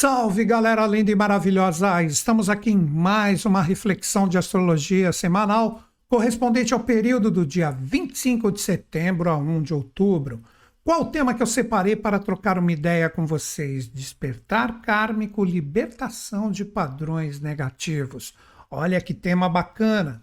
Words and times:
Salve 0.00 0.44
galera 0.44 0.86
linda 0.86 1.10
e 1.10 1.14
maravilhosa! 1.16 2.00
Estamos 2.04 2.48
aqui 2.48 2.70
em 2.70 2.78
mais 2.78 3.44
uma 3.44 3.60
reflexão 3.60 4.28
de 4.28 4.38
astrologia 4.38 5.12
semanal 5.12 5.82
correspondente 6.08 6.72
ao 6.72 6.78
período 6.78 7.32
do 7.32 7.44
dia 7.44 7.72
25 7.72 8.52
de 8.52 8.60
setembro 8.60 9.28
a 9.28 9.36
1 9.36 9.60
de 9.60 9.74
outubro. 9.74 10.40
Qual 10.84 11.00
o 11.00 11.06
tema 11.06 11.34
que 11.34 11.42
eu 11.42 11.48
separei 11.48 11.96
para 11.96 12.20
trocar 12.20 12.60
uma 12.60 12.70
ideia 12.70 13.10
com 13.10 13.26
vocês? 13.26 13.88
Despertar 13.88 14.82
kármico, 14.82 15.44
libertação 15.44 16.48
de 16.48 16.64
padrões 16.64 17.40
negativos. 17.40 18.34
Olha 18.70 19.00
que 19.00 19.12
tema 19.12 19.48
bacana! 19.48 20.20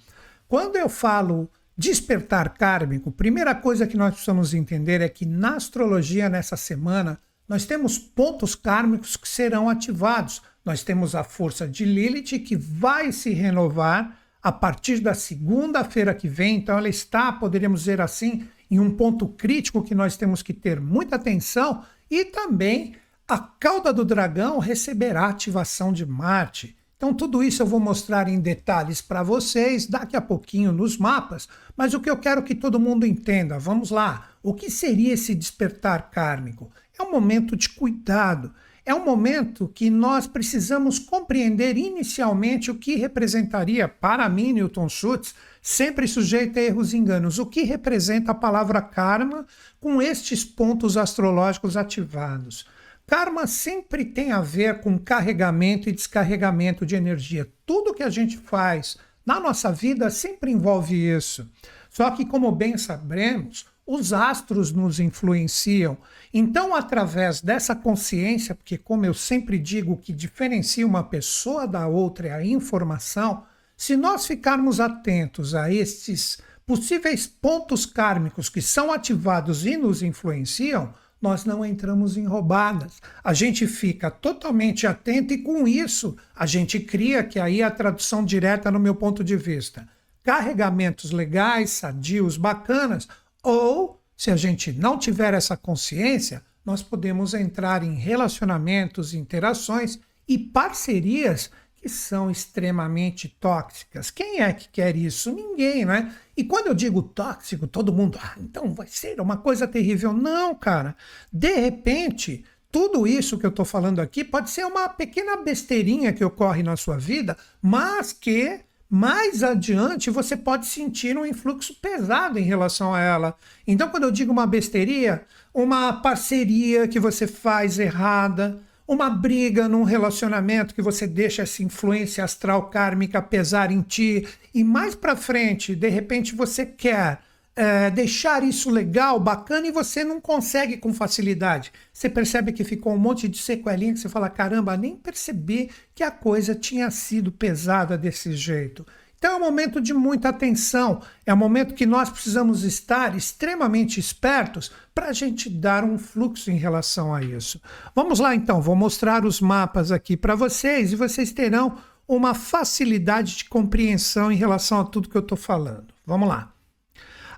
Quando 0.47 0.77
eu 0.77 0.87
falo 0.87 1.49
despertar 1.77 2.53
kármico, 2.53 3.11
primeira 3.11 3.53
coisa 3.53 3.85
que 3.85 3.97
nós 3.97 4.13
precisamos 4.13 4.53
entender 4.53 5.01
é 5.01 5.09
que 5.09 5.25
na 5.25 5.57
astrologia 5.57 6.29
nessa 6.29 6.55
semana 6.55 7.19
nós 7.47 7.65
temos 7.65 7.97
pontos 7.97 8.55
kármicos 8.55 9.15
que 9.15 9.27
serão 9.27 9.69
ativados. 9.69 10.41
Nós 10.63 10.83
temos 10.83 11.13
a 11.13 11.23
força 11.23 11.67
de 11.67 11.85
Lilith 11.85 12.39
que 12.39 12.55
vai 12.55 13.11
se 13.11 13.31
renovar 13.31 14.17
a 14.41 14.51
partir 14.51 14.99
da 14.99 15.13
segunda-feira 15.13 16.13
que 16.13 16.27
vem. 16.27 16.57
Então, 16.57 16.77
ela 16.77 16.89
está, 16.89 17.31
poderíamos 17.31 17.81
dizer 17.81 18.01
assim, 18.01 18.47
em 18.69 18.79
um 18.79 18.91
ponto 18.91 19.27
crítico 19.27 19.83
que 19.83 19.93
nós 19.93 20.17
temos 20.17 20.41
que 20.41 20.53
ter 20.53 20.79
muita 20.79 21.15
atenção. 21.15 21.83
E 22.09 22.25
também 22.25 22.95
a 23.27 23.37
cauda 23.37 23.93
do 23.93 24.05
dragão 24.05 24.59
receberá 24.59 25.27
ativação 25.27 25.91
de 25.91 26.05
Marte. 26.05 26.75
Então, 26.97 27.13
tudo 27.13 27.43
isso 27.43 27.61
eu 27.61 27.67
vou 27.67 27.79
mostrar 27.79 28.27
em 28.27 28.39
detalhes 28.39 29.01
para 29.01 29.21
vocês 29.21 29.85
daqui 29.85 30.15
a 30.15 30.21
pouquinho 30.21 30.71
nos 30.71 30.97
mapas, 30.97 31.47
mas 31.75 31.93
o 31.93 31.99
que 31.99 32.09
eu 32.09 32.17
quero 32.17 32.41
que 32.41 32.55
todo 32.55 32.79
mundo 32.79 33.05
entenda, 33.05 33.59
vamos 33.59 33.91
lá, 33.91 34.29
o 34.41 34.53
que 34.53 34.71
seria 34.71 35.13
esse 35.13 35.35
despertar 35.35 36.09
kármico? 36.09 36.71
É 36.97 37.03
um 37.03 37.11
momento 37.11 37.55
de 37.55 37.69
cuidado. 37.69 38.53
É 38.85 38.93
um 38.93 39.03
momento 39.03 39.67
que 39.67 39.89
nós 39.89 40.27
precisamos 40.27 40.99
compreender 40.99 41.75
inicialmente 41.75 42.69
o 42.69 42.75
que 42.75 42.95
representaria, 42.95 43.87
para 43.87 44.29
mim, 44.29 44.53
Newton 44.53 44.87
Schultz, 44.87 45.33
sempre 45.59 46.07
sujeito 46.07 46.59
a 46.59 46.61
erros 46.61 46.93
e 46.93 46.97
enganos, 46.97 47.39
o 47.39 47.47
que 47.47 47.63
representa 47.63 48.31
a 48.31 48.35
palavra 48.35 48.81
karma 48.83 49.47
com 49.81 49.99
estes 49.99 50.45
pontos 50.45 50.97
astrológicos 50.97 51.75
ativados. 51.75 52.67
Karma 53.07 53.47
sempre 53.47 54.05
tem 54.05 54.31
a 54.31 54.41
ver 54.41 54.81
com 54.81 54.99
carregamento 54.99 55.89
e 55.89 55.91
descarregamento 55.91 56.85
de 56.85 56.95
energia. 56.95 57.51
Tudo 57.65 57.93
que 57.93 58.03
a 58.03 58.09
gente 58.09 58.37
faz 58.37 58.97
na 59.25 59.39
nossa 59.39 59.71
vida 59.71 60.11
sempre 60.11 60.51
envolve 60.51 60.95
isso. 60.95 61.49
Só 61.89 62.11
que, 62.11 62.25
como 62.25 62.51
bem 62.51 62.77
sabemos, 62.77 63.65
os 63.85 64.11
astros 64.13 64.71
nos 64.71 64.99
influenciam. 64.99 65.97
Então, 66.33 66.75
através 66.75 67.41
dessa 67.41 67.75
consciência, 67.75 68.55
porque, 68.55 68.77
como 68.77 69.05
eu 69.05 69.13
sempre 69.13 69.59
digo, 69.59 69.93
o 69.93 69.97
que 69.97 70.11
diferencia 70.11 70.87
uma 70.87 71.03
pessoa 71.03 71.67
da 71.67 71.87
outra 71.87 72.29
é 72.29 72.33
a 72.33 72.45
informação, 72.45 73.43
se 73.77 73.95
nós 73.95 74.25
ficarmos 74.25 74.79
atentos 74.79 75.53
a 75.53 75.71
estes 75.71 76.39
possíveis 76.65 77.27
pontos 77.27 77.85
kármicos 77.85 78.49
que 78.49 78.61
são 78.61 78.91
ativados 78.91 79.65
e 79.65 79.77
nos 79.77 80.01
influenciam, 80.01 80.93
nós 81.21 81.45
não 81.45 81.63
entramos 81.63 82.17
em 82.17 82.25
roubadas. 82.25 83.01
A 83.23 83.33
gente 83.33 83.67
fica 83.67 84.09
totalmente 84.09 84.87
atento 84.87 85.33
e, 85.33 85.39
com 85.39 85.67
isso, 85.67 86.15
a 86.35 86.45
gente 86.45 86.79
cria, 86.79 87.23
que 87.23 87.39
aí 87.39 87.61
é 87.61 87.63
a 87.63 87.71
tradução 87.71 88.25
direta 88.25 88.71
no 88.71 88.79
meu 88.79 88.95
ponto 88.95 89.23
de 89.23 89.35
vista, 89.35 89.87
carregamentos 90.23 91.11
legais, 91.11 91.69
sadios, 91.71 92.37
bacanas 92.37 93.07
ou, 93.45 94.01
se 94.17 94.31
a 94.31 94.35
gente 94.35 94.73
não 94.73 94.97
tiver 94.97 95.33
essa 95.35 95.55
consciência, 95.55 96.43
nós 96.65 96.81
podemos 96.81 97.35
entrar 97.35 97.83
em 97.83 97.93
relacionamentos, 97.93 99.13
interações 99.13 99.99
e 100.27 100.37
parcerias 100.37 101.51
que 101.77 101.87
são 101.87 102.31
extremamente 102.31 103.29
tóxicas. 103.39 104.09
Quem 104.09 104.41
é 104.41 104.51
que 104.51 104.67
quer 104.69 104.95
isso? 104.95 105.31
Ninguém, 105.31 105.85
né? 105.85 106.15
E 106.35 106.43
quando 106.43 106.65
eu 106.65 106.73
digo 106.73 107.03
tóxico, 107.03 107.67
todo 107.67 107.93
mundo, 107.93 108.17
ah, 108.19 108.33
então 108.39 108.73
vai 108.73 108.87
ser 108.87 109.21
uma 109.21 109.37
coisa 109.37 109.67
terrível. 109.67 110.11
Não, 110.11 110.55
cara. 110.55 110.95
De 111.31 111.53
repente, 111.53 112.43
tudo 112.71 113.05
isso 113.05 113.37
que 113.37 113.45
eu 113.45 113.51
estou 113.51 113.63
falando 113.63 113.99
aqui 113.99 114.23
pode 114.23 114.49
ser 114.49 114.65
uma 114.65 114.89
pequena 114.89 115.37
besteirinha 115.37 116.11
que 116.11 116.25
ocorre 116.25 116.63
na 116.63 116.75
sua 116.75 116.97
vida, 116.97 117.37
mas 117.61 118.11
que 118.11 118.61
mais 118.95 119.43
adiante 119.43 120.09
você 120.09 120.37
pode 120.37 120.67
sentir 120.67 121.17
um 121.17 121.25
influxo 121.25 121.73
pesado 121.81 122.39
em 122.39 122.43
relação 122.43 122.93
a 122.93 123.01
ela. 123.01 123.35
Então, 123.67 123.89
quando 123.89 124.03
eu 124.03 124.11
digo 124.11 124.31
uma 124.31 124.47
besteiria, 124.47 125.25
uma 125.53 125.91
parceria 125.91 126.87
que 126.87 126.97
você 126.97 127.27
faz 127.27 127.77
errada, 127.77 128.57
uma 128.87 129.09
briga 129.09 129.67
num 129.67 129.83
relacionamento 129.83 130.73
que 130.73 130.81
você 130.81 131.05
deixa 131.05 131.41
essa 131.41 131.61
influência 131.61 132.23
astral 132.23 132.69
kármica 132.69 133.21
pesar 133.21 133.69
em 133.69 133.81
ti, 133.81 134.25
e 134.53 134.63
mais 134.63 134.95
para 134.95 135.17
frente, 135.17 135.75
de 135.75 135.89
repente 135.89 136.33
você 136.33 136.65
quer 136.65 137.19
é, 137.55 137.89
deixar 137.89 138.43
isso 138.43 138.69
legal, 138.69 139.19
bacana, 139.19 139.67
e 139.67 139.71
você 139.71 140.03
não 140.03 140.19
consegue 140.19 140.77
com 140.77 140.93
facilidade. 140.93 141.71
Você 141.93 142.09
percebe 142.09 142.51
que 142.51 142.63
ficou 142.63 142.93
um 142.93 142.97
monte 142.97 143.29
de 143.29 143.37
sequelinha 143.37 143.93
que 143.93 143.99
você 143.99 144.09
fala: 144.09 144.29
caramba, 144.29 144.75
nem 144.75 144.95
percebi 144.95 145.69
que 145.93 146.03
a 146.03 146.11
coisa 146.11 146.53
tinha 146.53 146.91
sido 146.91 147.31
pesada 147.31 147.97
desse 147.97 148.33
jeito. 148.33 148.85
Então 149.17 149.33
é 149.33 149.37
um 149.37 149.39
momento 149.39 149.81
de 149.81 149.93
muita 149.93 150.29
atenção, 150.29 151.01
é 151.25 151.33
um 151.33 151.37
momento 151.37 151.73
que 151.73 151.85
nós 151.85 152.09
precisamos 152.09 152.63
estar 152.63 153.15
extremamente 153.15 153.99
espertos 153.99 154.71
para 154.93 155.07
a 155.07 155.13
gente 155.13 155.49
dar 155.49 155.83
um 155.83 155.97
fluxo 155.97 156.51
em 156.51 156.57
relação 156.57 157.13
a 157.13 157.23
isso. 157.23 157.59
Vamos 157.95 158.19
lá 158.19 158.35
então, 158.35 158.61
vou 158.61 158.75
mostrar 158.75 159.25
os 159.25 159.39
mapas 159.41 159.91
aqui 159.91 160.15
para 160.17 160.35
vocês 160.35 160.91
e 160.91 160.95
vocês 160.95 161.31
terão 161.31 161.77
uma 162.07 162.35
facilidade 162.35 163.37
de 163.37 163.45
compreensão 163.45 164.31
em 164.31 164.35
relação 164.35 164.79
a 164.79 164.83
tudo 164.83 165.09
que 165.09 165.17
eu 165.17 165.21
estou 165.21 165.37
falando. 165.37 165.87
Vamos 166.05 166.29
lá. 166.29 166.54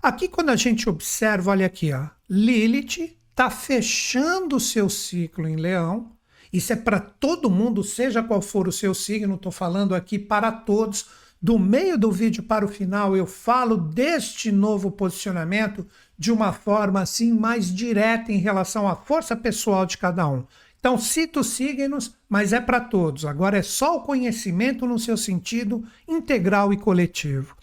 Aqui, 0.02 0.28
quando 0.28 0.50
a 0.50 0.56
gente 0.56 0.90
observa, 0.90 1.52
olha 1.52 1.66
aqui, 1.66 1.92
ó, 1.92 2.08
Lilith 2.30 3.18
está 3.30 3.50
fechando 3.50 4.56
o 4.56 4.60
seu 4.60 4.90
ciclo 4.90 5.48
em 5.48 5.56
Leão. 5.56 6.12
Isso 6.52 6.72
é 6.74 6.76
para 6.76 7.00
todo 7.00 7.50
mundo, 7.50 7.84
seja 7.84 8.24
qual 8.24 8.42
for 8.42 8.68
o 8.68 8.72
seu 8.72 8.94
signo, 8.94 9.36
estou 9.36 9.52
falando 9.52 9.94
aqui 9.94 10.18
para 10.18 10.52
todos. 10.52 11.06
Do 11.40 11.60
meio 11.60 12.00
do 12.00 12.12
vídeo 12.12 12.42
para 12.42 12.66
o 12.66 12.70
final, 12.70 13.16
eu 13.16 13.28
falo 13.28 13.78
deste 13.78 14.52
novo 14.52 14.90
posicionamento 14.90 15.86
de 16.18 16.32
uma 16.32 16.52
forma 16.52 17.02
assim 17.02 17.32
mais 17.32 17.74
direta 17.74 18.32
em 18.32 18.40
relação 18.40 18.88
à 18.88 18.96
força 18.96 19.36
pessoal 19.36 19.86
de 19.86 19.98
cada 19.98 20.28
um. 20.28 20.46
Então, 20.80 20.98
cito 20.98 21.44
signos, 21.44 22.16
mas 22.30 22.54
é 22.54 22.62
para 22.62 22.80
todos. 22.80 23.26
Agora 23.26 23.58
é 23.58 23.62
só 23.62 23.98
o 23.98 24.02
conhecimento 24.02 24.86
no 24.86 24.98
seu 24.98 25.18
sentido 25.18 25.84
integral 26.08 26.72
e 26.72 26.78
coletivo. 26.78 27.57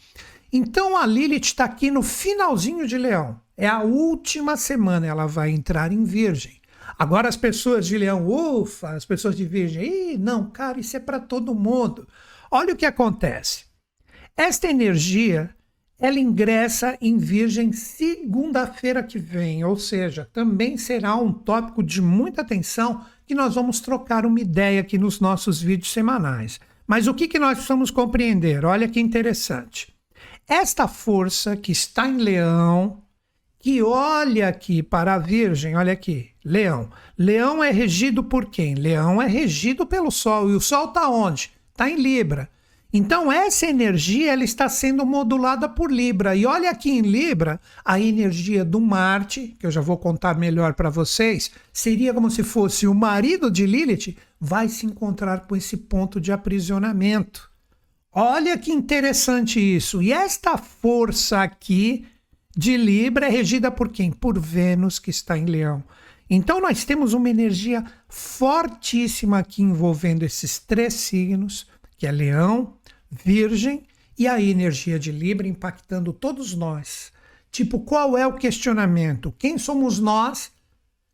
Então 0.57 0.97
a 0.97 1.05
Lilith 1.05 1.47
está 1.47 1.65
aqui 1.65 1.91
no 1.91 2.01
finalzinho 2.01 2.87
de 2.87 2.97
Leão. 2.97 3.41
É 3.57 3.67
a 3.67 3.83
última 3.83 4.57
semana, 4.57 5.05
ela 5.05 5.27
vai 5.27 5.51
entrar 5.51 5.91
em 5.91 6.05
Virgem. 6.05 6.61
Agora 6.97 7.29
as 7.29 7.37
pessoas 7.37 7.85
de 7.85 7.99
Leão, 7.99 8.25
ufa, 8.29 8.91
as 8.91 9.05
pessoas 9.05 9.35
de 9.35 9.45
Virgem, 9.45 10.17
não, 10.17 10.49
cara, 10.49 10.79
isso 10.79 10.97
é 10.97 11.01
para 11.01 11.19
todo 11.19 11.57
mundo. 11.57 12.07
Olha 12.53 12.73
o 12.73 12.77
que 12.77 12.87
acontece. 12.87 13.65
Esta 14.37 14.69
energia, 14.69 15.53
ela 15.99 16.21
ingressa 16.21 16.97
em 17.01 17.19
Virgem 17.19 17.73
segunda-feira 17.73 19.03
que 19.03 19.19
vem, 19.19 19.65
ou 19.65 19.77
seja, 19.77 20.31
também 20.33 20.77
será 20.77 21.17
um 21.17 21.33
tópico 21.33 21.83
de 21.83 22.01
muita 22.01 22.43
atenção 22.43 23.05
que 23.27 23.35
nós 23.35 23.57
vamos 23.57 23.81
trocar 23.81 24.25
uma 24.25 24.39
ideia 24.39 24.83
aqui 24.83 24.99
nos 24.99 25.19
nossos 25.19 25.61
vídeos 25.61 25.93
semanais. 25.93 26.61
Mas 26.87 27.09
o 27.09 27.15
que, 27.15 27.27
que 27.27 27.41
nós 27.41 27.55
precisamos 27.55 27.91
compreender? 27.91 28.65
Olha 28.65 28.87
que 28.87 29.01
interessante. 29.01 29.94
Esta 30.49 30.87
força 30.87 31.57
que 31.57 31.73
está 31.73 32.07
em 32.07 32.19
Leão, 32.19 33.03
que 33.59 33.83
olha 33.83 34.47
aqui 34.49 34.83
para 34.83 35.15
a 35.15 35.19
Virgem, 35.19 35.75
olha 35.75 35.95
aqui, 35.95 36.31
Leão. 36.45 36.91
Leão 37.17 37.65
é 37.65 37.71
regido 37.71 38.23
por 38.23 38.47
quem? 38.47 38.75
Leão 38.75 39.23
é 39.23 39.27
regido 39.27 39.87
pelo 39.87 40.11
Sol. 40.11 40.51
E 40.51 40.55
o 40.55 40.61
Sol 40.61 40.89
está 40.89 41.09
onde? 41.09 41.51
Está 41.73 41.89
em 41.89 41.97
Libra. 41.97 42.51
Então 42.93 43.33
essa 43.33 43.67
energia 43.67 44.33
ela 44.33 44.45
está 44.45 44.69
sendo 44.69 45.07
modulada 45.07 45.67
por 45.67 45.91
Libra. 45.91 46.37
E 46.37 46.45
olha 46.45 46.71
aqui 46.71 46.91
em 46.91 47.01
Libra, 47.01 47.59
a 47.83 47.99
energia 47.99 48.65
do 48.65 48.79
Marte, 48.81 49.57
que 49.59 49.67
eu 49.67 49.71
já 49.71 49.81
vou 49.81 49.97
contar 49.97 50.39
melhor 50.39 50.75
para 50.75 50.91
vocês, 50.91 51.51
seria 51.73 52.13
como 52.13 52.31
se 52.31 52.43
fosse 52.43 52.87
o 52.87 52.95
marido 52.95 53.51
de 53.51 53.67
Lilith, 53.67 54.15
vai 54.39 54.69
se 54.69 54.85
encontrar 54.85 55.47
com 55.47 55.57
esse 55.57 55.77
ponto 55.77 56.21
de 56.21 56.31
aprisionamento. 56.31 57.54
Olha 58.17 58.57
que 58.57 58.71
interessante 58.71 59.59
isso. 59.59 60.01
E 60.01 60.13
esta 60.13 60.57
força 60.57 61.43
aqui 61.43 62.07
de 62.57 62.77
Libra 62.77 63.27
é 63.27 63.29
regida 63.29 63.73
por 63.73 63.89
quem? 63.89 64.13
Por 64.13 64.39
Vênus, 64.39 65.01
que 65.01 65.11
está 65.11 65.37
em 65.37 65.45
Leão. 65.45 65.83
Então 66.31 66.61
nós 66.61 66.85
temos 66.85 67.13
uma 67.13 67.29
energia 67.29 67.85
fortíssima 68.09 69.41
aqui 69.41 69.63
envolvendo 69.63 70.23
esses 70.23 70.61
três 70.61 70.95
signos, 70.95 71.67
que 71.99 72.07
é 72.07 72.13
Leão, 72.13 72.75
Virgem 73.11 73.83
e 74.17 74.29
a 74.29 74.41
energia 74.41 74.97
de 74.97 75.11
Libra 75.11 75.49
impactando 75.49 76.13
todos 76.13 76.55
nós. 76.55 77.13
Tipo, 77.51 77.81
qual 77.81 78.17
é 78.17 78.25
o 78.25 78.37
questionamento? 78.37 79.35
Quem 79.37 79.59
somos 79.59 79.99
nós 79.99 80.53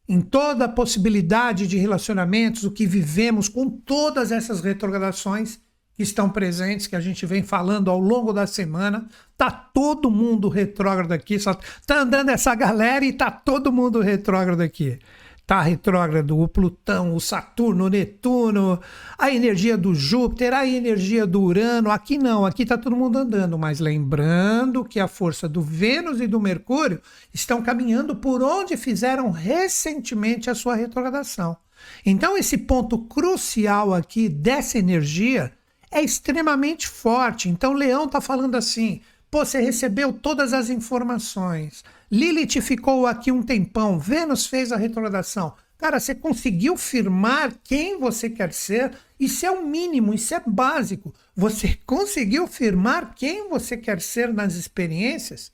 em 0.06 0.20
toda 0.20 0.66
a 0.66 0.68
possibilidade 0.68 1.66
de 1.66 1.78
relacionamentos, 1.78 2.64
o 2.64 2.70
que 2.70 2.84
vivemos 2.84 3.48
com 3.48 3.70
todas 3.70 4.30
essas 4.30 4.60
retrogradações 4.60 5.60
que 6.00 6.04
estão 6.04 6.30
presentes, 6.30 6.86
que 6.86 6.96
a 6.96 7.00
gente 7.00 7.26
vem 7.26 7.42
falando 7.42 7.90
ao 7.90 7.98
longo 7.98 8.32
da 8.32 8.46
semana. 8.46 9.06
Tá 9.36 9.50
todo 9.50 10.10
mundo 10.10 10.48
retrógrado 10.48 11.12
aqui, 11.12 11.38
só 11.38 11.52
tá 11.86 12.00
andando 12.00 12.30
essa 12.30 12.54
galera 12.54 13.04
e 13.04 13.12
tá 13.12 13.30
todo 13.30 13.70
mundo 13.70 14.00
retrógrado 14.00 14.62
aqui. 14.62 14.98
Tá 15.46 15.60
retrógrado 15.60 16.38
o 16.38 16.48
Plutão, 16.48 17.14
o 17.14 17.20
Saturno, 17.20 17.84
o 17.84 17.88
Netuno, 17.90 18.80
a 19.18 19.30
energia 19.30 19.76
do 19.76 19.94
Júpiter, 19.94 20.54
a 20.54 20.66
energia 20.66 21.26
do 21.26 21.42
Urano. 21.42 21.90
Aqui 21.90 22.16
não, 22.16 22.46
aqui 22.46 22.64
tá 22.64 22.78
todo 22.78 22.96
mundo 22.96 23.18
andando, 23.18 23.58
mas 23.58 23.78
lembrando 23.78 24.82
que 24.82 24.98
a 24.98 25.06
força 25.06 25.46
do 25.46 25.60
Vênus 25.60 26.18
e 26.18 26.26
do 26.26 26.40
Mercúrio 26.40 27.02
estão 27.34 27.60
caminhando 27.60 28.16
por 28.16 28.42
onde 28.42 28.74
fizeram 28.78 29.30
recentemente 29.30 30.48
a 30.48 30.54
sua 30.54 30.76
retrogradação. 30.76 31.58
Então 32.06 32.38
esse 32.38 32.56
ponto 32.56 33.00
crucial 33.00 33.92
aqui 33.92 34.30
dessa 34.30 34.78
energia 34.78 35.52
é 35.90 36.02
extremamente 36.02 36.86
forte. 36.86 37.48
Então 37.48 37.72
Leão 37.72 38.08
tá 38.08 38.20
falando 38.20 38.54
assim: 38.54 39.00
Pô, 39.30 39.44
você 39.44 39.60
recebeu 39.60 40.12
todas 40.12 40.52
as 40.52 40.70
informações. 40.70 41.84
Lilith 42.10 42.60
ficou 42.60 43.06
aqui 43.06 43.30
um 43.30 43.42
tempão. 43.42 43.98
Vênus 43.98 44.46
fez 44.46 44.72
a 44.72 44.76
retrogradação. 44.76 45.54
Cara, 45.78 45.98
você 45.98 46.14
conseguiu 46.14 46.76
firmar 46.76 47.54
quem 47.64 47.98
você 47.98 48.28
quer 48.28 48.52
ser? 48.52 48.92
Isso 49.18 49.46
é 49.46 49.50
o 49.50 49.64
mínimo, 49.64 50.12
isso 50.12 50.34
é 50.34 50.42
básico. 50.44 51.14
Você 51.34 51.78
conseguiu 51.86 52.46
firmar 52.46 53.14
quem 53.14 53.48
você 53.48 53.76
quer 53.76 54.00
ser 54.00 54.34
nas 54.34 54.54
experiências? 54.54 55.50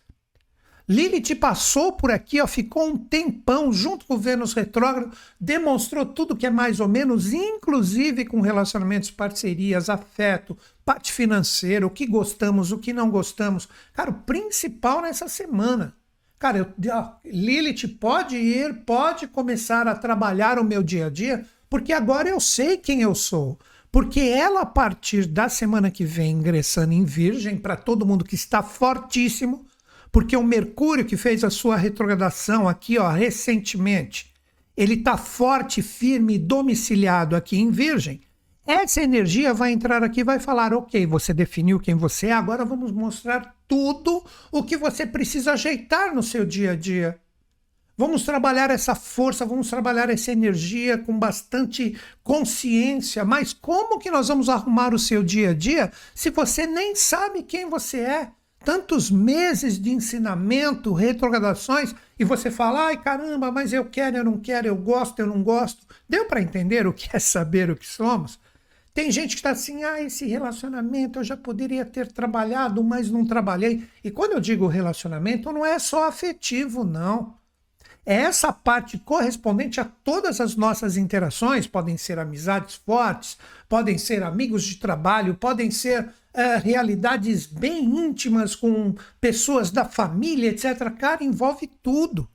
Lilith 0.89 1.35
passou 1.35 1.93
por 1.93 2.13
aqui, 2.13 2.41
ó, 2.41 2.47
ficou 2.47 2.87
um 2.87 2.97
tempão 2.97 3.73
junto 3.73 4.07
com 4.07 4.15
o 4.15 4.19
Vênus 4.19 4.53
retrógrado, 4.53 5.11
demonstrou 5.41 6.07
tudo 6.07 6.37
que 6.37 6.47
é 6.47 6.51
mais 6.51 6.79
ou 6.79 6.87
menos, 6.87 7.33
inclusive 7.33 8.25
com 8.25 8.41
relacionamentos, 8.41 9.11
parcerias, 9.11 9.91
afeto, 9.91 10.57
parte 10.85 11.13
financeira, 11.13 11.85
o 11.85 11.91
que 11.91 12.07
gostamos, 12.07 12.71
o 12.71 12.79
que 12.79 12.93
não 12.93 13.11
gostamos. 13.11 13.69
Cara, 13.93 14.11
o 14.11 14.23
principal 14.23 15.03
nessa 15.03 15.27
semana. 15.27 15.93
Cara, 16.39 16.59
eu, 16.59 16.93
ó, 16.93 17.15
Lilith 17.25 17.89
pode 17.99 18.37
ir, 18.37 18.85
pode 18.85 19.27
começar 19.27 19.89
a 19.89 19.97
trabalhar 19.97 20.57
o 20.57 20.65
meu 20.65 20.85
dia 20.85 21.07
a 21.07 21.11
dia, 21.11 21.45
porque 21.69 21.93
agora 21.93 22.29
eu 22.29 22.39
sei 22.39 22.77
quem 22.77 23.03
eu 23.03 23.15
sou. 23.15 23.59
Porque 23.91 24.21
ela, 24.21 24.61
a 24.61 24.67
partir 24.67 25.27
da 25.27 25.49
semana 25.49 25.91
que 25.91 26.05
vem, 26.05 26.33
ingressando 26.33 26.93
em 26.93 27.05
Virgem, 27.05 27.57
para 27.57 27.77
todo 27.77 28.07
mundo 28.07 28.25
que 28.25 28.35
está 28.37 28.63
fortíssimo, 28.63 29.66
porque 30.17 30.35
o 30.35 30.43
Mercúrio 30.43 31.05
que 31.05 31.15
fez 31.15 31.45
a 31.45 31.51
sua 31.51 31.77
retrogradação 31.77 32.67
aqui, 32.67 32.97
ó, 32.97 33.07
recentemente, 33.11 34.33
ele 34.75 34.95
está 34.95 35.19
forte, 35.19 35.83
firme, 35.83 36.39
domiciliado 36.39 37.37
aqui 37.37 37.59
em 37.59 37.71
Virgem. 37.71 38.23
Essa 38.67 39.03
energia 39.03 39.53
vai 39.53 39.73
entrar 39.73 40.03
aqui 40.03 40.21
e 40.21 40.25
vai 40.25 40.39
falar: 40.41 40.73
ok, 40.73 41.05
você 41.05 41.35
definiu 41.35 41.79
quem 41.79 41.95
você 41.95 42.29
é, 42.29 42.33
agora 42.33 42.65
vamos 42.65 42.93
mostrar 42.93 43.55
tudo 43.69 44.25
o 44.51 44.63
que 44.63 44.79
você 44.79 45.05
precisa 45.05 45.53
ajeitar 45.53 46.15
no 46.15 46.23
seu 46.23 46.47
dia 46.47 46.71
a 46.71 46.77
dia. 46.77 47.21
Vamos 47.95 48.23
trabalhar 48.23 48.71
essa 48.71 48.95
força, 48.95 49.45
vamos 49.45 49.69
trabalhar 49.69 50.09
essa 50.09 50.33
energia 50.33 50.97
com 50.97 51.19
bastante 51.19 51.95
consciência. 52.25 53.23
Mas 53.23 53.53
como 53.53 53.99
que 53.99 54.11
nós 54.11 54.29
vamos 54.29 54.49
arrumar 54.49 54.95
o 54.95 54.99
seu 54.99 55.23
dia 55.23 55.51
a 55.51 55.55
dia 55.55 55.93
se 56.15 56.31
você 56.31 56.67
nem 56.67 56.95
sabe 56.95 57.43
quem 57.43 57.69
você 57.69 57.99
é? 57.99 58.31
Tantos 58.67 59.13
meses 59.13 59.81
de 59.81 59.93
ensinamento, 59.93 60.93
retrogradações, 60.93 61.95
e 62.19 62.25
você 62.25 62.51
fala, 62.51 62.87
ai 62.87 63.01
caramba, 63.01 63.53
mas 63.53 63.73
eu 63.73 63.85
quero, 63.85 64.17
eu 64.17 64.25
não 64.25 64.41
quero, 64.41 64.67
eu 64.67 64.75
gosto, 64.75 65.21
eu 65.21 65.27
não 65.29 65.41
gosto. 65.41 65.87
Deu 66.09 66.25
para 66.25 66.43
entender 66.43 66.85
o 66.85 66.93
que 66.93 67.09
é 67.17 67.21
saber 67.21 67.71
o 67.71 67.77
que 67.77 67.87
somos? 67.87 68.41
Tem 68.93 69.09
gente 69.13 69.37
que 69.37 69.37
está 69.37 69.51
assim, 69.51 69.85
ah, 69.85 70.03
esse 70.03 70.27
relacionamento 70.27 71.21
eu 71.21 71.25
já 71.25 71.37
poderia 71.37 71.85
ter 71.85 72.11
trabalhado, 72.11 72.83
mas 72.83 73.09
não 73.09 73.25
trabalhei. 73.25 73.87
E 74.03 74.11
quando 74.11 74.33
eu 74.33 74.41
digo 74.41 74.67
relacionamento, 74.67 75.53
não 75.53 75.65
é 75.65 75.79
só 75.79 76.09
afetivo, 76.09 76.83
não. 76.83 77.37
É 78.07 78.15
essa 78.15 78.53
parte 78.53 78.97
correspondente 78.99 79.81
a 79.81 79.85
todas 79.85 80.41
as 80.41 80.55
nossas 80.55 80.97
interações, 80.97 81.67
podem 81.67 81.97
ser 81.97 82.21
amizades 82.21 82.77
fortes, 82.77 83.37
podem 83.69 83.99
ser 83.99 84.23
amigos 84.23 84.63
de 84.63 84.77
trabalho, 84.77 85.35
podem 85.35 85.73
ser 85.73 86.05
uh, 86.05 86.63
realidades 86.63 87.47
bem 87.47 87.83
íntimas 87.83 88.55
com 88.55 88.95
pessoas 89.21 89.73
da 89.73 89.85
família, 89.85 90.51
etc. 90.51 90.89
Cara, 90.97 91.25
envolve 91.25 91.69
tudo. 91.83 92.29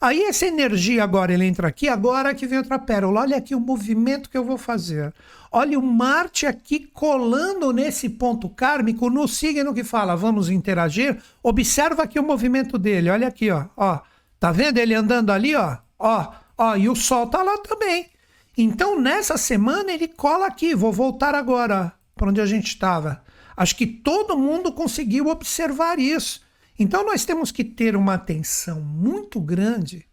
Aí 0.00 0.22
essa 0.22 0.46
energia 0.46 1.04
agora, 1.04 1.34
ele 1.34 1.44
entra 1.44 1.68
aqui, 1.68 1.86
agora 1.86 2.34
que 2.34 2.46
vem 2.46 2.56
outra 2.56 2.78
pérola. 2.78 3.20
Olha 3.20 3.36
aqui 3.36 3.54
o 3.54 3.60
movimento 3.60 4.30
que 4.30 4.38
eu 4.38 4.44
vou 4.44 4.56
fazer. 4.56 5.12
Olha 5.52 5.78
o 5.78 5.82
Marte 5.82 6.46
aqui 6.46 6.88
colando 6.94 7.70
nesse 7.72 8.08
ponto 8.08 8.48
kármico, 8.48 9.10
no 9.10 9.28
signo 9.28 9.74
que 9.74 9.84
fala, 9.84 10.16
vamos 10.16 10.48
interagir. 10.48 11.18
Observa 11.42 12.04
aqui 12.04 12.18
o 12.18 12.22
movimento 12.22 12.78
dele, 12.78 13.10
olha 13.10 13.28
aqui, 13.28 13.50
ó. 13.50 13.66
ó 13.76 14.00
tá 14.40 14.50
vendo 14.50 14.78
ele 14.78 14.94
andando 14.94 15.30
ali, 15.30 15.54
ó? 15.54 15.76
Ó, 15.98 16.32
ó, 16.58 16.76
e 16.76 16.88
o 16.88 16.96
Sol 16.96 17.28
tá 17.28 17.42
lá 17.42 17.58
também. 17.58 18.10
Então, 18.56 19.00
nessa 19.00 19.36
semana, 19.36 19.92
ele 19.92 20.08
cola 20.08 20.46
aqui. 20.46 20.74
Vou 20.74 20.92
voltar 20.92 21.34
agora 21.34 21.92
para 22.16 22.28
onde 22.28 22.40
a 22.40 22.46
gente 22.46 22.66
estava. 22.66 23.22
Acho 23.56 23.76
que 23.76 23.86
todo 23.86 24.38
mundo 24.38 24.72
conseguiu 24.72 25.28
observar 25.28 25.98
isso. 25.98 26.40
Então 26.80 27.04
nós 27.04 27.26
temos 27.26 27.52
que 27.52 27.62
ter 27.62 27.94
uma 27.94 28.14
atenção 28.14 28.80
muito 28.80 29.38
grande 29.38 30.06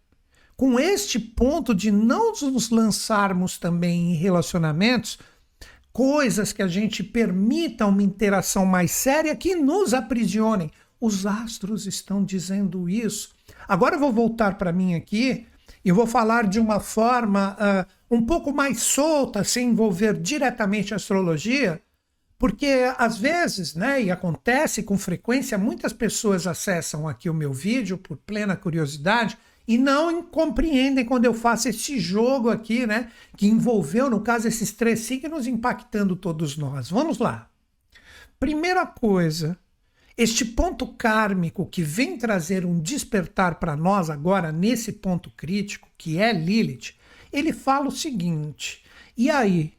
com 0.54 0.78
este 0.78 1.18
ponto 1.18 1.74
de 1.74 1.90
não 1.90 2.32
nos 2.32 2.68
lançarmos 2.68 3.56
também 3.56 4.12
em 4.12 4.14
relacionamentos, 4.16 5.18
coisas 5.90 6.52
que 6.52 6.60
a 6.60 6.68
gente 6.68 7.02
permita 7.02 7.86
uma 7.86 8.02
interação 8.02 8.66
mais 8.66 8.90
séria 8.90 9.34
que 9.34 9.54
nos 9.54 9.94
aprisionem. 9.94 10.70
Os 11.00 11.24
astros 11.24 11.86
estão 11.86 12.22
dizendo 12.22 12.86
isso. 12.86 13.30
Agora 13.68 13.96
eu 13.96 14.00
vou 14.00 14.12
voltar 14.12 14.56
para 14.56 14.72
mim 14.72 14.94
aqui 14.94 15.46
e 15.84 15.92
vou 15.92 16.06
falar 16.06 16.46
de 16.46 16.58
uma 16.58 16.80
forma 16.80 17.54
uh, 17.60 18.16
um 18.16 18.24
pouco 18.24 18.52
mais 18.52 18.80
solta, 18.80 19.44
sem 19.44 19.68
envolver 19.68 20.18
diretamente 20.18 20.94
a 20.94 20.96
astrologia, 20.96 21.82
porque 22.38 22.92
às 22.96 23.18
vezes, 23.18 23.74
né, 23.74 24.02
e 24.02 24.10
acontece 24.10 24.82
com 24.82 24.96
frequência, 24.96 25.58
muitas 25.58 25.92
pessoas 25.92 26.46
acessam 26.46 27.06
aqui 27.06 27.28
o 27.28 27.34
meu 27.34 27.52
vídeo 27.52 27.98
por 27.98 28.16
plena 28.16 28.56
curiosidade 28.56 29.36
e 29.66 29.76
não 29.76 30.22
compreendem 30.22 31.04
quando 31.04 31.26
eu 31.26 31.34
faço 31.34 31.68
esse 31.68 31.98
jogo 31.98 32.48
aqui, 32.48 32.86
né, 32.86 33.10
que 33.36 33.46
envolveu, 33.46 34.08
no 34.08 34.20
caso, 34.20 34.48
esses 34.48 34.72
três 34.72 35.00
signos 35.00 35.46
impactando 35.46 36.16
todos 36.16 36.56
nós. 36.56 36.88
Vamos 36.88 37.18
lá. 37.18 37.50
Primeira 38.40 38.86
coisa, 38.86 39.58
este 40.18 40.44
ponto 40.44 40.84
kármico 40.84 41.64
que 41.64 41.80
vem 41.80 42.18
trazer 42.18 42.66
um 42.66 42.80
despertar 42.80 43.54
para 43.60 43.76
nós 43.76 44.10
agora 44.10 44.50
nesse 44.50 44.90
ponto 44.90 45.30
crítico, 45.30 45.88
que 45.96 46.18
é 46.18 46.32
Lilith, 46.32 46.96
ele 47.32 47.52
fala 47.52 47.86
o 47.86 47.92
seguinte: 47.92 48.82
e 49.16 49.30
aí, 49.30 49.72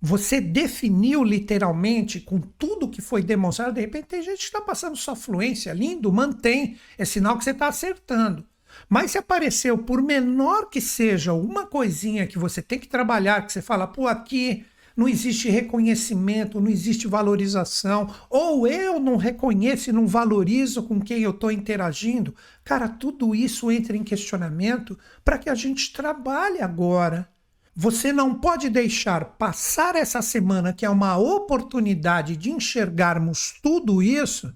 você 0.00 0.42
definiu 0.42 1.24
literalmente 1.24 2.20
com 2.20 2.38
tudo 2.38 2.90
que 2.90 3.00
foi 3.00 3.22
demonstrado. 3.22 3.72
De 3.72 3.80
repente, 3.80 4.08
tem 4.08 4.22
gente 4.22 4.38
que 4.38 4.44
está 4.44 4.60
passando 4.60 4.94
sua 4.94 5.16
fluência, 5.16 5.72
lindo, 5.72 6.12
mantém. 6.12 6.76
É 6.98 7.04
sinal 7.06 7.38
que 7.38 7.44
você 7.44 7.50
está 7.50 7.68
acertando. 7.68 8.44
Mas 8.88 9.12
se 9.12 9.18
apareceu, 9.18 9.78
por 9.78 10.02
menor 10.02 10.68
que 10.68 10.82
seja, 10.82 11.32
uma 11.32 11.66
coisinha 11.66 12.26
que 12.26 12.38
você 12.38 12.60
tem 12.60 12.78
que 12.78 12.86
trabalhar, 12.86 13.44
que 13.44 13.52
você 13.52 13.62
fala, 13.62 13.86
pô, 13.86 14.06
aqui 14.06 14.66
não 14.98 15.08
existe 15.08 15.48
reconhecimento, 15.48 16.60
não 16.60 16.68
existe 16.68 17.06
valorização, 17.06 18.12
ou 18.28 18.66
eu 18.66 18.98
não 18.98 19.16
reconheço 19.16 19.88
e 19.88 19.92
não 19.92 20.08
valorizo 20.08 20.82
com 20.82 21.00
quem 21.00 21.20
eu 21.20 21.30
estou 21.30 21.52
interagindo, 21.52 22.34
cara, 22.64 22.88
tudo 22.88 23.32
isso 23.32 23.70
entra 23.70 23.96
em 23.96 24.02
questionamento 24.02 24.98
para 25.24 25.38
que 25.38 25.48
a 25.48 25.54
gente 25.54 25.92
trabalhe 25.92 26.60
agora. 26.60 27.28
Você 27.76 28.12
não 28.12 28.34
pode 28.34 28.68
deixar 28.68 29.24
passar 29.24 29.94
essa 29.94 30.20
semana, 30.20 30.72
que 30.72 30.84
é 30.84 30.90
uma 30.90 31.16
oportunidade 31.16 32.36
de 32.36 32.50
enxergarmos 32.50 33.54
tudo 33.62 34.02
isso, 34.02 34.52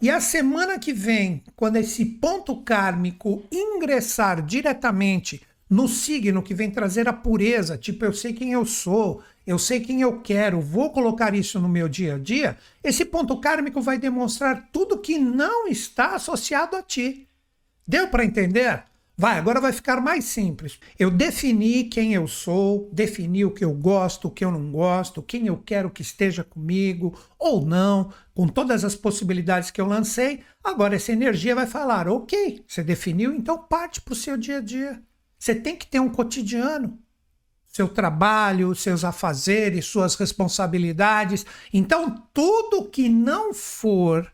e 0.00 0.08
a 0.08 0.20
semana 0.20 0.78
que 0.78 0.92
vem, 0.92 1.42
quando 1.56 1.76
esse 1.76 2.04
ponto 2.04 2.62
kármico 2.62 3.42
ingressar 3.50 4.40
diretamente 4.40 5.42
no 5.68 5.88
signo 5.88 6.42
que 6.42 6.54
vem 6.54 6.70
trazer 6.70 7.08
a 7.08 7.12
pureza, 7.12 7.76
tipo, 7.76 8.04
eu 8.04 8.12
sei 8.12 8.32
quem 8.32 8.52
eu 8.52 8.64
sou, 8.64 9.22
eu 9.46 9.58
sei 9.58 9.80
quem 9.80 10.00
eu 10.00 10.20
quero, 10.20 10.60
vou 10.60 10.90
colocar 10.90 11.34
isso 11.34 11.60
no 11.60 11.68
meu 11.68 11.88
dia 11.88 12.14
a 12.14 12.18
dia, 12.18 12.56
esse 12.82 13.04
ponto 13.04 13.38
kármico 13.40 13.80
vai 13.80 13.98
demonstrar 13.98 14.68
tudo 14.72 14.98
que 14.98 15.18
não 15.18 15.68
está 15.68 16.14
associado 16.14 16.76
a 16.76 16.82
ti. 16.82 17.28
Deu 17.86 18.08
para 18.08 18.24
entender? 18.24 18.84
Vai, 19.16 19.38
agora 19.38 19.60
vai 19.60 19.72
ficar 19.72 20.00
mais 20.00 20.24
simples. 20.24 20.80
Eu 20.98 21.08
defini 21.08 21.84
quem 21.84 22.14
eu 22.14 22.26
sou, 22.26 22.90
defini 22.92 23.44
o 23.44 23.52
que 23.52 23.64
eu 23.64 23.72
gosto, 23.72 24.26
o 24.26 24.30
que 24.30 24.44
eu 24.44 24.50
não 24.50 24.72
gosto, 24.72 25.22
quem 25.22 25.46
eu 25.46 25.56
quero 25.56 25.88
que 25.88 26.02
esteja 26.02 26.42
comigo 26.42 27.16
ou 27.38 27.64
não, 27.64 28.12
com 28.34 28.48
todas 28.48 28.84
as 28.84 28.96
possibilidades 28.96 29.70
que 29.70 29.80
eu 29.80 29.86
lancei. 29.86 30.40
Agora 30.64 30.96
essa 30.96 31.12
energia 31.12 31.54
vai 31.54 31.66
falar: 31.66 32.08
ok, 32.08 32.64
você 32.66 32.82
definiu, 32.82 33.32
então 33.32 33.56
parte 33.56 34.00
para 34.00 34.12
o 34.12 34.16
seu 34.16 34.36
dia 34.36 34.58
a 34.58 34.60
dia. 34.60 35.00
Você 35.38 35.54
tem 35.54 35.76
que 35.76 35.86
ter 35.86 36.00
um 36.00 36.08
cotidiano. 36.08 36.98
Seu 37.74 37.88
trabalho, 37.88 38.74
seus 38.74 39.02
afazeres, 39.04 39.86
suas 39.86 40.14
responsabilidades. 40.14 41.44
Então, 41.72 42.22
tudo 42.32 42.88
que 42.88 43.08
não 43.08 43.52
for 43.52 44.32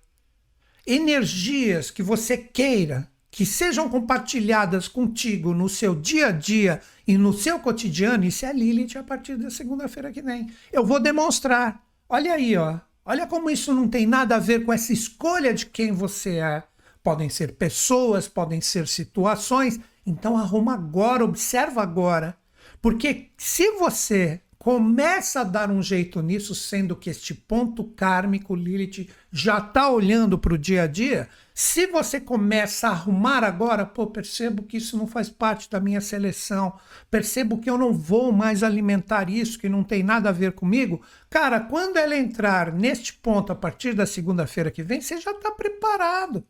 energias 0.86 1.90
que 1.90 2.02
você 2.02 2.36
queira 2.36 3.10
que 3.30 3.46
sejam 3.46 3.88
compartilhadas 3.88 4.88
contigo 4.88 5.54
no 5.54 5.68
seu 5.68 5.94
dia 5.94 6.26
a 6.26 6.32
dia 6.32 6.80
e 7.06 7.16
no 7.16 7.32
seu 7.32 7.60
cotidiano, 7.60 8.24
isso 8.24 8.44
é 8.44 8.52
Lilith 8.52 8.98
a 8.98 9.02
partir 9.02 9.36
da 9.36 9.50
segunda-feira 9.50 10.10
que 10.12 10.20
vem. 10.20 10.52
Eu 10.72 10.84
vou 10.84 11.00
demonstrar. 11.00 11.82
Olha 12.08 12.34
aí, 12.34 12.56
ó. 12.56 12.78
Olha 13.04 13.26
como 13.26 13.48
isso 13.48 13.72
não 13.72 13.88
tem 13.88 14.06
nada 14.06 14.36
a 14.36 14.40
ver 14.40 14.64
com 14.64 14.72
essa 14.72 14.92
escolha 14.92 15.54
de 15.54 15.66
quem 15.66 15.92
você 15.92 16.38
é. 16.38 16.62
Podem 17.02 17.30
ser 17.30 17.52
pessoas, 17.52 18.28
podem 18.28 18.60
ser 18.60 18.86
situações. 18.86 19.80
Então 20.04 20.36
arruma 20.36 20.74
agora, 20.74 21.24
observa 21.24 21.80
agora. 21.82 22.36
Porque 22.80 23.30
se 23.36 23.72
você 23.72 24.40
começa 24.60 25.40
a 25.40 25.44
dar 25.44 25.70
um 25.70 25.82
jeito 25.82 26.20
nisso, 26.20 26.54
sendo 26.54 26.94
que 26.94 27.08
este 27.08 27.32
ponto 27.32 27.82
kármico, 27.82 28.54
Lilith, 28.54 29.08
já 29.32 29.56
está 29.56 29.88
olhando 29.88 30.38
para 30.38 30.52
o 30.52 30.58
dia 30.58 30.82
a 30.82 30.86
dia. 30.86 31.30
Se 31.54 31.86
você 31.86 32.20
começa 32.20 32.88
a 32.88 32.90
arrumar 32.90 33.42
agora, 33.42 33.86
pô, 33.86 34.06
percebo 34.06 34.62
que 34.62 34.76
isso 34.76 34.98
não 34.98 35.06
faz 35.06 35.30
parte 35.30 35.70
da 35.70 35.80
minha 35.80 36.00
seleção, 36.02 36.74
percebo 37.10 37.56
que 37.56 37.70
eu 37.70 37.78
não 37.78 37.90
vou 37.90 38.32
mais 38.32 38.62
alimentar 38.62 39.30
isso, 39.30 39.58
que 39.58 39.68
não 39.68 39.82
tem 39.82 40.02
nada 40.02 40.28
a 40.28 40.32
ver 40.32 40.52
comigo. 40.52 41.00
Cara, 41.30 41.60
quando 41.60 41.96
ela 41.96 42.14
entrar 42.14 42.70
neste 42.70 43.14
ponto 43.14 43.50
a 43.52 43.56
partir 43.56 43.94
da 43.94 44.04
segunda-feira 44.04 44.70
que 44.70 44.82
vem, 44.82 45.00
você 45.00 45.18
já 45.18 45.30
está 45.30 45.50
preparado. 45.52 46.44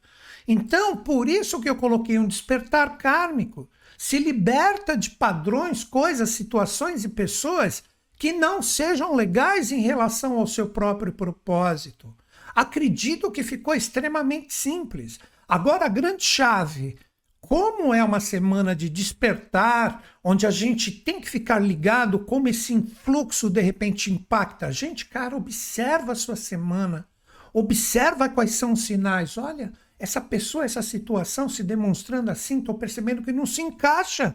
Então, 0.49 0.97
por 0.97 1.29
isso 1.29 1.61
que 1.61 1.71
eu 1.71 1.77
coloquei 1.77 2.19
um 2.19 2.27
despertar 2.27 2.99
kármico. 2.99 3.69
Se 4.03 4.19
liberta 4.19 4.97
de 4.97 5.11
padrões, 5.11 5.85
coisas, 5.85 6.31
situações 6.31 7.05
e 7.05 7.09
pessoas 7.11 7.83
que 8.17 8.33
não 8.33 8.63
sejam 8.63 9.15
legais 9.15 9.71
em 9.71 9.83
relação 9.83 10.39
ao 10.39 10.47
seu 10.47 10.71
próprio 10.71 11.13
propósito. 11.13 12.17
Acredito 12.55 13.31
que 13.31 13.43
ficou 13.43 13.75
extremamente 13.75 14.55
simples. 14.55 15.21
Agora, 15.47 15.85
a 15.85 15.89
grande 15.89 16.25
chave. 16.25 16.99
Como 17.43 17.93
é 17.93 18.03
uma 18.03 18.21
semana 18.21 18.75
de 18.75 18.89
despertar, 18.89 20.03
onde 20.25 20.47
a 20.47 20.51
gente 20.51 20.91
tem 20.91 21.21
que 21.21 21.29
ficar 21.29 21.59
ligado 21.59 22.21
como 22.21 22.49
esse 22.49 22.73
influxo 22.73 23.51
de 23.51 23.61
repente 23.61 24.11
impacta 24.11 24.69
a 24.69 24.73
gente, 24.73 25.05
cara, 25.05 25.37
observa 25.37 26.13
a 26.13 26.17
sua 26.17 26.37
semana, 26.37 27.07
observa 27.53 28.31
quais 28.31 28.53
são 28.53 28.73
os 28.73 28.81
sinais. 28.81 29.37
Olha, 29.37 29.71
essa 30.01 30.21
pessoa, 30.21 30.65
essa 30.65 30.81
situação 30.81 31.47
se 31.47 31.63
demonstrando 31.63 32.31
assim, 32.31 32.59
estou 32.59 32.75
percebendo 32.75 33.23
que 33.23 33.33
não 33.33 33.45
se 33.45 33.61
encaixa 33.61 34.35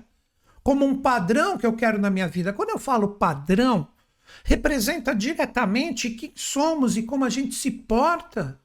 como 0.63 0.85
um 0.85 1.01
padrão 1.01 1.57
que 1.57 1.65
eu 1.65 1.73
quero 1.73 1.99
na 1.99 2.09
minha 2.09 2.27
vida. 2.27 2.53
Quando 2.53 2.69
eu 2.69 2.77
falo 2.77 3.15
padrão, 3.15 3.87
representa 4.43 5.13
diretamente 5.13 6.11
quem 6.11 6.31
somos 6.35 6.95
e 6.95 7.03
como 7.03 7.25
a 7.25 7.29
gente 7.29 7.55
se 7.55 7.71
porta. 7.71 8.59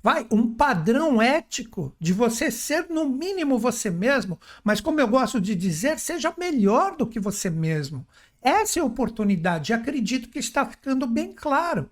Vai, 0.00 0.28
um 0.30 0.54
padrão 0.54 1.20
ético 1.20 1.92
de 1.98 2.12
você 2.12 2.52
ser 2.52 2.88
no 2.88 3.08
mínimo 3.08 3.58
você 3.58 3.90
mesmo, 3.90 4.38
mas 4.62 4.80
como 4.80 5.00
eu 5.00 5.08
gosto 5.08 5.40
de 5.40 5.56
dizer, 5.56 5.98
seja 5.98 6.32
melhor 6.38 6.96
do 6.96 7.06
que 7.06 7.18
você 7.18 7.50
mesmo. 7.50 8.06
Essa 8.40 8.78
é 8.78 8.82
a 8.82 8.86
oportunidade, 8.86 9.72
acredito 9.72 10.28
que 10.28 10.38
está 10.38 10.64
ficando 10.64 11.04
bem 11.04 11.32
claro. 11.32 11.90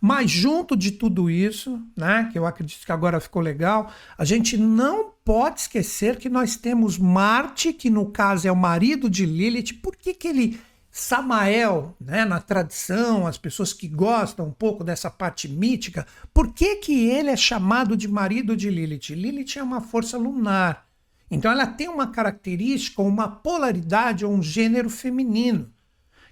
Mas 0.00 0.30
junto 0.30 0.76
de 0.76 0.92
tudo 0.92 1.30
isso, 1.30 1.80
né, 1.96 2.28
que 2.32 2.38
eu 2.38 2.46
acredito 2.46 2.84
que 2.84 2.92
agora 2.92 3.20
ficou 3.20 3.40
legal, 3.40 3.90
a 4.16 4.24
gente 4.24 4.56
não 4.56 5.12
pode 5.24 5.60
esquecer 5.60 6.16
que 6.16 6.28
nós 6.28 6.56
temos 6.56 6.98
Marte, 6.98 7.72
que 7.72 7.90
no 7.90 8.06
caso 8.06 8.46
é 8.46 8.52
o 8.52 8.56
marido 8.56 9.08
de 9.08 9.24
Lilith. 9.24 9.74
Por 9.82 9.96
que, 9.96 10.14
que 10.14 10.28
ele 10.28 10.60
Samael, 10.90 11.96
né, 12.00 12.24
na 12.24 12.40
tradição, 12.40 13.26
as 13.26 13.36
pessoas 13.36 13.72
que 13.72 13.88
gostam 13.88 14.46
um 14.46 14.52
pouco 14.52 14.84
dessa 14.84 15.10
parte 15.10 15.48
mítica, 15.48 16.06
por 16.32 16.52
que, 16.52 16.76
que 16.76 17.08
ele 17.08 17.30
é 17.30 17.36
chamado 17.36 17.96
de 17.96 18.06
marido 18.06 18.56
de 18.56 18.70
Lilith? 18.70 19.10
Lilith 19.10 19.58
é 19.58 19.62
uma 19.62 19.80
força 19.80 20.16
lunar. 20.16 20.86
Então 21.28 21.50
ela 21.50 21.66
tem 21.66 21.88
uma 21.88 22.06
característica, 22.06 23.02
uma 23.02 23.26
polaridade 23.26 24.24
ou 24.24 24.32
um 24.32 24.42
gênero 24.42 24.88
feminino 24.88 25.73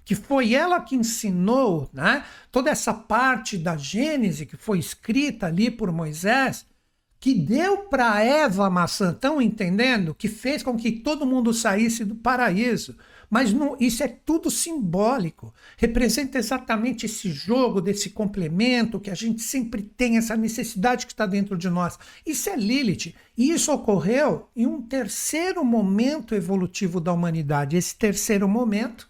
que 0.05 0.15
foi 0.15 0.53
ela 0.53 0.81
que 0.81 0.95
ensinou 0.95 1.89
né, 1.93 2.23
toda 2.51 2.69
essa 2.69 2.93
parte 2.93 3.57
da 3.57 3.77
Gênese 3.77 4.45
que 4.45 4.57
foi 4.57 4.79
escrita 4.79 5.47
ali 5.47 5.71
por 5.71 5.91
Moisés, 5.91 6.65
que 7.19 7.33
deu 7.33 7.83
para 7.83 8.21
Eva 8.21 8.67
a 8.67 8.69
maçã, 8.69 9.11
estão 9.11 9.41
entendendo? 9.41 10.13
Que 10.13 10.27
fez 10.27 10.61
com 10.61 10.75
que 10.75 10.91
todo 10.91 11.25
mundo 11.25 11.53
saísse 11.53 12.03
do 12.03 12.15
paraíso. 12.15 12.97
Mas 13.29 13.53
não, 13.53 13.77
isso 13.79 14.03
é 14.03 14.07
tudo 14.07 14.51
simbólico. 14.51 15.53
Representa 15.77 16.37
exatamente 16.37 17.05
esse 17.05 17.31
jogo, 17.31 17.81
desse 17.81 18.09
complemento 18.09 18.99
que 18.99 19.09
a 19.09 19.15
gente 19.15 19.41
sempre 19.41 19.81
tem, 19.81 20.17
essa 20.17 20.35
necessidade 20.35 21.05
que 21.05 21.13
está 21.13 21.25
dentro 21.25 21.57
de 21.57 21.69
nós. 21.69 21.97
Isso 22.25 22.49
é 22.49 22.57
Lilith. 22.57 23.15
E 23.37 23.51
isso 23.51 23.71
ocorreu 23.71 24.49
em 24.53 24.67
um 24.67 24.81
terceiro 24.81 25.63
momento 25.63 26.35
evolutivo 26.35 26.99
da 26.99 27.13
humanidade. 27.13 27.77
Esse 27.77 27.95
terceiro 27.95 28.49
momento 28.49 29.07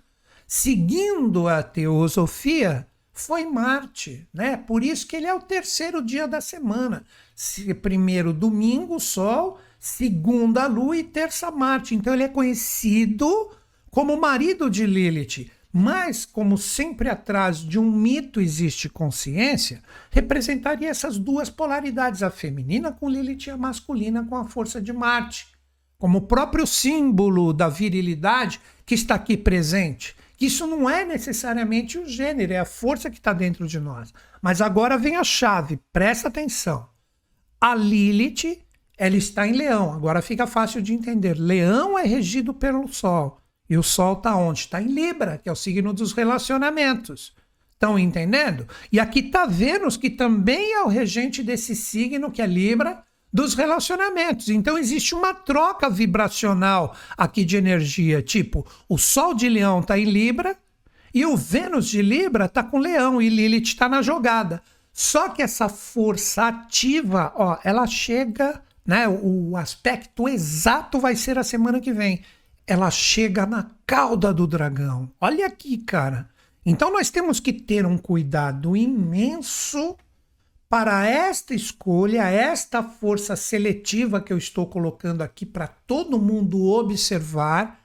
seguindo 0.48 1.48
a 1.48 1.64
teosofia, 1.64 2.88
foi 3.14 3.46
Marte, 3.46 4.28
né? 4.34 4.58
Por 4.58 4.84
isso 4.84 5.08
que 5.08 5.16
ele 5.16 5.28
é 5.28 5.34
o 5.34 5.40
terceiro 5.40 6.02
dia 6.02 6.28
da 6.28 6.42
semana. 6.42 7.06
Primeiro 7.82 8.34
domingo, 8.34 9.00
Sol, 9.00 9.60
segunda 9.80 10.66
Lua 10.66 10.98
e 10.98 11.04
terça 11.04 11.52
Marte. 11.52 11.94
Então 11.94 12.14
ele 12.14 12.24
é 12.24 12.28
conhecido 12.28 13.52
como 13.92 14.20
marido 14.20 14.70
de 14.70 14.86
Lilith. 14.86 15.52
Mas, 15.76 16.24
como 16.24 16.56
sempre 16.56 17.10
atrás 17.10 17.58
de 17.58 17.80
um 17.80 17.92
mito 17.92 18.40
existe 18.40 18.88
consciência, 18.88 19.82
representaria 20.12 20.88
essas 20.88 21.18
duas 21.18 21.50
polaridades, 21.50 22.22
a 22.22 22.30
feminina 22.30 22.92
com 22.92 23.10
Lilith 23.10 23.48
e 23.48 23.50
a 23.50 23.58
masculina 23.58 24.24
com 24.24 24.36
a 24.36 24.48
força 24.48 24.80
de 24.80 24.94
Marte, 24.94 25.48
como 25.98 26.20
o 26.20 26.28
próprio 26.28 26.68
símbolo 26.68 27.52
da 27.52 27.70
virilidade 27.70 28.62
que 28.86 28.94
está 28.94 29.16
aqui 29.16 29.36
presente. 29.36 30.16
Isso 30.44 30.68
não 30.68 30.90
é 30.90 31.06
necessariamente 31.06 31.98
o 31.98 32.06
gênero, 32.06 32.52
é 32.52 32.60
a 32.60 32.66
força 32.66 33.10
que 33.10 33.16
está 33.16 33.32
dentro 33.32 33.66
de 33.66 33.80
nós. 33.80 34.14
Mas 34.42 34.60
agora 34.60 34.98
vem 34.98 35.16
a 35.16 35.24
chave, 35.24 35.80
presta 35.94 36.28
atenção. 36.28 36.90
A 37.62 37.74
Lilith, 37.74 38.62
ela 38.98 39.16
está 39.16 39.48
em 39.48 39.54
Leão. 39.54 39.94
Agora 39.94 40.22
fica 40.22 40.46
fácil 40.46 40.82
de 40.82 40.94
entender. 40.94 41.36
Leão 41.40 41.98
é 41.98 42.04
regido 42.04 42.54
pelo 42.54 42.90
Sol. 42.90 43.40
E 43.70 43.78
o 43.78 43.84
Sol 43.84 44.16
está 44.18 44.36
onde? 44.36 44.60
Está 44.60 44.82
em 44.82 44.88
Libra, 44.88 45.38
que 45.38 45.48
é 45.48 45.52
o 45.52 45.56
signo 45.56 45.94
dos 45.94 46.12
relacionamentos. 46.12 47.34
Estão 47.72 47.98
entendendo? 47.98 48.68
E 48.92 49.00
aqui 49.00 49.20
está 49.20 49.46
Vênus, 49.46 49.96
que 49.96 50.10
também 50.10 50.74
é 50.74 50.84
o 50.84 50.90
regente 50.90 51.42
desse 51.42 51.74
signo, 51.74 52.30
que 52.30 52.42
é 52.42 52.46
Libra, 52.46 53.02
dos 53.34 53.56
relacionamentos. 53.56 54.50
Então 54.50 54.78
existe 54.78 55.16
uma 55.16 55.34
troca 55.34 55.90
vibracional 55.90 56.96
aqui 57.18 57.44
de 57.44 57.58
energia, 57.58 58.22
tipo, 58.22 58.66
o 58.88 58.98
Sol 58.98 59.34
de 59.34 59.50
Leão 59.50 59.80
está 59.80 59.98
em 59.98 60.06
Libra 60.06 60.56
e 61.14 61.26
o 61.26 61.36
Vênus 61.36 61.88
de 61.88 62.02
Libra 62.02 62.46
está 62.46 62.64
com 62.64 62.78
Leão 62.78 63.22
e 63.22 63.30
Lilith 63.30 63.64
está 63.64 63.90
na 63.90 64.02
jogada. 64.02 64.62
Só 64.92 65.30
que 65.30 65.42
essa 65.42 65.68
força 65.68 66.48
ativa, 66.48 67.34
ó, 67.36 67.58
ela 67.64 67.88
chega, 67.88 68.62
né? 68.86 69.08
O 69.08 69.58
aspecto 69.58 70.28
exato 70.28 71.00
vai 71.00 71.16
ser 71.16 71.40
a 71.40 71.44
semana 71.44 71.80
que 71.80 71.92
vem. 71.92 72.22
Ela 72.68 72.92
chega 72.92 73.46
na 73.46 73.72
cauda 73.88 74.32
do 74.32 74.46
dragão. 74.46 75.12
Olha 75.20 75.48
aqui, 75.48 75.78
cara. 75.78 76.30
Então 76.64 76.94
nós 76.94 77.10
temos 77.10 77.40
que 77.40 77.52
ter 77.52 77.86
um 77.86 77.98
cuidado 77.98 78.78
imenso 78.78 79.98
para 80.74 81.08
esta 81.08 81.54
escolha, 81.54 82.24
esta 82.32 82.82
força 82.82 83.36
seletiva 83.36 84.20
que 84.20 84.34
eu 84.34 84.40
estou 84.40 84.66
colocando 84.66 85.22
aqui 85.22 85.46
para 85.46 85.68
todo 85.68 86.20
mundo 86.20 86.66
observar, 86.66 87.80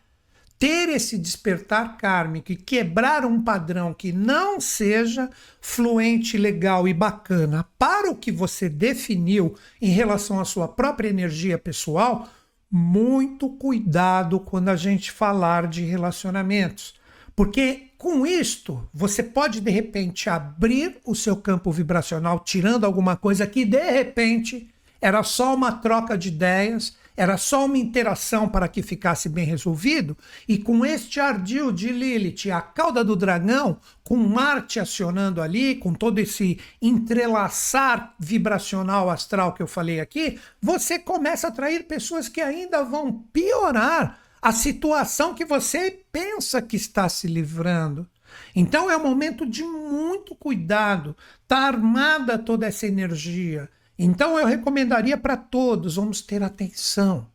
ter 0.58 0.88
esse 0.88 1.18
despertar 1.18 1.98
kármico 1.98 2.50
e 2.50 2.56
quebrar 2.56 3.26
um 3.26 3.42
padrão 3.42 3.92
que 3.92 4.10
não 4.10 4.58
seja 4.58 5.28
fluente, 5.60 6.38
legal 6.38 6.88
e 6.88 6.94
bacana 6.94 7.68
para 7.78 8.10
o 8.10 8.16
que 8.16 8.32
você 8.32 8.70
definiu 8.70 9.54
em 9.82 9.90
relação 9.90 10.40
à 10.40 10.44
sua 10.46 10.66
própria 10.66 11.10
energia 11.10 11.58
pessoal, 11.58 12.26
muito 12.70 13.50
cuidado 13.50 14.40
quando 14.40 14.70
a 14.70 14.76
gente 14.76 15.12
falar 15.12 15.66
de 15.66 15.82
relacionamentos. 15.82 16.94
Porque 17.36 17.87
com 17.98 18.24
isto, 18.24 18.88
você 18.94 19.24
pode 19.24 19.60
de 19.60 19.70
repente 19.72 20.30
abrir 20.30 20.98
o 21.04 21.16
seu 21.16 21.36
campo 21.36 21.72
vibracional, 21.72 22.38
tirando 22.38 22.84
alguma 22.84 23.16
coisa 23.16 23.44
que 23.44 23.64
de 23.64 23.90
repente 23.90 24.70
era 25.00 25.24
só 25.24 25.52
uma 25.52 25.72
troca 25.72 26.16
de 26.16 26.28
ideias, 26.28 26.96
era 27.16 27.36
só 27.36 27.64
uma 27.64 27.76
interação 27.76 28.48
para 28.48 28.68
que 28.68 28.80
ficasse 28.82 29.28
bem 29.28 29.44
resolvido, 29.44 30.16
e 30.46 30.56
com 30.56 30.86
este 30.86 31.18
ardil 31.18 31.72
de 31.72 31.88
Lilith, 31.88 32.52
a 32.52 32.60
cauda 32.60 33.02
do 33.02 33.16
dragão, 33.16 33.78
com 34.04 34.16
Marte 34.16 34.78
acionando 34.78 35.42
ali, 35.42 35.74
com 35.74 35.92
todo 35.92 36.20
esse 36.20 36.60
entrelaçar 36.80 38.14
vibracional 38.16 39.10
astral 39.10 39.52
que 39.52 39.62
eu 39.62 39.66
falei 39.66 39.98
aqui, 39.98 40.38
você 40.62 41.00
começa 41.00 41.48
a 41.48 41.50
atrair 41.50 41.88
pessoas 41.88 42.28
que 42.28 42.40
ainda 42.40 42.84
vão 42.84 43.24
piorar 43.32 44.20
a 44.40 44.52
situação 44.52 45.34
que 45.34 45.44
você 45.44 46.02
pensa 46.12 46.62
que 46.62 46.76
está 46.76 47.08
se 47.08 47.26
livrando. 47.26 48.08
Então 48.54 48.90
é 48.90 48.96
um 48.96 49.02
momento 49.02 49.46
de 49.46 49.62
muito 49.62 50.34
cuidado, 50.34 51.16
tá 51.46 51.58
armada 51.58 52.38
toda 52.38 52.66
essa 52.66 52.86
energia. 52.86 53.68
Então 53.98 54.38
eu 54.38 54.46
recomendaria 54.46 55.16
para 55.16 55.36
todos, 55.36 55.96
vamos 55.96 56.20
ter 56.20 56.42
atenção. 56.42 57.28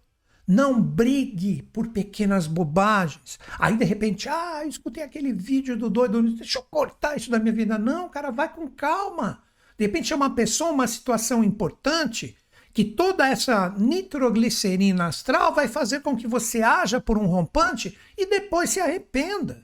Não 0.48 0.82
brigue 0.82 1.62
por 1.74 1.88
pequenas 1.88 2.48
bobagens. 2.48 3.40
Aí 3.58 3.78
de 3.78 3.86
repente, 3.86 4.28
ah, 4.28 4.60
eu 4.64 4.70
escutei 4.70 5.04
aquele 5.04 5.32
vídeo 5.34 5.78
do 5.78 5.90
doido, 5.90 6.22
deixa 6.22 6.60
eu 6.60 6.64
cortar 6.64 7.16
isso 7.16 7.32
da 7.32 7.40
minha 7.40 7.54
vida. 7.54 7.78
Não, 7.78 8.10
cara, 8.10 8.30
vai 8.30 8.54
com 8.54 8.68
calma. 8.68 9.42
De 9.78 9.86
repente 9.86 10.12
é 10.12 10.16
uma 10.16 10.36
pessoa, 10.36 10.72
uma 10.72 10.88
situação 10.88 11.44
importante, 11.44 12.36
que 12.74 12.84
toda 12.84 13.28
essa 13.28 13.70
nitroglicerina 13.78 15.06
astral 15.06 15.54
vai 15.54 15.68
fazer 15.68 16.00
com 16.02 16.16
que 16.16 16.28
você 16.28 16.62
haja 16.64 17.00
por 17.00 17.18
um 17.18 17.28
rompante 17.28 17.96
e 18.18 18.26
depois 18.26 18.72
se 18.72 18.80
arrependa. 18.80 19.64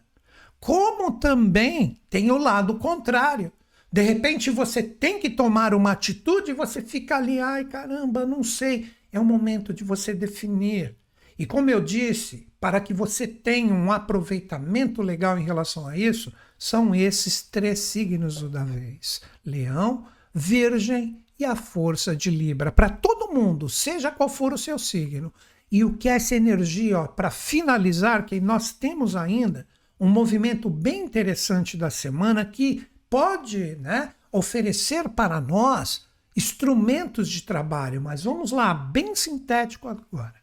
Como 0.59 1.13
também 1.13 1.99
tem 2.09 2.29
o 2.29 2.37
lado 2.37 2.75
contrário. 2.75 3.51
De 3.91 4.03
repente 4.03 4.51
você 4.51 4.83
tem 4.83 5.19
que 5.19 5.29
tomar 5.29 5.73
uma 5.73 5.93
atitude 5.93 6.51
e 6.51 6.53
você 6.53 6.81
fica 6.81 7.17
ali, 7.17 7.39
ai 7.39 7.65
caramba, 7.65 8.25
não 8.25 8.43
sei. 8.43 8.91
É 9.11 9.19
o 9.19 9.25
momento 9.25 9.73
de 9.73 9.83
você 9.83 10.13
definir. 10.13 10.95
E 11.37 11.47
como 11.47 11.71
eu 11.71 11.81
disse, 11.81 12.47
para 12.59 12.79
que 12.79 12.93
você 12.93 13.25
tenha 13.25 13.73
um 13.73 13.91
aproveitamento 13.91 15.01
legal 15.01 15.39
em 15.39 15.43
relação 15.43 15.87
a 15.87 15.97
isso, 15.97 16.31
são 16.59 16.93
esses 16.93 17.41
três 17.41 17.79
signos 17.79 18.43
da 18.51 18.63
vez: 18.63 19.21
Leão, 19.43 20.05
Virgem 20.31 21.23
e 21.39 21.45
a 21.45 21.55
força 21.55 22.15
de 22.15 22.29
Libra. 22.29 22.71
Para 22.71 22.89
todo 22.89 23.33
mundo, 23.33 23.69
seja 23.69 24.11
qual 24.11 24.27
for 24.27 24.51
o 24.51 24.57
seu 24.57 24.77
signo. 24.77 25.33
E 25.71 25.83
o 25.83 25.93
que 25.93 26.09
é 26.09 26.13
essa 26.13 26.35
energia, 26.35 27.03
para 27.03 27.31
finalizar, 27.31 28.25
que 28.25 28.41
nós 28.41 28.73
temos 28.73 29.15
ainda 29.15 29.65
um 29.99 30.09
movimento 30.09 30.69
bem 30.69 31.03
interessante 31.03 31.77
da 31.77 31.89
semana 31.89 32.43
que 32.43 32.85
pode 33.09 33.75
né, 33.77 34.13
oferecer 34.31 35.07
para 35.09 35.39
nós 35.39 36.07
instrumentos 36.35 37.29
de 37.29 37.43
trabalho. 37.43 38.01
Mas 38.01 38.23
vamos 38.23 38.51
lá, 38.51 38.73
bem 38.73 39.15
sintético 39.15 39.87
agora. 39.87 40.35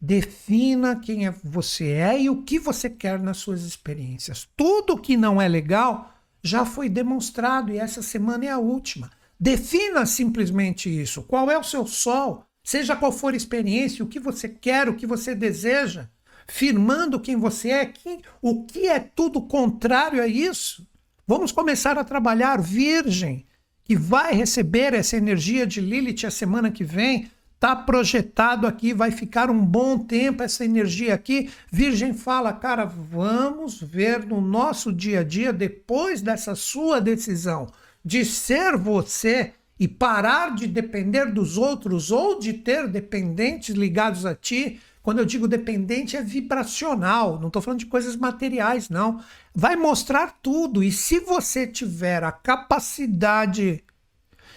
Defina 0.00 0.96
quem 0.96 1.26
é 1.26 1.30
você 1.42 1.92
é 1.92 2.20
e 2.20 2.30
o 2.30 2.42
que 2.42 2.58
você 2.58 2.90
quer 2.90 3.18
nas 3.18 3.38
suas 3.38 3.62
experiências. 3.62 4.46
Tudo 4.56 4.98
que 4.98 5.16
não 5.16 5.40
é 5.40 5.48
legal 5.48 6.12
já 6.42 6.66
foi 6.66 6.88
demonstrado 6.88 7.72
e 7.72 7.78
essa 7.78 8.02
semana 8.02 8.44
é 8.44 8.50
a 8.50 8.58
última. 8.58 9.10
Defina 9.38 10.06
simplesmente 10.06 10.88
isso. 10.88 11.22
Qual 11.22 11.50
é 11.50 11.58
o 11.58 11.64
seu 11.64 11.86
sol? 11.86 12.44
Seja 12.64 12.96
qual 12.96 13.12
for 13.12 13.34
a 13.34 13.36
experiência, 13.36 14.04
o 14.04 14.08
que 14.08 14.18
você 14.18 14.48
quer, 14.48 14.88
o 14.88 14.94
que 14.94 15.06
você 15.06 15.34
deseja 15.34 16.08
firmando 16.46 17.20
quem 17.20 17.36
você 17.36 17.70
é, 17.70 17.86
quem, 17.86 18.22
o 18.40 18.64
que 18.64 18.86
é 18.86 19.00
tudo 19.00 19.42
contrário 19.42 20.22
a 20.22 20.26
isso. 20.26 20.86
Vamos 21.26 21.50
começar 21.50 21.98
a 21.98 22.04
trabalhar 22.04 22.60
virgem, 22.60 23.44
que 23.84 23.96
vai 23.96 24.32
receber 24.32 24.94
essa 24.94 25.16
energia 25.16 25.66
de 25.66 25.80
Lilith 25.80 26.26
a 26.26 26.30
semana 26.30 26.70
que 26.70 26.84
vem. 26.84 27.30
Está 27.54 27.74
projetado 27.74 28.66
aqui, 28.66 28.92
vai 28.92 29.10
ficar 29.10 29.50
um 29.50 29.64
bom 29.64 29.98
tempo 29.98 30.42
essa 30.42 30.64
energia 30.64 31.14
aqui. 31.14 31.50
Virgem 31.72 32.12
fala, 32.12 32.52
cara, 32.52 32.84
vamos 32.84 33.80
ver 33.80 34.24
no 34.26 34.40
nosso 34.40 34.92
dia 34.92 35.20
a 35.20 35.24
dia, 35.24 35.52
depois 35.52 36.20
dessa 36.20 36.54
sua 36.54 37.00
decisão 37.00 37.66
de 38.06 38.24
ser 38.24 38.76
você 38.76 39.52
e 39.80 39.88
parar 39.88 40.54
de 40.54 40.68
depender 40.68 41.26
dos 41.32 41.58
outros 41.58 42.12
ou 42.12 42.38
de 42.38 42.52
ter 42.52 42.86
dependentes 42.86 43.74
ligados 43.74 44.24
a 44.24 44.32
ti, 44.32 44.80
quando 45.02 45.18
eu 45.18 45.24
digo 45.24 45.48
dependente, 45.48 46.16
é 46.16 46.22
vibracional, 46.22 47.40
não 47.40 47.48
estou 47.48 47.60
falando 47.60 47.80
de 47.80 47.86
coisas 47.86 48.14
materiais, 48.14 48.88
não. 48.88 49.20
Vai 49.52 49.74
mostrar 49.74 50.38
tudo. 50.40 50.84
E 50.84 50.92
se 50.92 51.18
você 51.18 51.66
tiver 51.66 52.22
a 52.22 52.30
capacidade 52.30 53.82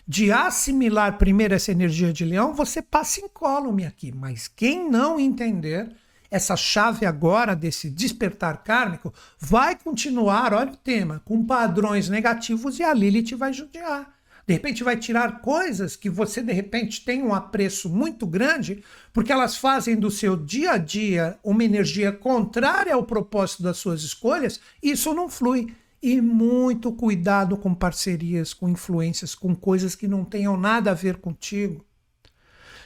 de 0.08 0.32
assimilar 0.32 1.18
primeiro 1.18 1.56
essa 1.56 1.72
energia 1.72 2.14
de 2.14 2.26
leão, 2.26 2.54
você 2.54 2.84
passa 2.84 3.20
incólume 3.20 3.84
aqui. 3.84 4.12
Mas 4.12 4.48
quem 4.48 4.88
não 4.88 5.20
entender 5.20 5.92
essa 6.32 6.56
chave 6.56 7.06
agora 7.06 7.56
desse 7.56 7.90
despertar 7.90 8.64
kármico, 8.64 9.14
vai 9.40 9.76
continuar, 9.76 10.54
olha 10.54 10.72
o 10.72 10.78
tema, 10.78 11.22
com 11.26 11.46
padrões 11.46 12.10
negativos 12.10 12.80
e 12.80 12.84
a 12.84 12.94
Lilith 12.94 13.36
vai 13.36 13.52
judiar. 13.52 14.20
De 14.50 14.54
repente 14.54 14.84
vai 14.84 14.98
tirar 14.98 15.42
coisas 15.42 15.96
que 15.96 16.10
você 16.10 16.42
de 16.42 16.52
repente 16.52 17.06
tem 17.06 17.22
um 17.22 17.36
apreço 17.36 17.88
muito 17.88 18.26
grande, 18.26 18.84
porque 19.14 19.32
elas 19.32 19.56
fazem 19.56 19.96
do 19.96 20.10
seu 20.10 20.36
dia 20.36 20.72
a 20.72 20.78
dia 20.80 21.38
uma 21.44 21.64
energia 21.64 22.12
contrária 22.12 22.96
ao 22.96 23.04
propósito 23.04 23.62
das 23.62 23.78
suas 23.78 24.02
escolhas, 24.02 24.60
isso 24.82 25.14
não 25.14 25.30
flui. 25.30 25.68
E 26.02 26.22
muito 26.22 26.94
cuidado 26.94 27.58
com 27.58 27.76
parcerias, 27.76 28.54
com 28.54 28.70
influências, 28.70 29.36
com 29.36 29.54
coisas 29.54 29.96
que 29.96 30.08
não 30.08 30.24
tenham 30.24 30.58
nada 30.58 30.92
a 30.92 30.96
ver 30.96 31.18
contigo. 31.18 31.86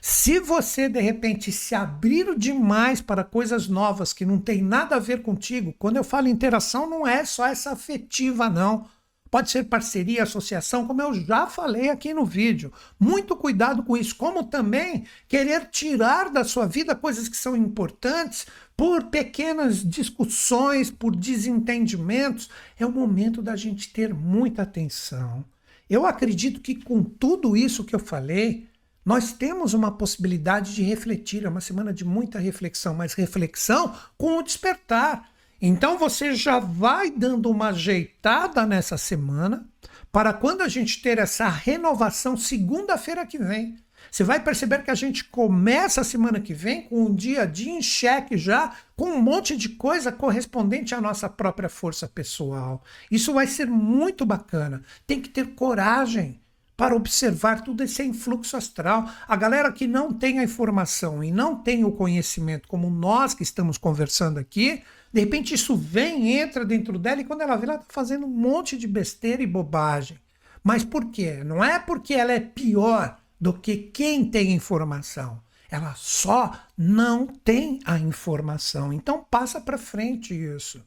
Se 0.05 0.37
você 0.37 0.89
de 0.89 0.99
repente 0.99 1.49
se 1.49 1.73
abrir 1.73 2.37
demais 2.37 2.99
para 2.99 3.23
coisas 3.23 3.69
novas 3.69 4.11
que 4.11 4.25
não 4.25 4.37
tem 4.37 4.61
nada 4.61 4.97
a 4.97 4.99
ver 4.99 5.21
contigo, 5.21 5.73
quando 5.79 5.95
eu 5.95 6.03
falo 6.03 6.27
interação, 6.27 6.89
não 6.89 7.07
é 7.07 7.23
só 7.23 7.47
essa 7.47 7.71
afetiva, 7.71 8.49
não 8.49 8.85
pode 9.31 9.49
ser 9.49 9.63
parceria, 9.63 10.23
associação, 10.23 10.85
como 10.85 11.01
eu 11.01 11.13
já 11.13 11.47
falei 11.47 11.89
aqui 11.89 12.13
no 12.13 12.25
vídeo. 12.25 12.71
Muito 12.99 13.33
cuidado 13.33 13.81
com 13.81 13.95
isso, 13.95 14.13
como 14.17 14.43
também 14.43 15.05
querer 15.25 15.69
tirar 15.69 16.29
da 16.29 16.43
sua 16.43 16.67
vida 16.67 16.93
coisas 16.93 17.29
que 17.29 17.37
são 17.37 17.55
importantes 17.55 18.45
por 18.75 19.05
pequenas 19.05 19.77
discussões, 19.87 20.91
por 20.91 21.15
desentendimentos. 21.15 22.49
É 22.77 22.85
o 22.85 22.91
momento 22.91 23.41
da 23.41 23.55
gente 23.55 23.93
ter 23.93 24.13
muita 24.13 24.63
atenção. 24.63 25.45
Eu 25.89 26.05
acredito 26.05 26.59
que 26.59 26.75
com 26.75 27.01
tudo 27.01 27.55
isso 27.55 27.85
que 27.85 27.95
eu 27.95 27.99
falei, 27.99 28.67
nós 29.05 29.33
temos 29.33 29.73
uma 29.73 29.91
possibilidade 29.91 30.73
de 30.73 30.83
refletir. 30.83 31.45
É 31.45 31.49
uma 31.49 31.61
semana 31.61 31.93
de 31.93 32.05
muita 32.05 32.39
reflexão, 32.39 32.93
mas 32.93 33.13
reflexão 33.13 33.93
com 34.17 34.37
o 34.37 34.43
despertar. 34.43 35.29
Então 35.61 35.97
você 35.97 36.35
já 36.35 36.59
vai 36.59 37.09
dando 37.09 37.49
uma 37.49 37.69
ajeitada 37.69 38.65
nessa 38.65 38.97
semana 38.97 39.65
para 40.11 40.33
quando 40.33 40.61
a 40.61 40.67
gente 40.67 41.01
ter 41.01 41.17
essa 41.17 41.47
renovação 41.47 42.37
segunda-feira 42.37 43.25
que 43.25 43.37
vem. 43.37 43.77
Você 44.11 44.23
vai 44.23 44.39
perceber 44.39 44.83
que 44.83 44.91
a 44.91 44.95
gente 44.95 45.23
começa 45.23 46.01
a 46.01 46.03
semana 46.03 46.39
que 46.39 46.53
vem 46.53 46.83
com 46.83 47.05
um 47.05 47.15
dia 47.15 47.43
a 47.43 47.45
dia 47.45 47.71
em 47.71 47.81
já, 47.81 48.75
com 48.95 49.11
um 49.11 49.21
monte 49.21 49.55
de 49.55 49.69
coisa 49.69 50.11
correspondente 50.11 50.93
à 50.93 51.01
nossa 51.01 51.29
própria 51.29 51.69
força 51.69 52.07
pessoal. 52.07 52.83
Isso 53.09 53.33
vai 53.33 53.47
ser 53.47 53.65
muito 53.65 54.25
bacana. 54.25 54.83
Tem 55.07 55.21
que 55.21 55.29
ter 55.29 55.55
coragem 55.55 56.42
para 56.83 56.97
observar 56.97 57.61
tudo 57.61 57.81
esse 57.81 58.03
influxo 58.03 58.57
astral. 58.57 59.09
A 59.25 59.37
galera 59.37 59.71
que 59.71 59.87
não 59.87 60.11
tem 60.11 60.39
a 60.39 60.43
informação 60.43 61.23
e 61.23 61.31
não 61.31 61.55
tem 61.55 61.85
o 61.85 61.93
conhecimento, 61.93 62.67
como 62.67 62.89
nós 62.89 63.33
que 63.33 63.41
estamos 63.41 63.77
conversando 63.77 64.37
aqui, 64.37 64.83
de 65.13 65.21
repente 65.21 65.53
isso 65.53 65.77
vem, 65.77 66.37
entra 66.37 66.65
dentro 66.65 66.99
dela 66.99 67.21
e 67.21 67.23
quando 67.23 67.39
ela 67.39 67.55
vê, 67.55 67.67
ela 67.67 67.75
está 67.75 67.85
fazendo 67.87 68.25
um 68.25 68.29
monte 68.29 68.77
de 68.77 68.85
besteira 68.85 69.41
e 69.41 69.47
bobagem. 69.47 70.19
Mas 70.61 70.83
por 70.83 71.05
quê? 71.05 71.41
Não 71.45 71.63
é 71.63 71.79
porque 71.79 72.15
ela 72.15 72.33
é 72.33 72.41
pior 72.41 73.15
do 73.39 73.53
que 73.53 73.77
quem 73.77 74.29
tem 74.29 74.51
informação. 74.51 75.41
Ela 75.71 75.93
só 75.95 76.51
não 76.77 77.27
tem 77.27 77.79
a 77.85 77.97
informação. 77.97 78.91
Então 78.91 79.25
passa 79.31 79.61
para 79.61 79.77
frente 79.77 80.33
isso. 80.33 80.83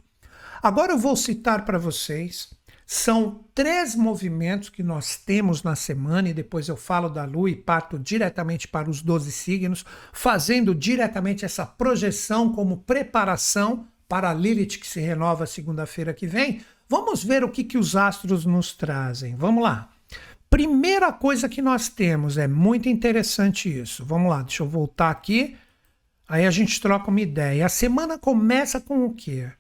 Agora 0.62 0.92
eu 0.92 0.98
vou 0.98 1.16
citar 1.16 1.64
para 1.64 1.78
vocês. 1.78 2.50
São 2.86 3.44
três 3.52 3.96
movimentos 3.96 4.68
que 4.68 4.80
nós 4.80 5.16
temos 5.16 5.64
na 5.64 5.74
semana, 5.74 6.28
e 6.28 6.34
depois 6.34 6.68
eu 6.68 6.76
falo 6.76 7.08
da 7.08 7.24
Lua 7.24 7.50
e 7.50 7.56
parto 7.56 7.98
diretamente 7.98 8.68
para 8.68 8.88
os 8.88 9.02
12 9.02 9.32
signos, 9.32 9.84
fazendo 10.12 10.72
diretamente 10.72 11.44
essa 11.44 11.66
projeção 11.66 12.52
como 12.52 12.76
preparação 12.76 13.88
para 14.08 14.30
a 14.30 14.34
Lilith, 14.34 14.78
que 14.78 14.86
se 14.86 15.00
renova 15.00 15.46
segunda-feira 15.46 16.14
que 16.14 16.28
vem, 16.28 16.60
vamos 16.88 17.24
ver 17.24 17.42
o 17.42 17.50
que, 17.50 17.64
que 17.64 17.76
os 17.76 17.96
astros 17.96 18.46
nos 18.46 18.72
trazem. 18.72 19.34
Vamos 19.34 19.64
lá. 19.64 19.90
Primeira 20.48 21.12
coisa 21.12 21.48
que 21.48 21.60
nós 21.60 21.88
temos, 21.88 22.38
é 22.38 22.46
muito 22.46 22.88
interessante 22.88 23.68
isso. 23.68 24.04
Vamos 24.04 24.30
lá, 24.30 24.42
deixa 24.42 24.62
eu 24.62 24.68
voltar 24.68 25.10
aqui. 25.10 25.56
Aí 26.28 26.46
a 26.46 26.52
gente 26.52 26.80
troca 26.80 27.10
uma 27.10 27.20
ideia. 27.20 27.66
A 27.66 27.68
semana 27.68 28.16
começa 28.16 28.80
com 28.80 29.04
o 29.04 29.12
quê? 29.12 29.50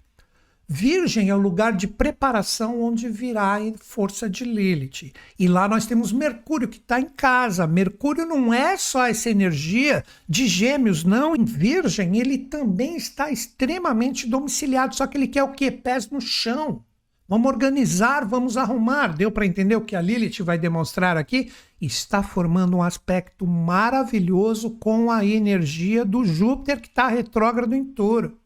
Virgem 0.68 1.28
é 1.28 1.34
o 1.34 1.38
lugar 1.38 1.74
de 1.74 1.86
preparação 1.86 2.82
onde 2.82 3.08
virá 3.08 3.56
a 3.56 3.72
força 3.78 4.28
de 4.28 4.44
Lilith. 4.44 5.12
E 5.38 5.46
lá 5.46 5.68
nós 5.68 5.86
temos 5.86 6.10
Mercúrio 6.10 6.66
que 6.66 6.78
está 6.78 7.00
em 7.00 7.08
casa. 7.08 7.68
Mercúrio 7.68 8.26
não 8.26 8.52
é 8.52 8.76
só 8.76 9.06
essa 9.06 9.30
energia 9.30 10.02
de 10.28 10.48
gêmeos, 10.48 11.04
não. 11.04 11.36
Em 11.36 11.44
Virgem 11.44 12.18
ele 12.18 12.36
também 12.36 12.96
está 12.96 13.30
extremamente 13.30 14.26
domiciliado, 14.26 14.96
só 14.96 15.06
que 15.06 15.16
ele 15.16 15.28
quer 15.28 15.44
o 15.44 15.52
quê? 15.52 15.70
Pés 15.70 16.10
no 16.10 16.20
chão. 16.20 16.82
Vamos 17.28 17.46
organizar, 17.46 18.24
vamos 18.24 18.56
arrumar. 18.56 19.16
Deu 19.16 19.30
para 19.30 19.46
entender 19.46 19.76
o 19.76 19.80
que 19.80 19.94
a 19.94 20.00
Lilith 20.00 20.42
vai 20.42 20.58
demonstrar 20.58 21.16
aqui? 21.16 21.52
Está 21.80 22.24
formando 22.24 22.76
um 22.76 22.82
aspecto 22.82 23.46
maravilhoso 23.46 24.70
com 24.78 25.12
a 25.12 25.24
energia 25.24 26.04
do 26.04 26.24
Júpiter 26.24 26.80
que 26.80 26.88
está 26.88 27.06
retrógrado 27.06 27.72
em 27.72 27.84
touro. 27.84 28.36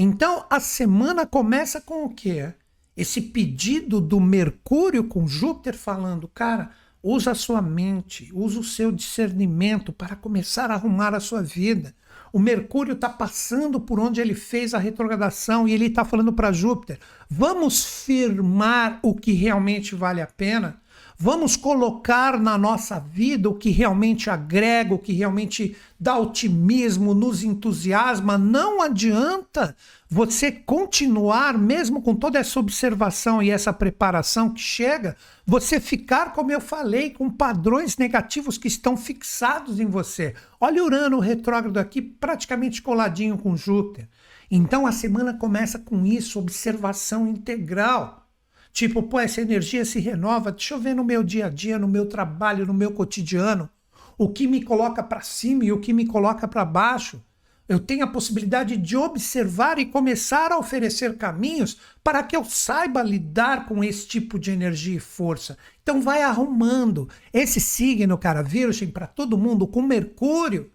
Então 0.00 0.46
a 0.48 0.60
semana 0.60 1.26
começa 1.26 1.80
com 1.80 2.04
o 2.04 2.08
quê? 2.08 2.52
Esse 2.96 3.20
pedido 3.20 4.00
do 4.00 4.20
Mercúrio 4.20 5.02
com 5.02 5.26
Júpiter 5.26 5.76
falando, 5.76 6.28
cara, 6.28 6.70
usa 7.02 7.32
a 7.32 7.34
sua 7.34 7.60
mente, 7.60 8.30
usa 8.32 8.60
o 8.60 8.64
seu 8.64 8.92
discernimento 8.92 9.92
para 9.92 10.14
começar 10.14 10.70
a 10.70 10.74
arrumar 10.74 11.16
a 11.16 11.20
sua 11.20 11.42
vida. 11.42 11.96
O 12.32 12.38
Mercúrio 12.38 12.92
está 12.92 13.08
passando 13.08 13.80
por 13.80 13.98
onde 13.98 14.20
ele 14.20 14.34
fez 14.34 14.72
a 14.72 14.78
retrogradação 14.78 15.66
e 15.66 15.72
ele 15.72 15.86
está 15.86 16.04
falando 16.04 16.32
para 16.32 16.52
Júpiter: 16.52 17.00
vamos 17.28 17.84
firmar 17.84 19.00
o 19.02 19.16
que 19.16 19.32
realmente 19.32 19.96
vale 19.96 20.22
a 20.22 20.28
pena? 20.28 20.80
Vamos 21.20 21.56
colocar 21.56 22.38
na 22.38 22.56
nossa 22.56 23.00
vida 23.00 23.48
o 23.48 23.54
que 23.54 23.70
realmente 23.70 24.30
agrega, 24.30 24.94
o 24.94 24.98
que 25.00 25.12
realmente 25.12 25.76
dá 25.98 26.16
otimismo, 26.16 27.12
nos 27.12 27.42
entusiasma. 27.42 28.38
Não 28.38 28.80
adianta 28.80 29.74
você 30.08 30.52
continuar, 30.52 31.58
mesmo 31.58 32.00
com 32.00 32.14
toda 32.14 32.38
essa 32.38 32.60
observação 32.60 33.42
e 33.42 33.50
essa 33.50 33.72
preparação 33.72 34.50
que 34.50 34.60
chega, 34.60 35.16
você 35.44 35.80
ficar, 35.80 36.32
como 36.32 36.52
eu 36.52 36.60
falei, 36.60 37.10
com 37.10 37.28
padrões 37.28 37.96
negativos 37.96 38.56
que 38.56 38.68
estão 38.68 38.96
fixados 38.96 39.80
em 39.80 39.86
você. 39.86 40.34
Olha 40.60 40.84
Urano 40.84 41.18
retrógrado 41.18 41.78
aqui, 41.78 42.00
praticamente 42.00 42.80
coladinho 42.80 43.36
com 43.36 43.56
Júpiter. 43.56 44.08
Então 44.48 44.86
a 44.86 44.92
semana 44.92 45.34
começa 45.34 45.80
com 45.80 46.06
isso, 46.06 46.38
observação 46.38 47.26
integral. 47.26 48.27
Tipo, 48.72 49.02
pô, 49.02 49.18
essa 49.18 49.40
energia 49.40 49.84
se 49.84 49.98
renova. 49.98 50.52
Deixa 50.52 50.74
eu 50.74 50.80
ver 50.80 50.94
no 50.94 51.04
meu 51.04 51.22
dia 51.22 51.46
a 51.46 51.50
dia, 51.50 51.78
no 51.78 51.88
meu 51.88 52.06
trabalho, 52.06 52.66
no 52.66 52.74
meu 52.74 52.92
cotidiano, 52.92 53.68
o 54.16 54.28
que 54.28 54.46
me 54.46 54.62
coloca 54.62 55.02
para 55.02 55.20
cima 55.20 55.64
e 55.64 55.72
o 55.72 55.80
que 55.80 55.92
me 55.92 56.06
coloca 56.06 56.46
para 56.46 56.64
baixo. 56.64 57.22
Eu 57.68 57.78
tenho 57.78 58.02
a 58.02 58.06
possibilidade 58.06 58.78
de 58.78 58.96
observar 58.96 59.78
e 59.78 59.84
começar 59.84 60.50
a 60.50 60.58
oferecer 60.58 61.18
caminhos 61.18 61.78
para 62.02 62.22
que 62.22 62.34
eu 62.34 62.42
saiba 62.42 63.02
lidar 63.02 63.66
com 63.66 63.84
esse 63.84 64.08
tipo 64.08 64.38
de 64.38 64.50
energia 64.50 64.96
e 64.96 65.00
força. 65.00 65.58
Então 65.82 66.00
vai 66.00 66.22
arrumando 66.22 67.10
esse 67.30 67.60
signo, 67.60 68.16
cara, 68.16 68.42
Virgem, 68.42 68.88
para 68.88 69.06
todo 69.06 69.36
mundo, 69.36 69.66
com 69.66 69.82
Mercúrio, 69.82 70.70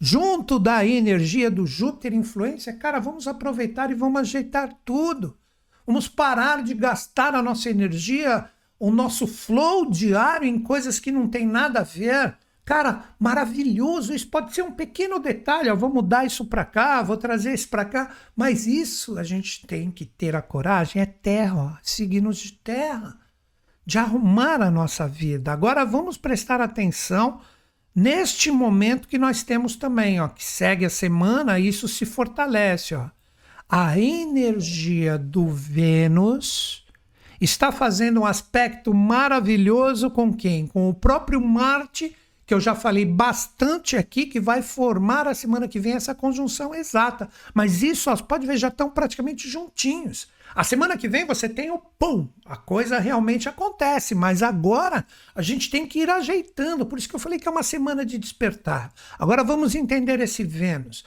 junto 0.00 0.58
da 0.58 0.86
energia 0.86 1.50
do 1.50 1.66
Júpiter 1.66 2.14
influência, 2.14 2.72
cara, 2.72 2.98
vamos 2.98 3.28
aproveitar 3.28 3.90
e 3.90 3.94
vamos 3.94 4.20
ajeitar 4.20 4.72
tudo. 4.86 5.36
Vamos 5.88 6.06
parar 6.06 6.62
de 6.62 6.74
gastar 6.74 7.34
a 7.34 7.40
nossa 7.40 7.70
energia, 7.70 8.44
o 8.78 8.90
nosso 8.90 9.26
flow 9.26 9.90
diário 9.90 10.46
em 10.46 10.58
coisas 10.58 11.00
que 11.00 11.10
não 11.10 11.26
tem 11.26 11.46
nada 11.46 11.80
a 11.80 11.82
ver. 11.82 12.36
Cara, 12.62 13.04
maravilhoso, 13.18 14.12
isso 14.12 14.28
pode 14.28 14.54
ser 14.54 14.60
um 14.60 14.70
pequeno 14.70 15.18
detalhe, 15.18 15.70
eu 15.70 15.76
vou 15.78 15.88
mudar 15.88 16.26
isso 16.26 16.44
para 16.44 16.62
cá, 16.62 17.02
vou 17.02 17.16
trazer 17.16 17.54
isso 17.54 17.70
para 17.70 17.86
cá, 17.86 18.10
mas 18.36 18.66
isso 18.66 19.16
a 19.16 19.22
gente 19.22 19.66
tem 19.66 19.90
que 19.90 20.04
ter 20.04 20.36
a 20.36 20.42
coragem, 20.42 21.00
é 21.00 21.06
terra, 21.06 21.78
signos 21.82 22.36
de 22.36 22.52
terra, 22.52 23.18
de 23.86 23.96
arrumar 23.96 24.60
a 24.60 24.70
nossa 24.70 25.08
vida. 25.08 25.52
Agora 25.54 25.86
vamos 25.86 26.18
prestar 26.18 26.60
atenção 26.60 27.40
neste 27.94 28.50
momento 28.50 29.08
que 29.08 29.16
nós 29.16 29.42
temos 29.42 29.74
também, 29.74 30.20
ó, 30.20 30.28
que 30.28 30.44
segue 30.44 30.84
a 30.84 30.90
semana, 30.90 31.58
isso 31.58 31.88
se 31.88 32.04
fortalece, 32.04 32.94
ó 32.94 33.08
a 33.68 33.98
energia 33.98 35.18
do 35.18 35.46
Vênus 35.46 36.86
está 37.38 37.70
fazendo 37.70 38.20
um 38.20 38.24
aspecto 38.24 38.94
maravilhoso 38.94 40.10
com 40.10 40.32
quem? 40.32 40.66
Com 40.66 40.88
o 40.88 40.94
próprio 40.94 41.38
Marte, 41.38 42.16
que 42.46 42.54
eu 42.54 42.60
já 42.60 42.74
falei 42.74 43.04
bastante 43.04 43.94
aqui, 43.94 44.24
que 44.24 44.40
vai 44.40 44.62
formar 44.62 45.28
a 45.28 45.34
semana 45.34 45.68
que 45.68 45.78
vem 45.78 45.92
essa 45.92 46.14
conjunção 46.14 46.74
exata. 46.74 47.28
Mas 47.52 47.82
isso, 47.82 48.10
ó, 48.10 48.16
pode 48.16 48.46
ver, 48.46 48.56
já 48.56 48.68
estão 48.68 48.88
praticamente 48.88 49.46
juntinhos. 49.46 50.28
A 50.54 50.64
semana 50.64 50.96
que 50.96 51.06
vem 51.06 51.26
você 51.26 51.46
tem 51.46 51.70
o 51.70 51.78
pum, 51.78 52.26
a 52.46 52.56
coisa 52.56 52.98
realmente 52.98 53.50
acontece, 53.50 54.14
mas 54.14 54.42
agora 54.42 55.06
a 55.34 55.42
gente 55.42 55.68
tem 55.68 55.86
que 55.86 56.00
ir 56.00 56.08
ajeitando. 56.08 56.86
Por 56.86 56.98
isso 56.98 57.06
que 57.06 57.14
eu 57.14 57.20
falei 57.20 57.38
que 57.38 57.46
é 57.46 57.50
uma 57.50 57.62
semana 57.62 58.04
de 58.04 58.16
despertar. 58.16 58.90
Agora 59.18 59.44
vamos 59.44 59.74
entender 59.74 60.18
esse 60.20 60.42
Vênus. 60.42 61.04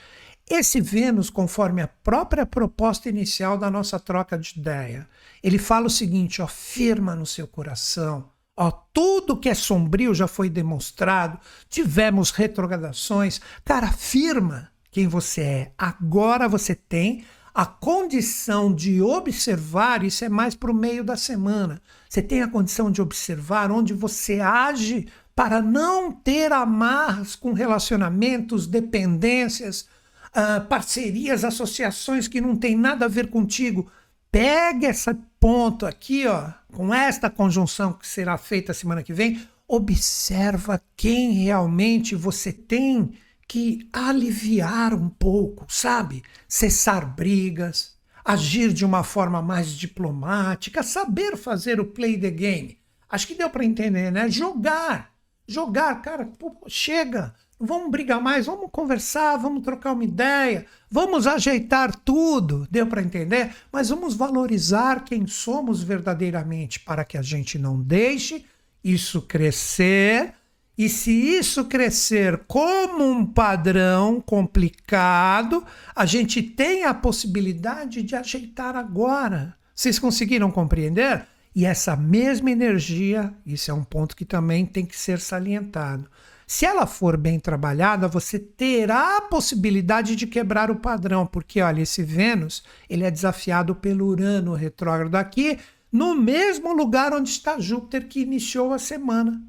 Esse 0.53 0.81
Vênus, 0.81 1.29
conforme 1.29 1.81
a 1.81 1.87
própria 1.87 2.45
proposta 2.45 3.07
inicial 3.07 3.57
da 3.57 3.71
nossa 3.71 3.97
troca 3.97 4.37
de 4.37 4.59
ideia, 4.59 5.07
ele 5.41 5.57
fala 5.57 5.87
o 5.87 5.89
seguinte: 5.89 6.41
ó, 6.41 6.47
firma 6.47 7.15
no 7.15 7.25
seu 7.25 7.47
coração. 7.47 8.29
Ó, 8.57 8.69
tudo 8.91 9.37
que 9.37 9.47
é 9.47 9.53
sombrio 9.53 10.13
já 10.13 10.27
foi 10.27 10.49
demonstrado, 10.49 11.39
tivemos 11.69 12.31
retrogradações. 12.31 13.39
Cara, 13.63 13.93
firma 13.93 14.69
quem 14.91 15.07
você 15.07 15.41
é. 15.41 15.71
Agora 15.77 16.49
você 16.49 16.75
tem 16.75 17.23
a 17.53 17.65
condição 17.65 18.75
de 18.75 19.01
observar, 19.01 20.03
isso 20.03 20.25
é 20.25 20.29
mais 20.29 20.53
para 20.53 20.69
o 20.69 20.75
meio 20.75 21.01
da 21.01 21.15
semana. 21.15 21.81
Você 22.09 22.21
tem 22.21 22.41
a 22.41 22.47
condição 22.49 22.91
de 22.91 23.01
observar 23.01 23.71
onde 23.71 23.93
você 23.93 24.41
age 24.41 25.07
para 25.33 25.61
não 25.61 26.11
ter 26.11 26.51
amarras 26.51 27.37
com 27.37 27.53
relacionamentos, 27.53 28.67
dependências, 28.67 29.87
uh, 30.35 30.65
parcerias, 30.67 31.43
associações 31.43 32.27
que 32.27 32.41
não 32.41 32.55
tem 32.55 32.75
nada 32.75 33.05
a 33.05 33.09
ver 33.09 33.29
contigo. 33.29 33.91
Pega 34.31 34.87
esse 34.87 35.13
ponto 35.39 35.85
aqui, 35.85 36.25
ó, 36.27 36.51
com 36.71 36.93
esta 36.93 37.29
conjunção 37.29 37.93
que 37.93 38.07
será 38.07 38.37
feita 38.37 38.73
semana 38.73 39.03
que 39.03 39.13
vem, 39.13 39.41
observa 39.67 40.81
quem 40.95 41.31
realmente 41.31 42.15
você 42.15 42.51
tem 42.51 43.11
que 43.47 43.87
aliviar 43.91 44.93
um 44.93 45.09
pouco, 45.09 45.65
sabe? 45.67 46.23
Cessar 46.47 47.05
brigas, 47.05 47.97
agir 48.23 48.71
de 48.71 48.85
uma 48.85 49.03
forma 49.03 49.41
mais 49.41 49.71
diplomática, 49.71 50.83
saber 50.83 51.35
fazer 51.35 51.79
o 51.79 51.85
play 51.85 52.17
the 52.17 52.31
game. 52.31 52.77
Acho 53.09 53.27
que 53.27 53.35
deu 53.35 53.49
para 53.49 53.65
entender, 53.65 54.09
né? 54.11 54.29
Jogar. 54.29 55.11
Jogar, 55.45 56.01
cara, 56.01 56.25
pô, 56.25 56.55
chega 56.67 57.33
vamos 57.61 57.91
brigar 57.91 58.19
mais, 58.19 58.47
vamos 58.47 58.69
conversar, 58.71 59.37
vamos 59.37 59.63
trocar 59.63 59.93
uma 59.93 60.03
ideia, 60.03 60.65
vamos 60.89 61.27
ajeitar 61.27 61.95
tudo, 61.95 62.67
deu 62.69 62.87
para 62.87 63.01
entender? 63.01 63.53
Mas 63.71 63.89
vamos 63.89 64.15
valorizar 64.15 65.03
quem 65.03 65.27
somos 65.27 65.83
verdadeiramente 65.83 66.79
para 66.79 67.05
que 67.05 67.17
a 67.17 67.21
gente 67.21 67.59
não 67.59 67.79
deixe 67.79 68.45
isso 68.83 69.21
crescer. 69.21 70.33
E 70.77 70.89
se 70.89 71.11
isso 71.11 71.65
crescer 71.65 72.41
como 72.47 73.03
um 73.03 73.25
padrão 73.25 74.19
complicado, 74.19 75.63
a 75.95 76.05
gente 76.05 76.41
tem 76.41 76.85
a 76.85 76.93
possibilidade 76.93 78.01
de 78.01 78.15
ajeitar 78.15 78.75
agora. 78.75 79.55
Vocês 79.75 79.99
conseguiram 79.99 80.49
compreender? 80.49 81.27
E 81.53 81.65
essa 81.65 81.95
mesma 81.95 82.49
energia, 82.49 83.33
isso 83.45 83.69
é 83.69 83.73
um 83.73 83.83
ponto 83.83 84.15
que 84.15 84.25
também 84.25 84.65
tem 84.65 84.85
que 84.85 84.97
ser 84.97 85.19
salientado 85.19 86.09
se 86.51 86.65
ela 86.65 86.85
for 86.85 87.15
bem 87.15 87.39
trabalhada, 87.39 88.09
você 88.09 88.37
terá 88.37 89.15
a 89.15 89.21
possibilidade 89.21 90.17
de 90.17 90.27
quebrar 90.27 90.69
o 90.69 90.75
padrão, 90.75 91.25
porque 91.25 91.61
olha, 91.61 91.81
esse 91.81 92.03
Vênus, 92.03 92.61
ele 92.89 93.05
é 93.05 93.09
desafiado 93.09 93.73
pelo 93.73 94.05
Urano 94.05 94.53
retrógrado 94.53 95.15
aqui, 95.15 95.57
no 95.89 96.13
mesmo 96.13 96.73
lugar 96.73 97.13
onde 97.13 97.29
está 97.29 97.57
Júpiter 97.57 98.05
que 98.05 98.19
iniciou 98.19 98.73
a 98.73 98.79
semana. 98.79 99.41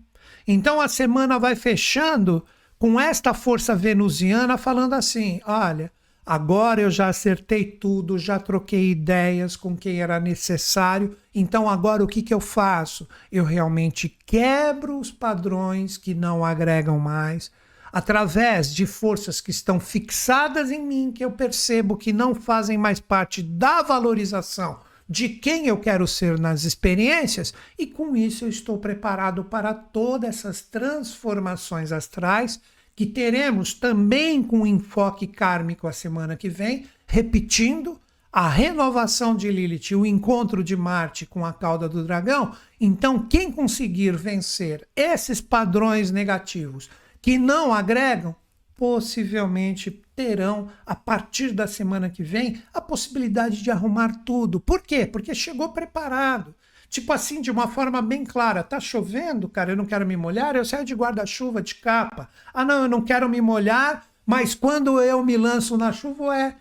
Então 0.46 0.80
a 0.80 0.86
semana 0.86 1.40
vai 1.40 1.56
fechando 1.56 2.44
com 2.78 3.00
esta 3.00 3.34
força 3.34 3.74
venusiana 3.74 4.56
falando 4.56 4.92
assim: 4.92 5.40
olha, 5.44 5.90
Agora 6.24 6.80
eu 6.80 6.90
já 6.90 7.08
acertei 7.08 7.64
tudo, 7.64 8.16
já 8.16 8.38
troquei 8.38 8.90
ideias 8.90 9.56
com 9.56 9.76
quem 9.76 10.00
era 10.00 10.20
necessário. 10.20 11.16
Então 11.34 11.68
agora 11.68 12.04
o 12.04 12.06
que, 12.06 12.22
que 12.22 12.32
eu 12.32 12.40
faço? 12.40 13.08
Eu 13.30 13.44
realmente 13.44 14.08
quebro 14.24 14.98
os 14.98 15.10
padrões 15.10 15.96
que 15.96 16.14
não 16.14 16.44
agregam 16.44 16.98
mais, 16.98 17.50
através 17.92 18.72
de 18.72 18.86
forças 18.86 19.40
que 19.40 19.50
estão 19.50 19.80
fixadas 19.80 20.70
em 20.70 20.86
mim, 20.86 21.12
que 21.12 21.24
eu 21.24 21.32
percebo 21.32 21.96
que 21.96 22.12
não 22.12 22.34
fazem 22.34 22.78
mais 22.78 23.00
parte 23.00 23.42
da 23.42 23.82
valorização 23.82 24.78
de 25.08 25.28
quem 25.28 25.66
eu 25.66 25.76
quero 25.76 26.06
ser 26.06 26.38
nas 26.38 26.64
experiências, 26.64 27.52
e 27.78 27.86
com 27.86 28.16
isso 28.16 28.46
eu 28.46 28.48
estou 28.48 28.78
preparado 28.78 29.44
para 29.44 29.74
todas 29.74 30.38
essas 30.38 30.62
transformações 30.62 31.92
astrais 31.92 32.60
que 32.94 33.06
teremos 33.06 33.74
também 33.74 34.42
com 34.42 34.66
enfoque 34.66 35.26
kármico 35.26 35.86
a 35.86 35.92
semana 35.92 36.36
que 36.36 36.48
vem, 36.48 36.86
repetindo 37.06 37.98
a 38.32 38.48
renovação 38.48 39.36
de 39.36 39.50
Lilith, 39.50 39.94
o 39.94 40.06
encontro 40.06 40.64
de 40.64 40.74
Marte 40.74 41.26
com 41.26 41.44
a 41.44 41.52
cauda 41.52 41.88
do 41.88 42.02
dragão. 42.04 42.54
Então, 42.80 43.26
quem 43.26 43.52
conseguir 43.52 44.16
vencer 44.16 44.88
esses 44.96 45.40
padrões 45.40 46.10
negativos 46.10 46.88
que 47.20 47.36
não 47.36 47.74
agregam, 47.74 48.34
possivelmente 48.74 50.02
terão, 50.16 50.68
a 50.84 50.96
partir 50.96 51.52
da 51.52 51.66
semana 51.66 52.08
que 52.08 52.22
vem, 52.22 52.62
a 52.72 52.80
possibilidade 52.80 53.62
de 53.62 53.70
arrumar 53.70 54.24
tudo. 54.24 54.58
Por 54.58 54.82
quê? 54.82 55.06
Porque 55.06 55.34
chegou 55.34 55.68
preparado. 55.68 56.54
Tipo 56.92 57.10
assim, 57.14 57.40
de 57.40 57.50
uma 57.50 57.68
forma 57.68 58.02
bem 58.02 58.22
clara. 58.22 58.62
Tá 58.62 58.78
chovendo, 58.78 59.48
cara, 59.48 59.72
eu 59.72 59.76
não 59.76 59.86
quero 59.86 60.04
me 60.04 60.14
molhar, 60.14 60.54
eu 60.54 60.62
saio 60.62 60.84
de 60.84 60.94
guarda-chuva, 60.94 61.62
de 61.62 61.76
capa. 61.76 62.28
Ah, 62.52 62.66
não, 62.66 62.82
eu 62.82 62.88
não 62.88 63.00
quero 63.00 63.26
me 63.30 63.40
molhar, 63.40 64.04
mas 64.26 64.54
quando 64.54 65.00
eu 65.00 65.24
me 65.24 65.38
lanço 65.38 65.78
na 65.78 65.90
chuva, 65.90 66.36
é. 66.36 66.54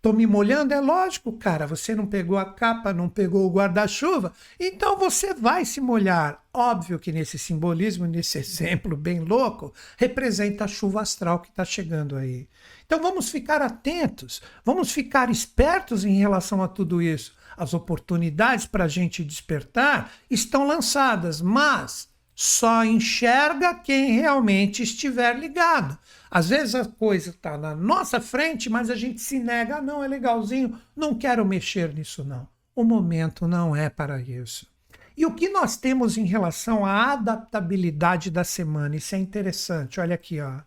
Tô 0.00 0.12
me 0.12 0.26
molhando? 0.26 0.72
É 0.72 0.80
lógico, 0.80 1.32
cara. 1.32 1.66
Você 1.66 1.94
não 1.94 2.06
pegou 2.06 2.38
a 2.38 2.44
capa, 2.44 2.92
não 2.92 3.08
pegou 3.08 3.44
o 3.44 3.50
guarda-chuva, 3.50 4.32
então 4.58 4.96
você 4.96 5.34
vai 5.34 5.64
se 5.64 5.80
molhar. 5.80 6.42
Óbvio 6.54 6.98
que 6.98 7.10
nesse 7.10 7.38
simbolismo, 7.38 8.06
nesse 8.06 8.38
exemplo 8.38 8.96
bem 8.96 9.20
louco, 9.20 9.72
representa 9.96 10.64
a 10.64 10.68
chuva 10.68 11.02
astral 11.02 11.40
que 11.40 11.48
está 11.48 11.64
chegando 11.64 12.16
aí. 12.16 12.48
Então 12.86 13.02
vamos 13.02 13.28
ficar 13.28 13.60
atentos, 13.60 14.40
vamos 14.64 14.92
ficar 14.92 15.30
espertos 15.30 16.04
em 16.04 16.16
relação 16.18 16.62
a 16.62 16.68
tudo 16.68 17.02
isso. 17.02 17.36
As 17.56 17.74
oportunidades 17.74 18.66
para 18.66 18.84
a 18.84 18.88
gente 18.88 19.24
despertar 19.24 20.12
estão 20.30 20.64
lançadas, 20.64 21.42
mas 21.42 22.08
só 22.40 22.84
enxerga 22.84 23.74
quem 23.74 24.12
realmente 24.12 24.80
estiver 24.80 25.36
ligado. 25.36 25.98
Às 26.30 26.48
vezes 26.48 26.76
a 26.76 26.84
coisa 26.84 27.30
está 27.30 27.58
na 27.58 27.74
nossa 27.74 28.20
frente, 28.20 28.70
mas 28.70 28.90
a 28.90 28.94
gente 28.94 29.20
se 29.20 29.40
nega, 29.40 29.78
ah, 29.78 29.82
não, 29.82 30.04
é 30.04 30.06
legalzinho, 30.06 30.78
não 30.94 31.16
quero 31.16 31.44
mexer 31.44 31.92
nisso 31.92 32.22
não. 32.22 32.46
O 32.76 32.84
momento 32.84 33.48
não 33.48 33.74
é 33.74 33.90
para 33.90 34.22
isso. 34.22 34.68
E 35.16 35.26
o 35.26 35.34
que 35.34 35.48
nós 35.48 35.76
temos 35.76 36.16
em 36.16 36.26
relação 36.26 36.86
à 36.86 37.10
adaptabilidade 37.10 38.30
da 38.30 38.44
semana? 38.44 38.94
Isso 38.94 39.16
é 39.16 39.18
interessante. 39.18 39.98
Olha 39.98 40.14
aqui, 40.14 40.40
ó. 40.40 40.60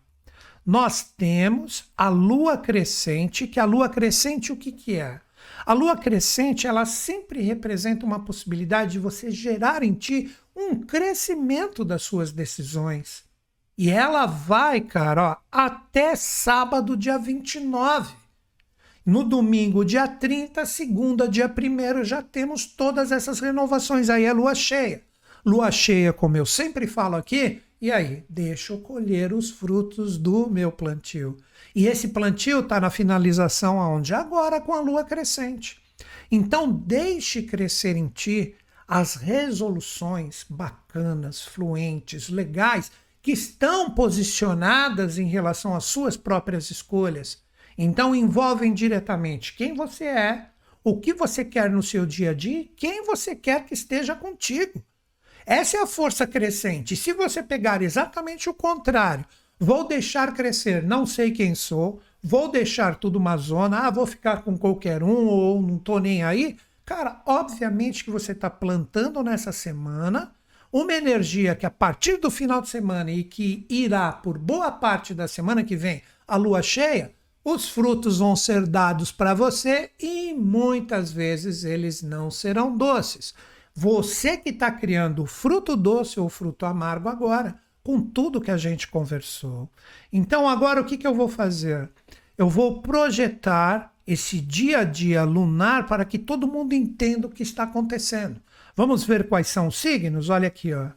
Nós 0.66 1.02
temos 1.16 1.90
a 1.96 2.10
lua 2.10 2.58
crescente, 2.58 3.46
que 3.46 3.58
a 3.58 3.64
lua 3.64 3.88
crescente 3.88 4.52
o 4.52 4.56
que, 4.58 4.72
que 4.72 4.96
é? 4.96 5.22
A 5.64 5.72
lua 5.72 5.96
crescente, 5.96 6.66
ela 6.66 6.84
sempre 6.84 7.40
representa 7.40 8.04
uma 8.04 8.24
possibilidade 8.24 8.92
de 8.92 8.98
você 8.98 9.30
gerar 9.30 9.82
em 9.82 9.94
ti 9.94 10.30
um 10.54 10.80
crescimento 10.80 11.84
das 11.84 12.02
suas 12.02 12.32
decisões. 12.32 13.24
E 13.76 13.90
ela 13.90 14.26
vai, 14.26 14.80
cara, 14.80 15.30
ó, 15.30 15.36
até 15.50 16.14
sábado, 16.14 16.96
dia 16.96 17.18
29. 17.18 18.14
No 19.04 19.24
domingo, 19.24 19.84
dia 19.84 20.06
30, 20.06 20.64
segunda, 20.64 21.28
dia 21.28 21.52
1 21.52 22.04
já 22.04 22.22
temos 22.22 22.66
todas 22.66 23.10
essas 23.10 23.40
renovações. 23.40 24.08
Aí 24.08 24.24
é 24.24 24.32
lua 24.32 24.54
cheia. 24.54 25.02
Lua 25.44 25.72
cheia, 25.72 26.12
como 26.12 26.36
eu 26.36 26.46
sempre 26.46 26.86
falo 26.86 27.16
aqui, 27.16 27.60
e 27.80 27.90
aí, 27.90 28.24
deixa 28.30 28.72
eu 28.72 28.78
colher 28.78 29.32
os 29.32 29.50
frutos 29.50 30.16
do 30.16 30.48
meu 30.48 30.70
plantio. 30.70 31.36
E 31.74 31.88
esse 31.88 32.08
plantio 32.08 32.60
está 32.60 32.80
na 32.80 32.90
finalização 32.90 33.80
aonde? 33.80 34.14
Agora 34.14 34.60
com 34.60 34.72
a 34.72 34.80
lua 34.80 35.02
crescente. 35.02 35.82
Então, 36.30 36.70
deixe 36.70 37.42
crescer 37.42 37.96
em 37.96 38.06
ti 38.06 38.54
as 38.94 39.14
resoluções 39.14 40.44
bacanas, 40.46 41.40
fluentes, 41.40 42.28
legais 42.28 42.92
que 43.22 43.32
estão 43.32 43.88
posicionadas 43.88 45.16
em 45.16 45.24
relação 45.24 45.74
às 45.74 45.86
suas 45.86 46.14
próprias 46.14 46.70
escolhas. 46.70 47.42
Então 47.78 48.14
envolvem 48.14 48.74
diretamente 48.74 49.56
quem 49.56 49.72
você 49.72 50.04
é, 50.04 50.48
o 50.84 51.00
que 51.00 51.14
você 51.14 51.42
quer 51.42 51.70
no 51.70 51.82
seu 51.82 52.04
dia 52.04 52.32
a 52.32 52.34
dia, 52.34 52.68
quem 52.76 53.02
você 53.06 53.34
quer 53.34 53.64
que 53.64 53.72
esteja 53.72 54.14
contigo. 54.14 54.84
Essa 55.46 55.78
é 55.78 55.80
a 55.80 55.86
força 55.86 56.26
crescente. 56.26 56.94
Se 56.94 57.14
você 57.14 57.42
pegar 57.42 57.80
exatamente 57.80 58.50
o 58.50 58.54
contrário, 58.54 59.24
vou 59.58 59.88
deixar 59.88 60.34
crescer, 60.34 60.82
não 60.82 61.06
sei 61.06 61.30
quem 61.30 61.54
sou, 61.54 61.98
vou 62.22 62.50
deixar 62.50 62.96
tudo 62.96 63.18
uma 63.18 63.38
zona, 63.38 63.86
ah, 63.86 63.90
vou 63.90 64.06
ficar 64.06 64.42
com 64.42 64.58
qualquer 64.58 65.02
um 65.02 65.28
ou 65.28 65.62
não 65.62 65.78
tô 65.78 65.98
nem 65.98 66.22
aí. 66.22 66.58
Cara, 66.94 67.22
obviamente 67.24 68.04
que 68.04 68.10
você 68.10 68.32
está 68.32 68.50
plantando 68.50 69.22
nessa 69.22 69.50
semana 69.50 70.30
uma 70.70 70.92
energia 70.92 71.54
que 71.54 71.64
a 71.64 71.70
partir 71.70 72.18
do 72.18 72.30
final 72.30 72.60
de 72.60 72.68
semana 72.68 73.10
e 73.10 73.24
que 73.24 73.64
irá 73.66 74.12
por 74.12 74.36
boa 74.36 74.70
parte 74.70 75.14
da 75.14 75.26
semana 75.26 75.64
que 75.64 75.74
vem 75.74 76.02
a 76.28 76.36
lua 76.36 76.60
cheia, 76.60 77.14
os 77.42 77.66
frutos 77.66 78.18
vão 78.18 78.36
ser 78.36 78.66
dados 78.66 79.10
para 79.10 79.32
você 79.32 79.90
e 79.98 80.34
muitas 80.34 81.10
vezes 81.10 81.64
eles 81.64 82.02
não 82.02 82.30
serão 82.30 82.76
doces. 82.76 83.32
Você 83.74 84.36
que 84.36 84.50
está 84.50 84.70
criando 84.70 85.22
o 85.22 85.26
fruto 85.26 85.74
doce 85.74 86.20
ou 86.20 86.28
fruto 86.28 86.66
amargo 86.66 87.08
agora, 87.08 87.58
com 87.82 88.02
tudo 88.02 88.38
que 88.38 88.50
a 88.50 88.58
gente 88.58 88.86
conversou. 88.86 89.66
Então, 90.12 90.46
agora 90.46 90.82
o 90.82 90.84
que, 90.84 90.98
que 90.98 91.06
eu 91.06 91.14
vou 91.14 91.26
fazer? 91.26 91.88
Eu 92.36 92.50
vou 92.50 92.82
projetar 92.82 93.91
esse 94.06 94.40
dia 94.40 94.80
a 94.80 94.84
dia 94.84 95.24
lunar 95.24 95.86
para 95.86 96.04
que 96.04 96.18
todo 96.18 96.46
mundo 96.46 96.74
entenda 96.74 97.26
o 97.26 97.30
que 97.30 97.42
está 97.42 97.64
acontecendo. 97.64 98.40
Vamos 98.76 99.04
ver 99.04 99.28
quais 99.28 99.48
são 99.48 99.68
os 99.68 99.76
signos? 99.76 100.28
Olha 100.28 100.48
aqui, 100.48 100.72
ó. 100.72 100.90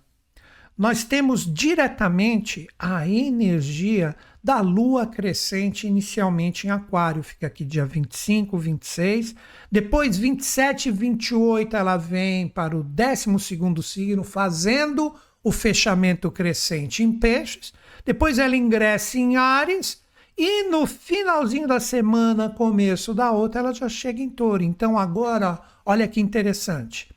Nós 0.77 1.05
temos 1.05 1.51
diretamente 1.51 2.67
a 2.77 3.07
energia 3.07 4.13
da 4.43 4.59
lua 4.59 5.07
crescente 5.07 5.87
inicialmente 5.87 6.67
em 6.67 6.69
Aquário, 6.69 7.23
fica 7.23 7.47
aqui 7.47 7.63
dia 7.63 7.85
25, 7.85 8.57
26. 8.57 9.35
Depois 9.71 10.17
27 10.17 10.89
e 10.89 10.91
28 10.91 11.75
ela 11.77 11.95
vem 11.95 12.47
para 12.47 12.75
o 12.75 12.83
12 12.83 13.81
signo, 13.81 14.23
fazendo 14.23 15.15
o 15.41 15.51
fechamento 15.51 16.29
crescente 16.29 17.03
em 17.03 17.11
Peixes. 17.11 17.73
Depois 18.03 18.37
ela 18.37 18.55
ingressa 18.55 19.17
em 19.17 19.37
Ares 19.37 20.03
e 20.37 20.69
no 20.69 20.85
finalzinho 20.85 21.67
da 21.67 21.79
semana, 21.79 22.49
começo 22.49 23.13
da 23.13 23.31
outra, 23.31 23.61
ela 23.61 23.73
já 23.73 23.89
chega 23.89 24.21
em 24.21 24.29
Touro. 24.29 24.63
Então 24.63 24.97
agora, 24.97 25.59
olha 25.85 26.07
que 26.07 26.19
interessante 26.19 27.15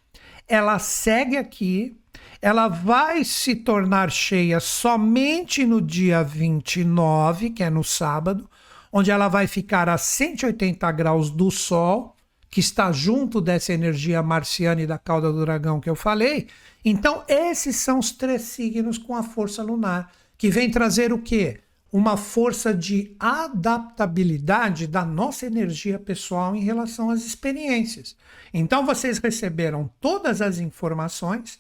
ela 0.49 0.79
segue 0.79 1.37
aqui, 1.37 2.01
ela 2.41 2.69
vai 2.69 3.23
se 3.23 3.55
tornar 3.55 4.11
cheia 4.11 4.59
somente 4.59 5.67
no 5.67 5.81
dia 5.81 6.23
29, 6.23 7.51
que 7.51 7.63
é 7.63 7.69
no 7.69 7.85
sábado, 7.85 8.49
onde 8.91 9.11
ela 9.11 9.29
vai 9.29 9.47
ficar 9.47 9.89
a 9.89 9.99
180 9.99 10.91
graus 10.93 11.31
do 11.31 11.51
Sol, 11.51 12.17
que 12.51 12.61
está 12.61 12.91
junto 12.91 13.43
dessa 13.43 13.75
energia 13.75 14.23
marciana 14.23 14.81
e 14.81 14.87
da 14.87 14.97
cauda 14.97 15.31
do 15.31 15.45
dragão 15.45 15.81
que 15.81 15.91
eu 15.91 15.95
falei. 15.95 16.49
Então, 16.83 17.23
esses 17.29 17.77
são 17.77 17.99
os 17.99 18.11
três 18.11 18.43
signos 18.43 18.97
com 18.97 19.15
a 19.15 19.23
força 19.23 19.63
lunar, 19.63 20.11
que 20.39 20.49
vem 20.49 20.71
trazer 20.71 21.13
o 21.13 21.19
quê? 21.19 21.61
Uma 21.93 22.17
força 22.17 22.75
de 22.75 23.17
adaptabilidade 23.19 24.87
da 24.87 25.05
nossa 25.05 25.47
energia 25.47 25.99
pessoal 25.99 26.55
em 26.55 26.61
relação 26.61 27.11
às 27.11 27.25
experiências. 27.25 28.15
Então 28.53 28.85
vocês 28.85 29.19
receberam 29.19 29.91
todas 30.01 30.43
as 30.43 30.59
informações 30.59 31.59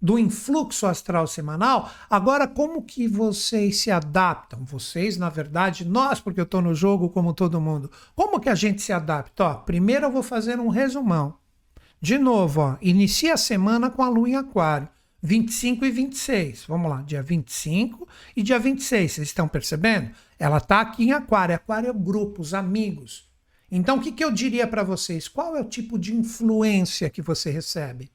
do 0.00 0.18
influxo 0.18 0.86
astral 0.86 1.26
semanal. 1.26 1.90
Agora 2.08 2.46
como 2.46 2.82
que 2.82 3.06
vocês 3.06 3.78
se 3.78 3.90
adaptam? 3.90 4.64
Vocês, 4.64 5.16
na 5.16 5.28
verdade, 5.28 5.84
nós, 5.84 6.20
porque 6.20 6.40
eu 6.40 6.44
estou 6.44 6.62
no 6.62 6.74
jogo 6.74 7.10
como 7.10 7.34
todo 7.34 7.60
mundo. 7.60 7.90
Como 8.14 8.40
que 8.40 8.48
a 8.48 8.54
gente 8.54 8.80
se 8.80 8.92
adapta? 8.92 9.44
Ó, 9.44 9.54
primeiro 9.54 10.06
eu 10.06 10.10
vou 10.10 10.22
fazer 10.22 10.58
um 10.58 10.68
resumão. 10.68 11.34
De 12.00 12.16
novo, 12.16 12.62
ó, 12.62 12.76
inicia 12.80 13.34
a 13.34 13.38
semana 13.38 13.90
com 13.90 14.02
a 14.02 14.08
lua 14.08 14.28
em 14.28 14.36
aquário. 14.36 14.88
25 15.22 15.84
e 15.84 15.90
26. 15.90 16.64
Vamos 16.66 16.90
lá, 16.90 17.02
dia 17.02 17.22
25 17.22 18.08
e 18.36 18.42
dia 18.42 18.58
26. 18.58 19.12
Vocês 19.12 19.28
estão 19.28 19.46
percebendo? 19.46 20.10
Ela 20.38 20.58
está 20.58 20.80
aqui 20.80 21.04
em 21.04 21.12
Aquário. 21.12 21.54
Aquário 21.54 21.88
é 21.88 21.90
o 21.90 21.94
grupo, 21.94 22.40
os 22.42 22.54
amigos. 22.54 23.28
Então, 23.70 23.98
o 23.98 24.00
que, 24.00 24.10
que 24.10 24.24
eu 24.24 24.32
diria 24.32 24.66
para 24.66 24.82
vocês? 24.82 25.28
Qual 25.28 25.56
é 25.56 25.60
o 25.60 25.68
tipo 25.68 25.98
de 25.98 26.14
influência 26.14 27.10
que 27.10 27.22
você 27.22 27.50
recebe? 27.50 28.10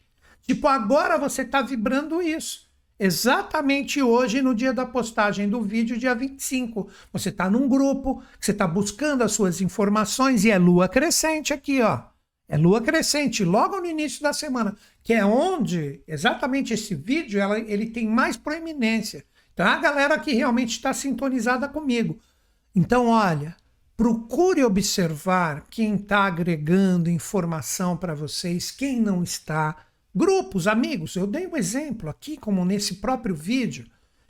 Tipo, 0.46 0.68
agora 0.68 1.18
você 1.18 1.44
está 1.44 1.62
vibrando 1.62 2.22
isso. 2.22 2.66
Exatamente 2.98 4.02
hoje, 4.02 4.42
no 4.42 4.56
dia 4.56 4.74
da 4.74 4.86
postagem 4.86 5.50
do 5.50 5.62
vídeo, 5.62 5.98
dia 5.98 6.16
25. 6.16 6.90
Você 7.12 7.30
está 7.30 7.50
num 7.50 7.68
grupo, 7.68 8.24
você 8.40 8.52
está 8.52 8.68
buscando 8.68 9.22
as 9.22 9.34
suas 9.34 9.60
informações 9.60 10.46
e 10.46 10.52
é 10.52 10.58
lua 10.58 10.88
crescente 10.88 11.54
aqui, 11.54 11.82
ó. 11.82 12.04
É 12.48 12.58
lua 12.58 12.80
crescente, 12.80 13.44
logo 13.44 13.80
no 13.80 13.88
início 13.88 14.22
da 14.22 14.32
semana, 14.32 14.78
que 15.06 15.14
é 15.14 15.24
onde 15.24 16.02
exatamente 16.08 16.74
esse 16.74 16.96
vídeo 16.96 17.40
ela, 17.40 17.60
ele 17.60 17.92
tem 17.92 18.08
mais 18.08 18.36
proeminência. 18.36 19.24
Então, 19.54 19.64
é 19.64 19.70
a 19.70 19.80
galera 19.80 20.18
que 20.18 20.34
realmente 20.34 20.72
está 20.72 20.92
sintonizada 20.96 21.70
comigo. 21.70 22.20
Então, 22.76 23.10
olha, 23.10 23.56
procure 23.96 24.64
observar 24.64 25.68
quem 25.70 25.94
está 25.94 26.24
agregando 26.24 27.08
informação 27.08 27.96
para 27.96 28.16
vocês, 28.16 28.72
quem 28.72 29.00
não 29.00 29.22
está. 29.22 29.86
Grupos, 30.14 30.66
amigos, 30.66 31.16
eu 31.16 31.28
dei 31.28 31.46
um 31.46 31.56
exemplo 31.56 32.10
aqui, 32.10 32.36
como 32.36 32.66
nesse 32.66 32.96
próprio 32.96 33.36
vídeo 33.36 33.86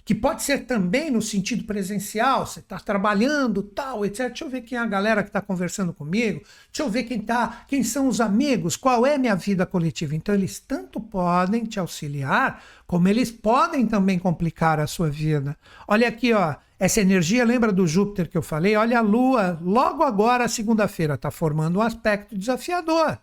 que 0.05 0.13
pode 0.13 0.43
ser 0.43 0.59
também 0.59 1.09
no 1.09 1.19
sentido 1.19 1.63
presencial, 1.63 2.45
você 2.45 2.59
está 2.59 2.77
trabalhando, 2.79 3.63
tal, 3.63 4.05
etc. 4.05 4.27
Deixa 4.27 4.45
eu 4.45 4.49
ver 4.49 4.61
quem 4.61 4.77
é 4.77 4.81
a 4.81 4.85
galera 4.85 5.23
que 5.23 5.29
está 5.29 5.41
conversando 5.41 5.91
comigo, 5.91 6.41
deixa 6.71 6.83
eu 6.83 6.89
ver 6.89 7.03
quem 7.03 7.19
tá, 7.19 7.65
quem 7.67 7.83
são 7.83 8.07
os 8.07 8.21
amigos, 8.21 8.77
qual 8.77 9.03
é 9.03 9.17
minha 9.17 9.35
vida 9.35 9.65
coletiva. 9.65 10.15
Então 10.15 10.35
eles 10.35 10.59
tanto 10.59 11.01
podem 11.01 11.65
te 11.65 11.79
auxiliar, 11.79 12.63
como 12.85 13.07
eles 13.07 13.31
podem 13.31 13.87
também 13.87 14.19
complicar 14.19 14.79
a 14.79 14.85
sua 14.85 15.09
vida. 15.09 15.57
Olha 15.87 16.07
aqui, 16.07 16.31
ó, 16.33 16.55
essa 16.77 17.01
energia, 17.01 17.43
lembra 17.43 17.73
do 17.73 17.87
Júpiter 17.87 18.29
que 18.29 18.37
eu 18.37 18.43
falei? 18.43 18.75
Olha 18.75 18.99
a 18.99 19.01
Lua, 19.01 19.59
logo 19.59 20.03
agora, 20.03 20.47
segunda-feira, 20.47 21.15
está 21.15 21.31
formando 21.31 21.79
um 21.79 21.81
aspecto 21.81 22.37
desafiador 22.37 23.17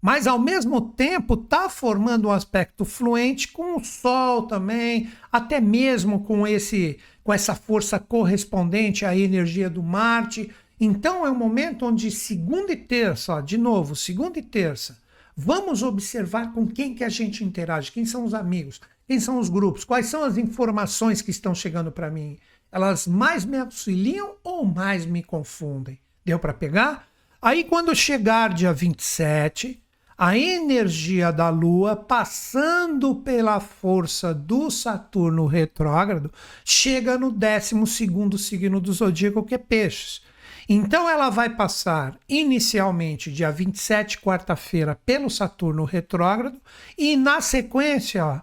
mas 0.00 0.26
ao 0.26 0.38
mesmo 0.38 0.80
tempo 0.80 1.34
está 1.34 1.68
formando 1.68 2.28
um 2.28 2.32
aspecto 2.32 2.84
fluente 2.84 3.48
com 3.48 3.76
o 3.76 3.84
Sol 3.84 4.44
também, 4.44 5.10
até 5.30 5.60
mesmo 5.60 6.20
com 6.20 6.46
esse 6.46 6.98
com 7.22 7.32
essa 7.32 7.54
força 7.54 7.98
correspondente 7.98 9.04
à 9.04 9.16
energia 9.16 9.68
do 9.68 9.82
Marte. 9.82 10.50
Então 10.80 11.26
é 11.26 11.30
um 11.30 11.34
momento 11.34 11.84
onde 11.84 12.10
segunda 12.10 12.72
e 12.72 12.76
terça, 12.76 13.34
ó, 13.34 13.40
de 13.40 13.58
novo, 13.58 13.94
segunda 13.94 14.38
e 14.38 14.42
terça, 14.42 14.98
vamos 15.36 15.82
observar 15.82 16.52
com 16.52 16.66
quem 16.66 16.94
que 16.94 17.04
a 17.04 17.08
gente 17.08 17.44
interage, 17.44 17.92
quem 17.92 18.06
são 18.06 18.24
os 18.24 18.32
amigos, 18.32 18.80
quem 19.06 19.20
são 19.20 19.38
os 19.38 19.50
grupos, 19.50 19.84
quais 19.84 20.06
são 20.06 20.24
as 20.24 20.38
informações 20.38 21.20
que 21.20 21.30
estão 21.30 21.54
chegando 21.54 21.92
para 21.92 22.10
mim. 22.10 22.38
Elas 22.72 23.06
mais 23.06 23.44
me 23.44 23.58
auxiliam 23.58 24.36
ou 24.42 24.64
mais 24.64 25.04
me 25.04 25.22
confundem? 25.22 25.98
Deu 26.24 26.38
para 26.38 26.54
pegar? 26.54 27.08
Aí 27.42 27.64
quando 27.64 27.94
chegar 27.94 28.54
dia 28.54 28.72
27, 28.72 29.82
a 30.22 30.36
energia 30.36 31.32
da 31.32 31.48
Lua, 31.48 31.96
passando 31.96 33.14
pela 33.14 33.58
força 33.58 34.34
do 34.34 34.70
Saturno 34.70 35.46
retrógrado, 35.46 36.30
chega 36.62 37.16
no 37.16 37.30
12 37.32 37.86
signo 37.86 38.78
do 38.78 38.92
zodíaco, 38.92 39.42
que 39.42 39.54
é 39.54 39.58
Peixes. 39.58 40.20
Então 40.68 41.08
ela 41.08 41.30
vai 41.30 41.48
passar 41.48 42.18
inicialmente 42.28 43.32
dia 43.32 43.50
27, 43.50 44.18
quarta-feira, 44.18 44.94
pelo 45.06 45.30
Saturno 45.30 45.84
retrógrado, 45.84 46.60
e 46.98 47.16
na 47.16 47.40
sequência, 47.40 48.42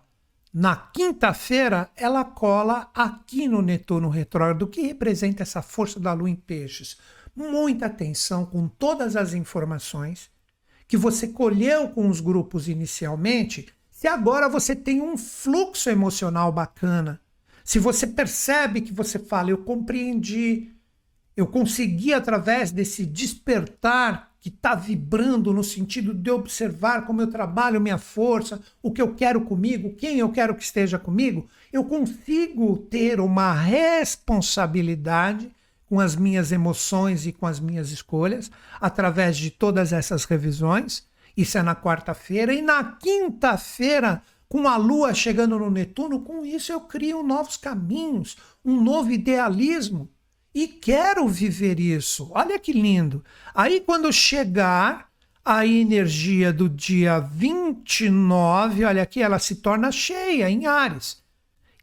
na 0.52 0.76
quinta-feira, 0.76 1.92
ela 1.96 2.26
cola 2.26 2.90
aqui 2.92 3.48
no 3.48 3.62
Netuno 3.62 4.10
retrógrado, 4.10 4.66
que 4.66 4.82
representa 4.82 5.44
essa 5.44 5.62
força 5.62 6.00
da 6.00 6.12
Lua 6.12 6.28
em 6.28 6.36
Peixes. 6.36 6.98
Muita 7.36 7.86
atenção 7.86 8.48
com 8.48 8.68
todas 8.68 9.16
as 9.16 9.36
informações 9.36 10.36
que 10.88 10.96
você 10.96 11.28
colheu 11.28 11.90
com 11.90 12.08
os 12.08 12.22
grupos 12.22 12.68
inicialmente, 12.68 13.68
se 13.92 14.08
agora 14.08 14.48
você 14.48 14.76
tem 14.76 15.02
um 15.02 15.18
fluxo 15.18 15.90
emocional 15.90 16.52
bacana. 16.52 17.20
Se 17.64 17.80
você 17.80 18.08
percebe 18.08 18.82
que 18.82 18.94
você 18.94 19.20
fala, 19.20 19.50
eu 19.50 19.58
compreendi, 19.58 20.72
eu 21.36 21.46
consegui 21.46 22.14
através 22.14 22.72
desse 22.72 23.06
despertar 23.06 24.32
que 24.40 24.50
está 24.50 24.76
vibrando 24.76 25.52
no 25.52 25.64
sentido 25.64 26.14
de 26.14 26.32
observar 26.32 27.06
como 27.06 27.22
eu 27.22 27.28
trabalho 27.28 27.82
minha 27.82 27.98
força, 27.98 28.62
o 28.82 28.92
que 28.92 29.02
eu 29.02 29.14
quero 29.14 29.42
comigo, 29.42 29.96
quem 29.96 30.20
eu 30.20 30.30
quero 30.30 30.56
que 30.56 30.64
esteja 30.64 30.98
comigo, 30.98 31.50
eu 31.74 31.84
consigo 31.84 32.78
ter 32.78 33.20
uma 33.20 33.52
responsabilidade 33.52 35.52
com 35.88 36.00
as 36.00 36.16
minhas 36.16 36.52
emoções 36.52 37.26
e 37.26 37.32
com 37.32 37.46
as 37.46 37.60
minhas 37.60 37.92
escolhas, 37.92 38.52
através 38.80 39.38
de 39.38 39.50
todas 39.50 39.94
essas 39.94 40.26
revisões. 40.26 41.08
Isso 41.36 41.58
é 41.58 41.64
na 41.64 41.76
quarta-feira. 41.76 42.54
E 42.54 42.62
na 42.62 42.84
quinta-feira, 42.84 44.22
com 44.50 44.68
a 44.68 44.76
Lua 44.78 45.14
chegando 45.14 45.58
no 45.58 45.70
Netuno, 45.70 46.22
com 46.22 46.46
isso 46.46 46.72
eu 46.72 46.82
crio 46.82 47.24
novos 47.24 47.58
caminhos, 47.58 48.38
um 48.64 48.82
novo 48.82 49.12
idealismo. 49.12 50.10
E 50.54 50.68
quero 50.68 51.28
viver 51.28 51.80
isso. 51.80 52.32
Olha 52.32 52.58
que 52.58 52.74
lindo. 52.74 53.24
Aí, 53.54 53.80
quando 53.80 54.12
chegar 54.12 55.08
a 55.46 55.66
energia 55.66 56.52
do 56.52 56.68
dia 56.68 57.20
29, 57.20 58.84
olha 58.84 59.04
aqui, 59.04 59.22
ela 59.22 59.40
se 59.40 59.56
torna 59.58 59.92
cheia 59.92 60.50
em 60.50 60.66
Ares. 60.66 61.24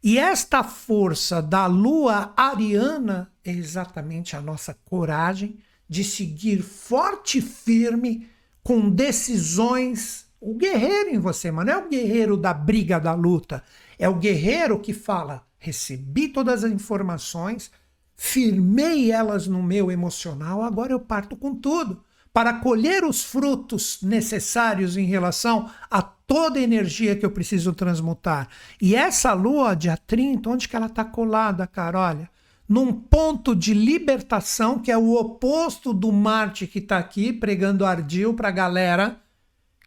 E 0.05 0.19
esta 0.19 0.63
força 0.63 1.41
da 1.41 1.65
lua 1.65 2.31
ariana 2.37 3.33
é 3.43 3.49
exatamente 3.49 4.35
a 4.35 4.39
nossa 4.39 4.71
coragem 4.85 5.57
de 5.89 6.03
seguir 6.03 6.61
forte 6.61 7.39
e 7.39 7.41
firme 7.41 8.29
com 8.61 8.87
decisões. 8.87 10.27
O 10.39 10.53
guerreiro 10.53 11.09
em 11.09 11.17
você, 11.17 11.49
mas 11.49 11.65
não 11.65 11.73
é 11.73 11.77
o 11.77 11.89
guerreiro 11.89 12.37
da 12.37 12.53
briga, 12.53 12.99
da 12.99 13.15
luta. 13.15 13.63
É 13.97 14.07
o 14.07 14.13
guerreiro 14.13 14.77
que 14.79 14.93
fala: 14.93 15.43
recebi 15.57 16.27
todas 16.27 16.63
as 16.63 16.71
informações, 16.71 17.71
firmei 18.15 19.11
elas 19.11 19.47
no 19.47 19.63
meu 19.63 19.91
emocional, 19.91 20.61
agora 20.61 20.91
eu 20.93 20.99
parto 20.99 21.35
com 21.35 21.55
tudo 21.55 22.04
para 22.35 22.55
colher 22.55 23.05
os 23.05 23.23
frutos 23.23 23.99
necessários 24.01 24.97
em 24.97 25.05
relação 25.05 25.71
a 25.89 26.01
toda 26.01 26.59
a 26.59 26.61
energia 26.61 27.15
que 27.15 27.25
eu 27.25 27.31
preciso 27.31 27.71
transmutar. 27.71 28.49
E 28.81 28.93
essa 28.93 29.31
lua, 29.31 29.73
dia 29.73 29.95
30, 29.95 30.49
onde 30.49 30.67
que 30.67 30.75
ela 30.75 30.87
está 30.87 31.05
colada, 31.05 31.65
cara? 31.65 31.97
Olha, 31.97 32.29
num 32.67 32.91
ponto 32.91 33.55
de 33.55 33.73
libertação, 33.73 34.79
que 34.79 34.91
é 34.91 34.97
o 34.97 35.13
oposto 35.13 35.93
do 35.93 36.11
Marte 36.11 36.67
que 36.67 36.79
está 36.79 36.97
aqui, 36.97 37.31
pregando 37.31 37.85
ardil 37.85 38.33
para 38.33 38.49
a 38.49 38.51
galera 38.51 39.17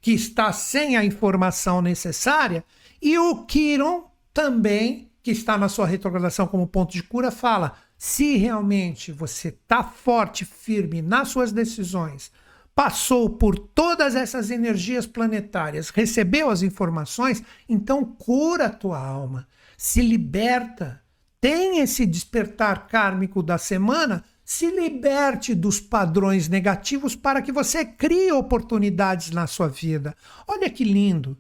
que 0.01 0.13
está 0.13 0.51
sem 0.51 0.97
a 0.97 1.05
informação 1.05 1.83
necessária, 1.83 2.65
e 3.03 3.19
o 3.19 3.45
Quiron 3.45 4.05
também, 4.33 5.11
que 5.23 5.33
está 5.33 5.59
na 5.59 5.69
sua 5.69 5.87
retrogradação 5.87 6.47
como 6.47 6.67
ponto 6.67 6.93
de 6.93 7.03
cura, 7.03 7.31
fala 7.31 7.75
se 7.99 8.37
realmente 8.37 9.11
você 9.11 9.49
está 9.49 9.83
forte, 9.83 10.45
firme 10.45 11.03
nas 11.03 11.31
suas 11.31 11.51
decisões, 11.51 12.31
passou 12.73 13.29
por 13.29 13.59
todas 13.59 14.15
essas 14.15 14.53
energias 14.53 15.05
planetárias, 15.05 15.91
recebeu 15.91 16.49
as 16.49 16.63
informações, 16.63 17.43
então 17.69 18.05
cura 18.05 18.67
a 18.67 18.71
tua 18.71 19.05
alma, 19.05 19.49
se 19.77 20.01
liberta, 20.01 21.03
tem 21.41 21.81
esse 21.81 22.07
despertar 22.07 22.87
kármico 22.87 23.43
da 23.43 23.59
semana, 23.59 24.25
se 24.45 24.71
liberte 24.71 25.53
dos 25.53 25.81
padrões 25.81 26.49
negativos 26.49 27.17
para 27.17 27.43
que 27.43 27.51
você 27.51 27.85
crie 27.85 28.31
oportunidades 28.31 29.31
na 29.31 29.49
sua 29.49 29.69
vida. 29.69 30.15
Olha 30.47 30.71
que 30.71 30.85
lindo! 30.85 31.37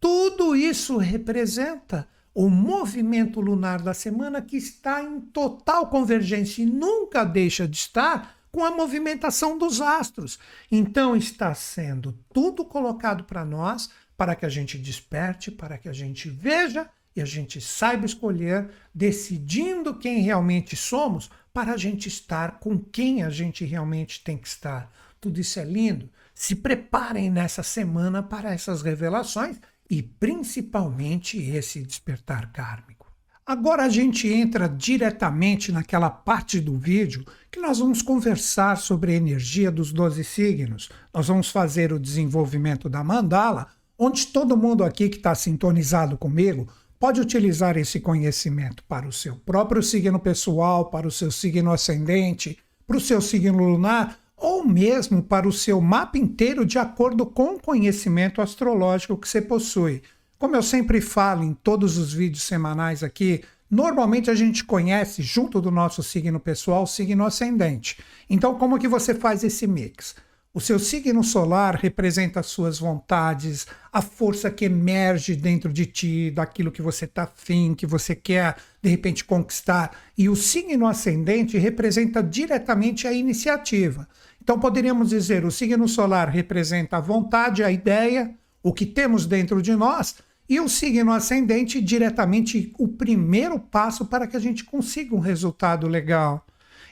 Tudo 0.00 0.56
isso 0.56 0.96
representa 0.96 2.08
o 2.34 2.48
movimento 2.48 3.40
lunar 3.40 3.82
da 3.82 3.92
semana 3.92 4.40
que 4.40 4.56
está 4.56 5.02
em 5.02 5.20
total 5.20 5.88
convergência 5.88 6.62
e 6.62 6.66
nunca 6.66 7.24
deixa 7.24 7.66
de 7.66 7.76
estar 7.76 8.36
com 8.50 8.64
a 8.64 8.70
movimentação 8.70 9.58
dos 9.58 9.80
astros. 9.80 10.38
Então 10.70 11.16
está 11.16 11.54
sendo 11.54 12.16
tudo 12.32 12.64
colocado 12.64 13.24
para 13.24 13.44
nós 13.44 13.90
para 14.16 14.34
que 14.34 14.44
a 14.44 14.48
gente 14.48 14.76
desperte, 14.76 15.50
para 15.50 15.78
que 15.78 15.88
a 15.88 15.92
gente 15.92 16.28
veja 16.28 16.88
e 17.14 17.20
a 17.20 17.24
gente 17.24 17.60
saiba 17.60 18.06
escolher, 18.06 18.70
decidindo 18.94 19.98
quem 19.98 20.20
realmente 20.20 20.76
somos, 20.76 21.30
para 21.52 21.72
a 21.72 21.76
gente 21.76 22.08
estar 22.08 22.60
com 22.60 22.78
quem 22.78 23.22
a 23.22 23.30
gente 23.30 23.64
realmente 23.64 24.22
tem 24.22 24.36
que 24.36 24.46
estar. 24.46 24.92
Tudo 25.20 25.40
isso 25.40 25.58
é 25.58 25.64
lindo. 25.64 26.08
Se 26.34 26.54
preparem 26.54 27.30
nessa 27.30 27.64
semana 27.64 28.22
para 28.22 28.52
essas 28.52 28.82
revelações 28.82 29.58
e 29.90 30.02
principalmente 30.02 31.38
esse 31.38 31.82
despertar 31.82 32.52
kármico. 32.52 32.98
Agora 33.46 33.84
a 33.84 33.88
gente 33.88 34.28
entra 34.28 34.68
diretamente 34.68 35.72
naquela 35.72 36.10
parte 36.10 36.60
do 36.60 36.76
vídeo 36.76 37.24
que 37.50 37.58
nós 37.58 37.78
vamos 37.78 38.02
conversar 38.02 38.76
sobre 38.76 39.12
a 39.12 39.16
energia 39.16 39.70
dos 39.70 39.90
12 39.90 40.22
signos. 40.22 40.90
Nós 41.14 41.28
vamos 41.28 41.50
fazer 41.50 41.90
o 41.90 41.98
desenvolvimento 41.98 42.90
da 42.90 43.02
mandala, 43.02 43.68
onde 43.98 44.26
todo 44.26 44.56
mundo 44.56 44.84
aqui 44.84 45.08
que 45.08 45.16
está 45.16 45.34
sintonizado 45.34 46.18
comigo 46.18 46.68
pode 46.98 47.22
utilizar 47.22 47.78
esse 47.78 48.00
conhecimento 48.00 48.84
para 48.84 49.08
o 49.08 49.12
seu 49.12 49.36
próprio 49.36 49.82
signo 49.82 50.18
pessoal, 50.18 50.90
para 50.90 51.08
o 51.08 51.10
seu 51.10 51.30
signo 51.30 51.72
ascendente, 51.72 52.58
para 52.86 52.98
o 52.98 53.00
seu 53.00 53.20
signo 53.22 53.64
lunar 53.64 54.18
ou 54.40 54.64
mesmo 54.64 55.22
para 55.22 55.48
o 55.48 55.52
seu 55.52 55.80
mapa 55.80 56.16
inteiro 56.16 56.64
de 56.64 56.78
acordo 56.78 57.26
com 57.26 57.54
o 57.54 57.60
conhecimento 57.60 58.40
astrológico 58.40 59.16
que 59.16 59.28
você 59.28 59.42
possui. 59.42 60.02
Como 60.38 60.54
eu 60.54 60.62
sempre 60.62 61.00
falo 61.00 61.42
em 61.42 61.52
todos 61.52 61.98
os 61.98 62.12
vídeos 62.12 62.44
semanais 62.44 63.02
aqui, 63.02 63.42
normalmente 63.68 64.30
a 64.30 64.34
gente 64.34 64.64
conhece, 64.64 65.22
junto 65.22 65.60
do 65.60 65.70
nosso 65.70 66.02
signo 66.02 66.38
pessoal, 66.38 66.84
o 66.84 66.86
signo 66.86 67.24
ascendente. 67.26 67.98
Então, 68.30 68.54
como 68.54 68.78
que 68.78 68.86
você 68.86 69.14
faz 69.14 69.42
esse 69.42 69.66
mix? 69.66 70.14
O 70.54 70.60
seu 70.60 70.78
signo 70.78 71.22
solar 71.22 71.76
representa 71.76 72.40
as 72.40 72.46
suas 72.46 72.78
vontades, 72.78 73.66
a 73.92 74.00
força 74.00 74.50
que 74.50 74.64
emerge 74.64 75.36
dentro 75.36 75.72
de 75.72 75.86
ti, 75.86 76.30
daquilo 76.30 76.72
que 76.72 76.80
você 76.80 77.04
está 77.04 77.24
afim, 77.24 77.74
que 77.74 77.86
você 77.86 78.14
quer 78.14 78.56
de 78.82 78.88
repente 78.88 79.24
conquistar. 79.24 79.96
E 80.16 80.28
o 80.28 80.34
signo 80.34 80.86
ascendente 80.86 81.58
representa 81.58 82.22
diretamente 82.22 83.06
a 83.06 83.12
iniciativa. 83.12 84.08
Então 84.48 84.58
poderíamos 84.58 85.10
dizer: 85.10 85.44
o 85.44 85.50
signo 85.50 85.86
solar 85.86 86.30
representa 86.30 86.96
a 86.96 87.00
vontade, 87.02 87.62
a 87.62 87.70
ideia, 87.70 88.34
o 88.62 88.72
que 88.72 88.86
temos 88.86 89.26
dentro 89.26 89.60
de 89.60 89.76
nós, 89.76 90.14
e 90.48 90.58
o 90.58 90.70
signo 90.70 91.12
ascendente 91.12 91.82
diretamente 91.82 92.72
o 92.78 92.88
primeiro 92.88 93.60
passo 93.60 94.06
para 94.06 94.26
que 94.26 94.38
a 94.38 94.40
gente 94.40 94.64
consiga 94.64 95.14
um 95.14 95.18
resultado 95.18 95.86
legal. 95.86 96.46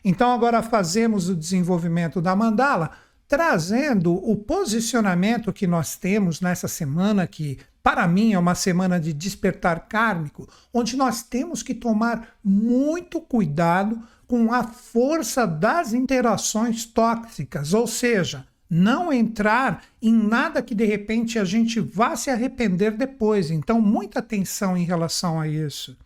Então 0.05 0.33
agora 0.33 0.63
fazemos 0.63 1.31
o 1.31 1.35
desenvolvimento 1.35 2.21
da 2.21 2.37
mandala 2.37 2.91
trazendo 3.27 4.15
o 4.15 4.37
posicionamento 4.37 5.51
que 5.51 5.67
nós 5.67 5.97
temos 5.97 6.43
nessa 6.43 6.69
semana, 6.69 7.27
que 7.27 7.59
para 7.83 8.07
mim 8.07 8.35
é 8.35 8.39
uma 8.39 8.55
semana 8.55 9.01
de 9.01 9.15
despertar 9.15 9.89
kármico, 9.89 10.47
onde 10.75 10.95
nós 10.95 11.23
temos 11.23 11.63
que 11.63 11.73
tomar 11.73 12.37
muito 12.45 13.19
cuidado 13.19 13.99
com 14.27 14.53
a 14.53 14.65
força 14.65 15.47
das 15.47 15.93
interações 15.93 16.85
tóxicas, 16.85 17.73
ou 17.73 17.87
seja, 17.87 18.47
não 18.69 19.13
entrar 19.13 19.85
em 20.03 20.13
nada 20.13 20.63
que 20.63 20.75
de 20.75 20.85
repente 20.85 21.39
a 21.39 21.45
gente 21.45 21.81
vá 21.81 22.17
se 22.17 22.31
arrepender 22.31 22.93
depois. 22.97 23.51
Então, 23.51 23.81
muita 23.81 24.19
atenção 24.19 24.77
em 24.77 24.85
relação 24.85 25.41
a 25.41 25.47
isso. 25.47 25.97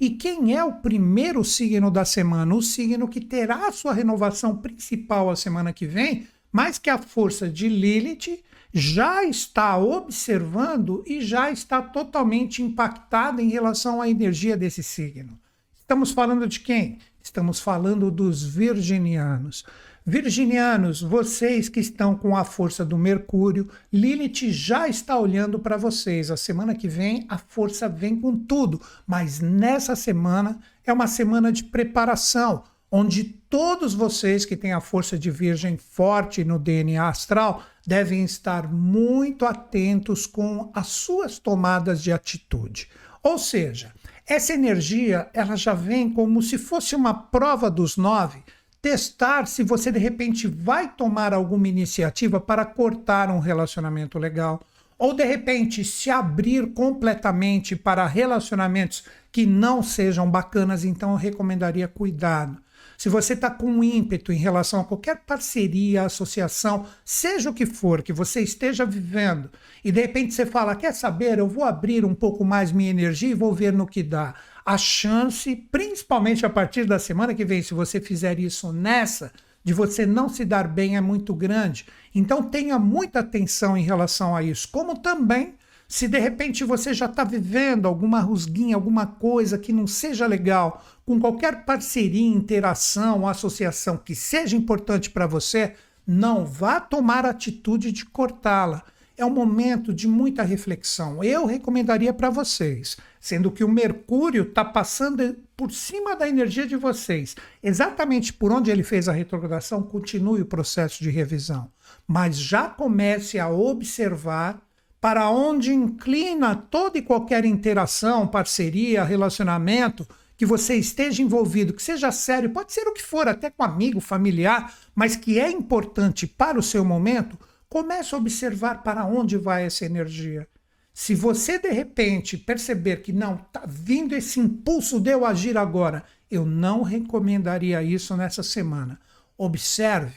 E 0.00 0.10
quem 0.10 0.54
é 0.54 0.62
o 0.62 0.72
primeiro 0.72 1.42
signo 1.44 1.90
da 1.90 2.04
semana? 2.04 2.54
O 2.54 2.62
signo 2.62 3.08
que 3.08 3.20
terá 3.20 3.70
sua 3.72 3.94
renovação 3.94 4.56
principal 4.56 5.30
a 5.30 5.36
semana 5.36 5.72
que 5.72 5.86
vem, 5.86 6.26
mas 6.52 6.78
que 6.78 6.90
a 6.90 6.98
força 6.98 7.48
de 7.48 7.68
Lilith 7.68 8.42
já 8.72 9.24
está 9.24 9.78
observando 9.78 11.02
e 11.06 11.22
já 11.22 11.50
está 11.50 11.80
totalmente 11.80 12.62
impactada 12.62 13.40
em 13.42 13.48
relação 13.48 14.02
à 14.02 14.08
energia 14.08 14.56
desse 14.56 14.82
signo. 14.82 15.38
Estamos 15.80 16.10
falando 16.10 16.46
de 16.46 16.60
quem? 16.60 16.98
Estamos 17.26 17.58
falando 17.58 18.08
dos 18.08 18.44
virginianos. 18.44 19.64
Virginianos, 20.06 21.02
vocês 21.02 21.68
que 21.68 21.80
estão 21.80 22.14
com 22.14 22.36
a 22.36 22.44
força 22.44 22.84
do 22.84 22.96
Mercúrio, 22.96 23.68
Lilith 23.92 24.52
já 24.52 24.86
está 24.86 25.18
olhando 25.18 25.58
para 25.58 25.76
vocês. 25.76 26.30
A 26.30 26.36
semana 26.36 26.72
que 26.72 26.86
vem 26.86 27.26
a 27.28 27.36
força 27.36 27.88
vem 27.88 28.14
com 28.20 28.38
tudo, 28.38 28.80
mas 29.04 29.40
nessa 29.40 29.96
semana 29.96 30.60
é 30.86 30.92
uma 30.92 31.08
semana 31.08 31.50
de 31.50 31.64
preparação, 31.64 32.62
onde 32.88 33.24
todos 33.24 33.92
vocês 33.92 34.44
que 34.44 34.56
têm 34.56 34.72
a 34.72 34.80
força 34.80 35.18
de 35.18 35.28
Virgem 35.28 35.76
forte 35.76 36.44
no 36.44 36.60
DNA 36.60 37.08
astral 37.08 37.64
devem 37.84 38.22
estar 38.22 38.72
muito 38.72 39.44
atentos 39.44 40.26
com 40.26 40.70
as 40.72 40.86
suas 40.86 41.40
tomadas 41.40 42.00
de 42.00 42.12
atitude. 42.12 42.88
Ou 43.20 43.36
seja, 43.36 43.92
essa 44.26 44.52
energia 44.52 45.28
ela 45.32 45.56
já 45.56 45.72
vem 45.72 46.10
como 46.10 46.42
se 46.42 46.58
fosse 46.58 46.96
uma 46.96 47.14
prova 47.14 47.70
dos 47.70 47.96
nove 47.96 48.42
testar 48.82 49.46
se 49.46 49.62
você 49.62 49.90
de 49.90 49.98
repente 49.98 50.46
vai 50.46 50.88
tomar 50.94 51.32
alguma 51.32 51.68
iniciativa 51.68 52.40
para 52.40 52.64
cortar 52.64 53.30
um 53.30 53.38
relacionamento 53.38 54.18
legal 54.18 54.60
ou 54.98 55.12
de 55.12 55.24
repente 55.24 55.84
se 55.84 56.10
abrir 56.10 56.72
completamente 56.72 57.76
para 57.76 58.06
relacionamentos 58.06 59.04
que 59.30 59.44
não 59.44 59.82
sejam 59.82 60.30
bacanas, 60.30 60.84
então 60.84 61.10
eu 61.10 61.16
recomendaria 61.16 61.86
cuidado. 61.86 62.56
Se 62.96 63.08
você 63.08 63.34
está 63.34 63.50
com 63.50 63.82
ímpeto 63.82 64.32
em 64.32 64.36
relação 64.38 64.80
a 64.80 64.84
qualquer 64.84 65.22
parceria, 65.26 66.02
associação, 66.02 66.86
seja 67.04 67.50
o 67.50 67.54
que 67.54 67.66
for 67.66 68.02
que 68.02 68.12
você 68.12 68.40
esteja 68.40 68.86
vivendo, 68.86 69.50
e 69.84 69.92
de 69.92 70.00
repente 70.00 70.34
você 70.34 70.46
fala: 70.46 70.74
quer 70.74 70.92
saber, 70.92 71.38
eu 71.38 71.48
vou 71.48 71.64
abrir 71.64 72.04
um 72.04 72.14
pouco 72.14 72.44
mais 72.44 72.72
minha 72.72 72.90
energia 72.90 73.30
e 73.30 73.34
vou 73.34 73.52
ver 73.52 73.72
no 73.72 73.86
que 73.86 74.02
dá 74.02 74.34
a 74.64 74.76
chance, 74.76 75.54
principalmente 75.70 76.44
a 76.44 76.50
partir 76.50 76.84
da 76.84 76.98
semana 76.98 77.34
que 77.34 77.44
vem, 77.44 77.62
se 77.62 77.72
você 77.72 78.00
fizer 78.00 78.40
isso 78.40 78.72
nessa, 78.72 79.30
de 79.62 79.72
você 79.72 80.04
não 80.04 80.28
se 80.28 80.44
dar 80.44 80.66
bem 80.66 80.96
é 80.96 81.00
muito 81.00 81.32
grande. 81.34 81.86
Então 82.14 82.42
tenha 82.42 82.78
muita 82.78 83.20
atenção 83.20 83.76
em 83.76 83.82
relação 83.82 84.34
a 84.34 84.42
isso. 84.42 84.68
Como 84.70 84.98
também, 84.98 85.54
se 85.88 86.08
de 86.08 86.18
repente 86.18 86.64
você 86.64 86.92
já 86.92 87.06
está 87.06 87.22
vivendo 87.22 87.86
alguma 87.86 88.20
rusguinha, 88.20 88.74
alguma 88.74 89.06
coisa 89.06 89.56
que 89.56 89.72
não 89.72 89.86
seja 89.86 90.26
legal, 90.26 90.84
com 91.06 91.18
qualquer 91.20 91.64
parceria, 91.64 92.26
interação, 92.26 93.26
associação 93.26 93.96
que 93.96 94.14
seja 94.14 94.56
importante 94.56 95.08
para 95.08 95.26
você, 95.26 95.74
não 96.06 96.44
vá 96.44 96.80
tomar 96.80 97.24
atitude 97.24 97.92
de 97.92 98.04
cortá-la 98.04 98.84
é 99.16 99.24
um 99.24 99.30
momento 99.30 99.94
de 99.94 100.06
muita 100.06 100.42
reflexão. 100.42 101.24
Eu 101.24 101.46
recomendaria 101.46 102.12
para 102.12 102.28
vocês, 102.28 102.96
sendo 103.18 103.50
que 103.50 103.64
o 103.64 103.68
Mercúrio 103.68 104.42
está 104.42 104.64
passando 104.64 105.36
por 105.56 105.72
cima 105.72 106.14
da 106.14 106.28
energia 106.28 106.66
de 106.66 106.76
vocês, 106.76 107.34
exatamente 107.62 108.32
por 108.32 108.52
onde 108.52 108.70
ele 108.70 108.82
fez 108.82 109.08
a 109.08 109.12
retrogradação, 109.12 109.82
continue 109.82 110.42
o 110.42 110.46
processo 110.46 111.02
de 111.02 111.10
revisão, 111.10 111.70
mas 112.06 112.36
já 112.36 112.68
comece 112.68 113.38
a 113.38 113.48
observar 113.48 114.60
para 115.00 115.30
onde 115.30 115.72
inclina 115.72 116.54
toda 116.54 116.98
e 116.98 117.02
qualquer 117.02 117.44
interação, 117.44 118.26
parceria, 118.26 119.04
relacionamento 119.04 120.06
que 120.36 120.46
você 120.46 120.74
esteja 120.74 121.22
envolvido, 121.22 121.72
que 121.72 121.82
seja 121.82 122.12
sério, 122.12 122.50
pode 122.50 122.72
ser 122.72 122.86
o 122.86 122.92
que 122.92 123.02
for, 123.02 123.26
até 123.26 123.50
com 123.50 123.62
amigo, 123.62 124.00
familiar, 124.00 124.74
mas 124.94 125.16
que 125.16 125.38
é 125.38 125.50
importante 125.50 126.26
para 126.26 126.58
o 126.58 126.62
seu 126.62 126.84
momento 126.84 127.38
Comece 127.68 128.14
a 128.14 128.18
observar 128.18 128.82
para 128.82 129.04
onde 129.04 129.36
vai 129.36 129.64
essa 129.64 129.84
energia. 129.84 130.46
Se 130.94 131.14
você 131.14 131.58
de 131.58 131.70
repente 131.70 132.38
perceber 132.38 133.02
que 133.02 133.12
não 133.12 133.34
está 133.34 133.64
vindo 133.66 134.14
esse 134.14 134.40
impulso 134.40 134.98
de 135.00 135.10
eu 135.10 135.26
agir 135.26 135.58
agora, 135.58 136.04
eu 136.30 136.46
não 136.46 136.82
recomendaria 136.82 137.82
isso 137.82 138.16
nessa 138.16 138.42
semana. 138.42 138.98
Observe, 139.36 140.14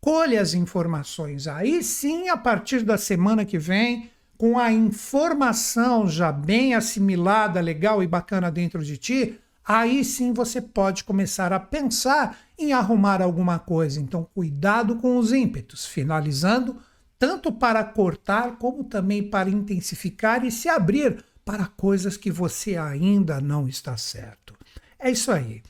colhe 0.00 0.36
as 0.36 0.54
informações. 0.54 1.48
Aí 1.48 1.82
sim, 1.82 2.28
a 2.28 2.36
partir 2.36 2.84
da 2.84 2.96
semana 2.96 3.44
que 3.44 3.58
vem, 3.58 4.10
com 4.38 4.58
a 4.58 4.70
informação 4.70 6.06
já 6.06 6.30
bem 6.30 6.74
assimilada, 6.74 7.60
legal 7.60 8.02
e 8.02 8.06
bacana 8.06 8.50
dentro 8.50 8.84
de 8.84 8.96
ti, 8.96 9.40
aí 9.64 10.04
sim 10.04 10.32
você 10.32 10.60
pode 10.60 11.04
começar 11.04 11.52
a 11.52 11.60
pensar 11.60 12.38
em 12.58 12.72
arrumar 12.72 13.20
alguma 13.22 13.58
coisa. 13.58 14.00
Então, 14.00 14.26
cuidado 14.34 14.96
com 14.96 15.18
os 15.18 15.32
ímpetos. 15.32 15.86
Finalizando, 15.86 16.76
tanto 17.18 17.52
para 17.52 17.84
cortar 17.84 18.58
como 18.58 18.84
também 18.84 19.22
para 19.22 19.50
intensificar 19.50 20.44
e 20.44 20.50
se 20.50 20.68
abrir 20.68 21.24
para 21.44 21.66
coisas 21.66 22.16
que 22.16 22.30
você 22.30 22.76
ainda 22.76 23.40
não 23.40 23.68
está 23.68 23.96
certo. 23.96 24.54
É 24.98 25.10
isso 25.10 25.30
aí. 25.32 25.62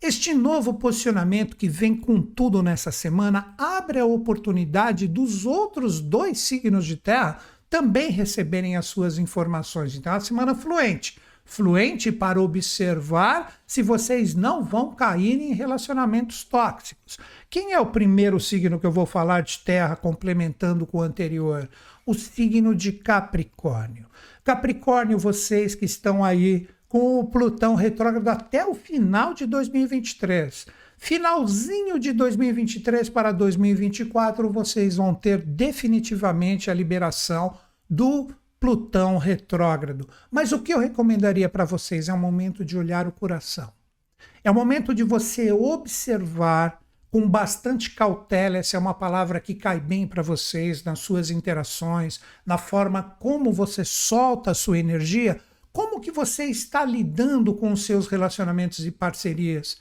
Este 0.00 0.34
novo 0.34 0.74
posicionamento 0.74 1.56
que 1.56 1.68
vem 1.68 1.96
com 1.96 2.20
tudo 2.20 2.62
nessa 2.62 2.92
semana 2.92 3.54
abre 3.56 3.98
a 3.98 4.04
oportunidade 4.04 5.08
dos 5.08 5.46
outros 5.46 6.00
dois 6.00 6.38
signos 6.40 6.84
de 6.84 6.96
terra 6.96 7.38
também 7.68 8.10
receberem 8.10 8.76
as 8.76 8.86
suas 8.86 9.18
informações. 9.18 9.96
Então, 9.96 10.12
uma 10.12 10.20
semana 10.20 10.54
fluente 10.54 11.18
fluente 11.46 12.12
para 12.12 12.42
observar 12.42 13.54
se 13.66 13.80
vocês 13.80 14.34
não 14.34 14.62
vão 14.62 14.94
cair 14.94 15.40
em 15.40 15.54
relacionamentos 15.54 16.44
tóxicos. 16.44 17.16
Quem 17.48 17.72
é 17.72 17.80
o 17.80 17.86
primeiro 17.86 18.38
signo 18.38 18.78
que 18.78 18.86
eu 18.86 18.92
vou 18.92 19.06
falar 19.06 19.42
de 19.42 19.60
terra, 19.60 19.96
complementando 19.96 20.84
com 20.84 20.98
o 20.98 21.02
anterior? 21.02 21.68
O 22.04 22.12
signo 22.12 22.74
de 22.74 22.92
Capricórnio. 22.92 24.06
Capricórnio, 24.44 25.18
vocês 25.18 25.74
que 25.74 25.84
estão 25.84 26.22
aí 26.22 26.68
com 26.88 27.18
o 27.18 27.24
Plutão 27.24 27.74
retrógrado 27.74 28.28
até 28.28 28.66
o 28.66 28.74
final 28.74 29.32
de 29.32 29.46
2023. 29.46 30.66
Finalzinho 30.98 31.98
de 31.98 32.12
2023 32.12 33.08
para 33.10 33.30
2024, 33.32 34.50
vocês 34.50 34.96
vão 34.96 35.14
ter 35.14 35.38
definitivamente 35.38 36.70
a 36.70 36.74
liberação 36.74 37.56
do 37.88 38.28
Plutão 38.58 39.18
retrógrado. 39.18 40.08
Mas 40.30 40.52
o 40.52 40.60
que 40.60 40.72
eu 40.72 40.78
recomendaria 40.78 41.48
para 41.48 41.64
vocês 41.64 42.08
é 42.08 42.14
um 42.14 42.18
momento 42.18 42.64
de 42.64 42.76
olhar 42.76 43.06
o 43.06 43.12
coração. 43.12 43.72
É 44.42 44.50
o 44.50 44.54
momento 44.54 44.94
de 44.94 45.02
você 45.02 45.52
observar 45.52 46.80
com 47.10 47.28
bastante 47.28 47.92
cautela, 47.92 48.58
essa 48.58 48.76
é 48.76 48.80
uma 48.80 48.92
palavra 48.92 49.40
que 49.40 49.54
cai 49.54 49.80
bem 49.80 50.06
para 50.06 50.22
vocês 50.22 50.84
nas 50.84 50.98
suas 50.98 51.30
interações, 51.30 52.20
na 52.44 52.58
forma 52.58 53.02
como 53.02 53.52
você 53.52 53.84
solta 53.84 54.50
a 54.50 54.54
sua 54.54 54.78
energia, 54.78 55.40
como 55.72 56.00
que 56.00 56.10
você 56.10 56.44
está 56.44 56.84
lidando 56.84 57.54
com 57.54 57.72
os 57.72 57.84
seus 57.84 58.06
relacionamentos 58.06 58.84
e 58.84 58.90
parcerias. 58.90 59.78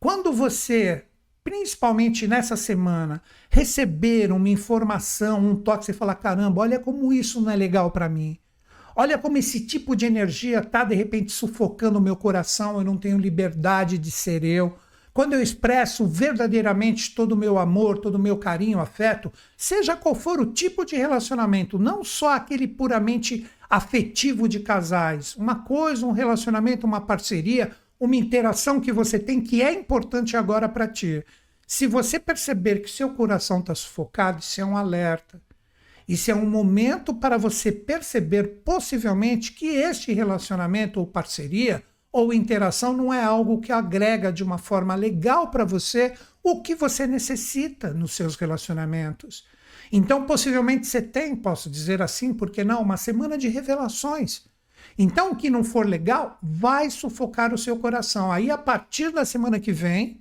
Quando 0.00 0.32
você 0.32 1.04
principalmente 1.48 2.28
nessa 2.28 2.56
semana, 2.56 3.22
receber 3.48 4.30
uma 4.30 4.50
informação, 4.50 5.40
um 5.40 5.56
toque, 5.56 5.86
você 5.86 5.94
fala: 5.94 6.14
caramba, 6.14 6.60
olha 6.60 6.78
como 6.78 7.10
isso 7.10 7.40
não 7.40 7.50
é 7.50 7.56
legal 7.56 7.90
para 7.90 8.06
mim. 8.06 8.38
Olha 8.94 9.16
como 9.16 9.38
esse 9.38 9.64
tipo 9.64 9.96
de 9.96 10.04
energia 10.04 10.58
está 10.58 10.84
de 10.84 10.94
repente 10.94 11.32
sufocando 11.32 11.98
o 11.98 12.02
meu 12.02 12.16
coração, 12.16 12.76
eu 12.76 12.84
não 12.84 12.98
tenho 12.98 13.16
liberdade 13.16 13.96
de 13.96 14.10
ser 14.10 14.44
eu. 14.44 14.76
Quando 15.14 15.32
eu 15.32 15.42
expresso 15.42 16.06
verdadeiramente 16.06 17.14
todo 17.14 17.32
o 17.32 17.36
meu 17.36 17.58
amor, 17.58 17.96
todo 17.96 18.16
o 18.16 18.18
meu 18.18 18.36
carinho, 18.36 18.78
afeto, 18.78 19.32
seja 19.56 19.96
qual 19.96 20.14
for 20.14 20.38
o 20.40 20.52
tipo 20.52 20.84
de 20.84 20.96
relacionamento, 20.96 21.78
não 21.78 22.04
só 22.04 22.34
aquele 22.34 22.68
puramente 22.68 23.46
afetivo 23.70 24.46
de 24.46 24.60
casais, 24.60 25.34
uma 25.34 25.54
coisa, 25.64 26.04
um 26.04 26.12
relacionamento, 26.12 26.86
uma 26.86 27.00
parceria, 27.00 27.72
uma 27.98 28.16
interação 28.16 28.80
que 28.80 28.92
você 28.92 29.18
tem 29.18 29.40
que 29.40 29.62
é 29.62 29.72
importante 29.72 30.36
agora 30.36 30.68
para 30.68 30.88
ti. 30.88 31.24
Se 31.66 31.86
você 31.86 32.18
perceber 32.18 32.80
que 32.80 32.90
seu 32.90 33.10
coração 33.10 33.60
está 33.60 33.74
sufocado, 33.74 34.40
isso 34.40 34.60
é 34.60 34.64
um 34.64 34.76
alerta. 34.76 35.40
Isso 36.08 36.30
é 36.30 36.34
um 36.34 36.48
momento 36.48 37.12
para 37.12 37.36
você 37.36 37.70
perceber, 37.70 38.62
possivelmente, 38.64 39.52
que 39.52 39.66
este 39.66 40.12
relacionamento 40.12 40.98
ou 40.98 41.06
parceria 41.06 41.82
ou 42.10 42.32
interação 42.32 42.96
não 42.96 43.12
é 43.12 43.22
algo 43.22 43.60
que 43.60 43.70
agrega 43.70 44.32
de 44.32 44.42
uma 44.42 44.56
forma 44.56 44.94
legal 44.94 45.50
para 45.50 45.66
você 45.66 46.14
o 46.42 46.62
que 46.62 46.74
você 46.74 47.06
necessita 47.06 47.92
nos 47.92 48.12
seus 48.12 48.36
relacionamentos. 48.36 49.46
Então, 49.92 50.24
possivelmente 50.24 50.86
você 50.86 51.02
tem, 51.02 51.36
posso 51.36 51.68
dizer 51.68 52.00
assim, 52.00 52.32
porque 52.32 52.64
não, 52.64 52.80
uma 52.80 52.96
semana 52.96 53.36
de 53.36 53.48
revelações. 53.48 54.46
Então, 54.98 55.30
o 55.30 55.36
que 55.36 55.48
não 55.48 55.62
for 55.62 55.86
legal 55.86 56.38
vai 56.42 56.90
sufocar 56.90 57.54
o 57.54 57.58
seu 57.58 57.76
coração. 57.78 58.32
Aí, 58.32 58.50
a 58.50 58.58
partir 58.58 59.12
da 59.12 59.24
semana 59.24 59.60
que 59.60 59.70
vem, 59.70 60.20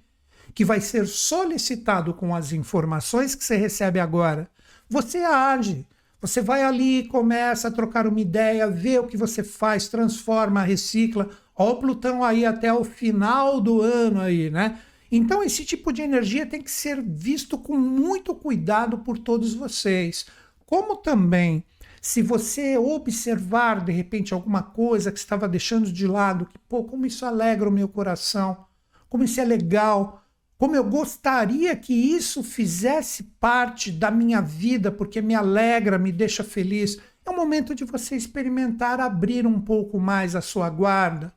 que 0.53 0.63
vai 0.63 0.80
ser 0.80 1.07
solicitado 1.07 2.13
com 2.13 2.36
as 2.36 2.51
informações 2.51 3.34
que 3.34 3.43
você 3.43 3.57
recebe 3.57 3.99
agora, 3.99 4.49
você 4.88 5.19
age. 5.19 5.86
Você 6.21 6.41
vai 6.41 6.63
ali, 6.63 7.07
começa 7.07 7.67
a 7.67 7.71
trocar 7.71 8.07
uma 8.07 8.19
ideia, 8.19 8.69
vê 8.69 8.97
o 8.97 9.07
que 9.07 9.17
você 9.17 9.43
faz, 9.43 9.88
transforma, 9.88 10.63
recicla. 10.63 11.30
Ó, 11.55 11.71
o 11.71 11.75
Plutão 11.75 12.23
aí 12.23 12.45
até 12.45 12.73
o 12.73 12.84
final 12.84 13.61
do 13.61 13.82
ano 13.82 14.21
aí, 14.21 14.49
né? 14.49 14.80
Então 15.11 15.43
esse 15.43 15.63
tipo 15.63 15.93
de 15.93 16.01
energia 16.01 16.45
tem 16.45 16.61
que 16.61 16.71
ser 16.71 17.01
visto 17.01 17.57
com 17.57 17.78
muito 17.78 18.34
cuidado 18.34 18.97
por 18.99 19.17
todos 19.17 19.53
vocês. 19.53 20.25
Como 20.65 20.97
também, 20.97 21.63
se 22.02 22.22
você 22.22 22.78
observar 22.78 23.84
de 23.84 23.91
repente 23.91 24.34
alguma 24.34 24.62
coisa 24.64 25.12
que 25.12 25.20
estava 25.20 25.48
deixando 25.48 25.91
de 25.91 26.08
lado, 26.08 26.45
que 26.45 26.58
pô, 26.70 26.84
como 26.84 27.06
isso 27.06 27.26
alegra 27.26 27.68
o 27.68 27.72
meu 27.72 27.88
coração, 27.88 28.66
como 29.10 29.24
isso 29.24 29.39
é 29.39 29.45
legal, 29.45 30.24
como 30.58 30.76
eu 30.76 30.84
gostaria 30.84 31.76
que 31.76 31.93
isso 31.93 32.43
fizesse 32.43 33.24
parte 33.39 33.91
da 33.91 34.10
minha 34.10 34.41
vida, 34.41 34.91
porque 34.91 35.22
me 35.22 35.36
alegra, 35.36 36.00
me 36.00 36.12
deixa 36.12 36.43
feliz. 36.43 36.98
É 37.26 37.30
o 37.30 37.36
momento 37.36 37.76
de 37.76 37.84
você 37.84 38.16
experimentar 38.16 39.00
abrir 39.00 39.45
um 39.45 39.60
pouco 39.60 40.00
mais 40.00 40.36
a 40.36 40.41
sua 40.41 40.70
guarda. 40.70 41.34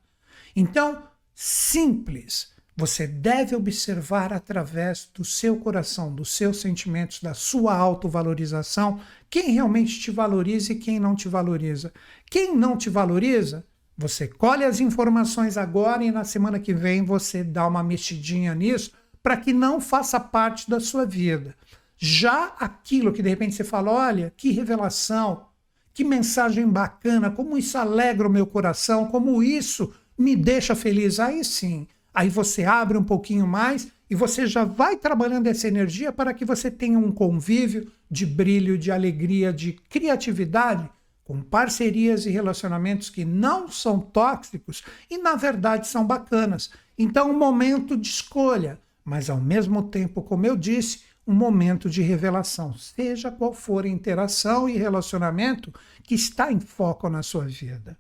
Então, 0.56 1.02
simples. 1.34 2.52
Você 2.80 3.06
deve 3.06 3.54
observar 3.54 4.32
através 4.32 5.06
do 5.14 5.22
seu 5.22 5.56
coração, 5.56 6.14
dos 6.14 6.34
seus 6.34 6.62
sentimentos, 6.62 7.20
da 7.20 7.34
sua 7.34 7.76
autovalorização, 7.76 8.98
quem 9.28 9.50
realmente 9.50 10.00
te 10.00 10.10
valoriza 10.10 10.72
e 10.72 10.76
quem 10.76 10.98
não 10.98 11.14
te 11.14 11.28
valoriza. 11.28 11.92
Quem 12.30 12.56
não 12.56 12.78
te 12.78 12.88
valoriza, 12.88 13.66
você 13.98 14.26
colhe 14.26 14.64
as 14.64 14.80
informações 14.80 15.58
agora 15.58 16.02
e 16.02 16.10
na 16.10 16.24
semana 16.24 16.58
que 16.58 16.72
vem 16.72 17.04
você 17.04 17.44
dá 17.44 17.66
uma 17.66 17.82
mexidinha 17.82 18.54
nisso 18.54 18.92
para 19.22 19.36
que 19.36 19.52
não 19.52 19.78
faça 19.78 20.18
parte 20.18 20.70
da 20.70 20.80
sua 20.80 21.04
vida. 21.04 21.54
Já 21.98 22.46
aquilo 22.58 23.12
que 23.12 23.22
de 23.22 23.28
repente 23.28 23.56
você 23.56 23.62
fala, 23.62 23.90
olha, 23.90 24.32
que 24.34 24.52
revelação, 24.52 25.48
que 25.92 26.02
mensagem 26.02 26.66
bacana, 26.66 27.30
como 27.30 27.58
isso 27.58 27.76
alegra 27.76 28.26
o 28.26 28.32
meu 28.32 28.46
coração, 28.46 29.04
como 29.08 29.42
isso 29.42 29.92
me 30.16 30.34
deixa 30.34 30.74
feliz. 30.74 31.20
Aí 31.20 31.44
sim, 31.44 31.86
aí 32.12 32.28
você 32.28 32.64
abre 32.64 32.96
um 32.96 33.04
pouquinho 33.04 33.46
mais 33.46 33.88
e 34.08 34.14
você 34.14 34.46
já 34.46 34.64
vai 34.64 34.96
trabalhando 34.96 35.46
essa 35.46 35.68
energia 35.68 36.12
para 36.12 36.34
que 36.34 36.44
você 36.44 36.70
tenha 36.70 36.98
um 36.98 37.12
convívio 37.12 37.90
de 38.10 38.26
brilho, 38.26 38.76
de 38.76 38.90
alegria, 38.90 39.52
de 39.52 39.74
criatividade 39.88 40.88
com 41.24 41.40
parcerias 41.40 42.26
e 42.26 42.30
relacionamentos 42.30 43.08
que 43.08 43.24
não 43.24 43.70
são 43.70 44.00
tóxicos 44.00 44.82
e 45.08 45.16
na 45.16 45.36
verdade 45.36 45.86
são 45.86 46.04
bacanas. 46.04 46.70
Então, 46.98 47.30
um 47.30 47.38
momento 47.38 47.96
de 47.96 48.08
escolha 48.08 48.78
mas 49.04 49.30
ao 49.30 49.40
mesmo 49.40 49.82
tempo, 49.82 50.22
como 50.22 50.46
eu 50.46 50.56
disse, 50.56 51.02
um 51.26 51.34
momento 51.34 51.88
de 51.88 52.02
revelação, 52.02 52.74
seja 52.76 53.30
qual 53.30 53.52
for 53.52 53.84
a 53.84 53.88
interação 53.88 54.68
e 54.68 54.76
relacionamento 54.76 55.72
que 56.02 56.14
está 56.14 56.52
em 56.52 56.60
foco 56.60 57.08
na 57.08 57.22
sua 57.22 57.44
vida. 57.44 57.96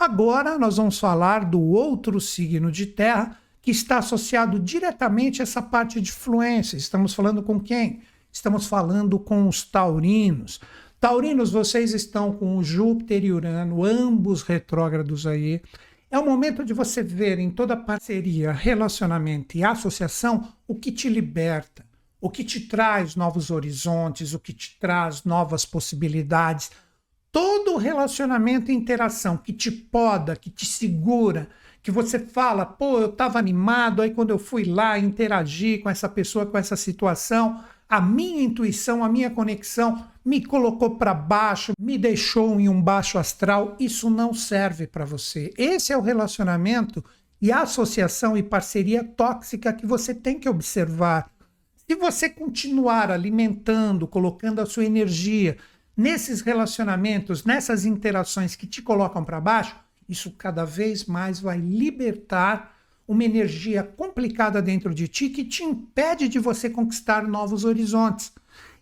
Agora 0.00 0.56
nós 0.56 0.78
vamos 0.78 0.98
falar 0.98 1.44
do 1.44 1.60
outro 1.60 2.18
signo 2.22 2.72
de 2.72 2.86
terra 2.86 3.38
que 3.60 3.70
está 3.70 3.98
associado 3.98 4.58
diretamente 4.58 5.42
a 5.42 5.44
essa 5.44 5.60
parte 5.60 6.00
de 6.00 6.10
fluência. 6.10 6.78
Estamos 6.78 7.12
falando 7.12 7.42
com 7.42 7.60
quem? 7.60 8.00
Estamos 8.32 8.66
falando 8.66 9.18
com 9.18 9.46
os 9.46 9.62
taurinos. 9.62 10.58
Taurinos, 10.98 11.52
vocês 11.52 11.92
estão 11.92 12.32
com 12.32 12.56
o 12.56 12.64
Júpiter 12.64 13.22
e 13.26 13.30
Urano, 13.30 13.84
ambos 13.84 14.40
retrógrados 14.40 15.26
aí. 15.26 15.60
É 16.10 16.18
o 16.18 16.24
momento 16.24 16.64
de 16.64 16.72
você 16.72 17.02
ver 17.02 17.38
em 17.38 17.50
toda 17.50 17.76
parceria, 17.76 18.52
relacionamento 18.52 19.58
e 19.58 19.62
associação 19.62 20.50
o 20.66 20.74
que 20.74 20.90
te 20.90 21.10
liberta, 21.10 21.84
o 22.18 22.30
que 22.30 22.42
te 22.42 22.60
traz 22.60 23.16
novos 23.16 23.50
horizontes, 23.50 24.32
o 24.32 24.38
que 24.38 24.54
te 24.54 24.78
traz 24.80 25.24
novas 25.24 25.66
possibilidades. 25.66 26.70
Todo 27.32 27.76
relacionamento 27.76 28.70
e 28.70 28.74
interação 28.74 29.36
que 29.36 29.52
te 29.52 29.70
poda, 29.70 30.34
que 30.34 30.50
te 30.50 30.66
segura, 30.66 31.48
que 31.82 31.90
você 31.90 32.18
fala, 32.18 32.66
pô, 32.66 32.98
eu 32.98 33.10
estava 33.10 33.38
animado, 33.38 34.02
aí 34.02 34.10
quando 34.10 34.30
eu 34.30 34.38
fui 34.38 34.64
lá 34.64 34.98
interagir 34.98 35.82
com 35.82 35.88
essa 35.88 36.08
pessoa, 36.08 36.44
com 36.44 36.58
essa 36.58 36.76
situação, 36.76 37.62
a 37.88 38.00
minha 38.00 38.42
intuição, 38.42 39.02
a 39.02 39.08
minha 39.08 39.30
conexão 39.30 40.04
me 40.24 40.44
colocou 40.44 40.96
para 40.96 41.14
baixo, 41.14 41.72
me 41.78 41.98
deixou 41.98 42.60
em 42.60 42.68
um 42.68 42.80
baixo 42.80 43.18
astral. 43.18 43.76
Isso 43.80 44.08
não 44.08 44.32
serve 44.32 44.86
para 44.86 45.04
você. 45.04 45.52
Esse 45.56 45.92
é 45.92 45.96
o 45.96 46.02
relacionamento 46.02 47.04
e 47.40 47.50
associação 47.50 48.36
e 48.36 48.42
parceria 48.42 49.02
tóxica 49.02 49.72
que 49.72 49.86
você 49.86 50.14
tem 50.14 50.38
que 50.38 50.48
observar. 50.48 51.32
Se 51.88 51.96
você 51.96 52.28
continuar 52.28 53.10
alimentando, 53.10 54.06
colocando 54.06 54.60
a 54.60 54.66
sua 54.66 54.84
energia 54.84 55.56
nesses 56.00 56.40
relacionamentos, 56.40 57.44
nessas 57.44 57.84
interações 57.84 58.56
que 58.56 58.66
te 58.66 58.80
colocam 58.80 59.22
para 59.22 59.38
baixo, 59.38 59.76
isso 60.08 60.30
cada 60.30 60.64
vez 60.64 61.04
mais 61.04 61.40
vai 61.40 61.58
libertar 61.58 62.74
uma 63.06 63.22
energia 63.22 63.82
complicada 63.82 64.62
dentro 64.62 64.94
de 64.94 65.06
ti 65.06 65.28
que 65.28 65.44
te 65.44 65.62
impede 65.62 66.26
de 66.26 66.38
você 66.38 66.70
conquistar 66.70 67.28
novos 67.28 67.66
horizontes. 67.66 68.32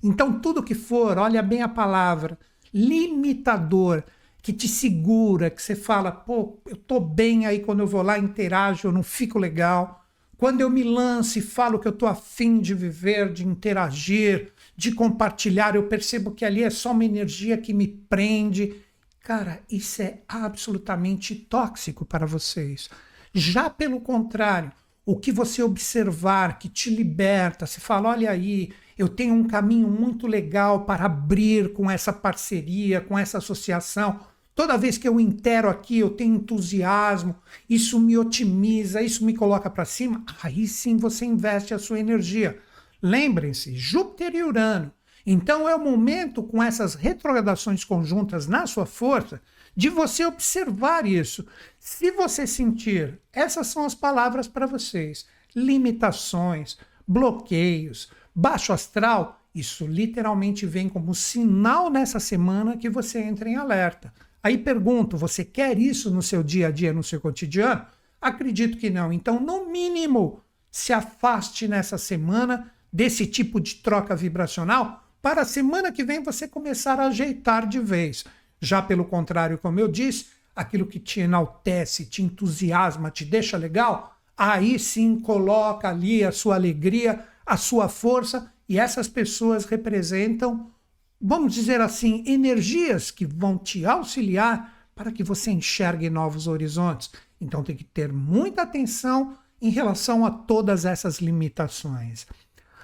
Então, 0.01 0.39
tudo 0.39 0.63
que 0.63 0.77
for, 0.77 1.19
olha 1.19 1.43
bem 1.43 1.61
a 1.61 1.69
palavra, 1.69 2.39
limitador, 2.73 4.05
que 4.41 4.53
te 4.53 4.69
segura, 4.69 5.51
que 5.51 5.61
você 5.61 5.75
fala, 5.75 6.13
pô, 6.13 6.61
eu 6.67 6.77
tô 6.77 7.01
bem 7.01 7.47
aí 7.47 7.59
quando 7.59 7.81
eu 7.81 7.87
vou 7.89 8.03
lá, 8.03 8.17
interajo, 8.17 8.87
eu 8.87 8.93
não 8.93 9.03
fico 9.03 9.41
legal. 9.41 10.05
Quando 10.37 10.61
eu 10.61 10.71
me 10.71 10.85
lanço 10.85 11.37
e 11.41 11.43
falo 11.43 11.81
que 11.81 11.89
eu 11.89 11.93
tô 11.93 12.07
afim 12.07 12.61
de 12.61 12.75
viver, 12.75 13.33
de 13.33 13.45
interagir, 13.45 14.53
de 14.79 14.93
compartilhar, 14.93 15.75
eu 15.75 15.89
percebo 15.89 16.31
que 16.31 16.45
ali 16.45 16.63
é 16.63 16.71
só 16.71 16.93
uma 16.93 17.05
energia 17.05 17.59
que 17.59 17.75
me 17.75 17.89
prende. 17.89 18.77
Cara, 19.25 19.61
isso 19.69 20.01
é 20.01 20.23
absolutamente 20.29 21.35
tóxico 21.35 22.05
para 22.05 22.25
vocês. 22.25 22.89
Já 23.35 23.69
pelo 23.69 24.01
contrário, 24.01 24.71
o 25.05 25.17
que 25.17 25.33
você 25.33 25.65
observar 25.65 26.61
que 26.61 26.69
te 26.69 26.91
liberta, 26.91 27.67
se 27.67 27.81
fala, 27.81 28.11
olha 28.11 28.31
aí, 28.31 28.71
eu 28.97 29.09
tenho 29.09 29.35
um 29.35 29.49
caminho 29.49 29.89
muito 29.89 30.29
legal 30.29 30.85
para 30.85 31.07
abrir 31.07 31.73
com 31.73 31.91
essa 31.91 32.13
parceria, 32.13 33.01
com 33.01 33.19
essa 33.19 33.39
associação. 33.39 34.21
Toda 34.55 34.79
vez 34.79 34.97
que 34.97 35.09
eu 35.09 35.19
intero 35.19 35.69
aqui, 35.69 35.99
eu 35.99 36.11
tenho 36.11 36.37
entusiasmo, 36.37 37.35
isso 37.69 37.99
me 37.99 38.17
otimiza, 38.17 39.03
isso 39.03 39.25
me 39.25 39.35
coloca 39.35 39.69
para 39.69 39.85
cima. 39.85 40.25
Aí 40.41 40.69
sim 40.69 40.97
você 40.97 41.25
investe 41.25 41.75
a 41.75 41.81
sua 41.81 41.99
energia. 41.99 42.61
Lembrem-se, 43.03 43.77
Júpiter 43.77 44.35
e 44.35 44.43
Urano. 44.43 44.93
Então 45.25 45.69
é 45.69 45.75
o 45.75 45.81
momento, 45.81 46.43
com 46.43 46.63
essas 46.63 46.95
retrogradações 46.95 47.85
conjuntas 47.85 48.47
na 48.47 48.67
sua 48.67 48.87
força, 48.87 49.41
de 49.77 49.89
você 49.89 50.25
observar 50.25 51.07
isso. 51.07 51.47
Se 51.79 52.11
você 52.11 52.47
sentir, 52.47 53.21
essas 53.33 53.67
são 53.69 53.85
as 53.85 53.95
palavras 53.95 54.49
para 54.49 54.67
vocês: 54.67 55.27
limitações, 55.55 56.79
bloqueios, 57.07 58.11
baixo 58.35 58.73
astral, 58.73 59.41
isso 59.55 59.87
literalmente 59.87 60.67
vem 60.67 60.89
como 60.89 61.15
sinal 61.15 61.91
nessa 61.91 62.19
semana 62.19 62.77
que 62.77 62.89
você 62.89 63.21
entra 63.21 63.49
em 63.49 63.57
alerta. 63.57 64.13
Aí 64.43 64.57
pergunto: 64.57 65.17
você 65.17 65.45
quer 65.45 65.79
isso 65.79 66.11
no 66.11 66.23
seu 66.23 66.43
dia 66.43 66.69
a 66.69 66.71
dia, 66.71 66.93
no 66.93 67.03
seu 67.03 67.21
cotidiano? 67.21 67.85
Acredito 68.21 68.79
que 68.79 68.91
não. 68.91 69.13
Então, 69.13 69.39
no 69.39 69.71
mínimo, 69.71 70.43
se 70.71 70.93
afaste 70.93 71.69
nessa 71.69 71.99
semana 71.99 72.73
desse 72.93 73.27
tipo 73.27 73.61
de 73.61 73.77
troca 73.77 74.17
vibracional 74.17 75.05
para 75.21 75.43
a 75.43 75.45
semana 75.45 75.93
que 75.93 76.05
vem 76.05 76.23
você 76.23 76.47
começar 76.49 76.99
a 77.01 77.07
ajeitar 77.07 77.67
de 77.67 77.81
vez. 77.81 78.25
Já 78.61 78.81
pelo 78.81 79.05
contrário, 79.05 79.59
como 79.59 79.79
eu 79.79 79.89
disse, 79.89 80.27
aquilo 80.55 80.87
que 80.87 80.99
te 80.99 81.21
enaltece, 81.21 82.07
te 82.07 82.23
entusiasma, 82.23 83.11
te 83.11 83.25
deixa 83.25 83.57
legal, 83.57 84.17
aí 84.37 84.79
sim 84.79 85.19
coloca 85.21 85.89
ali 85.89 86.25
a 86.25 86.33
sua 86.33 86.55
alegria, 86.55 87.25
a 87.45 87.57
sua 87.57 87.89
força, 87.89 88.53
e 88.69 88.79
essas 88.79 89.09
pessoas 89.09 89.65
representam, 89.65 90.71
vamos 91.21 91.55
dizer 91.55 91.81
assim, 91.81 92.23
energias 92.27 93.11
que 93.11 93.25
vão 93.25 93.57
te 93.57 93.87
auxiliar 93.87 94.91
para 94.95 95.13
que 95.13 95.23
você 95.23 95.51
enxergue 95.51 96.11
novos 96.11 96.47
horizontes. 96.47 97.11
Então 97.41 97.63
tem 97.63 97.77
que 97.77 97.85
ter 97.85 98.13
muita 98.13 98.63
atenção 98.63 99.39
em 99.63 99.71
relação 99.71 100.25
a 100.25 100.31
todas 100.31 100.85
essas 100.85 101.19
limitações. 101.19 102.27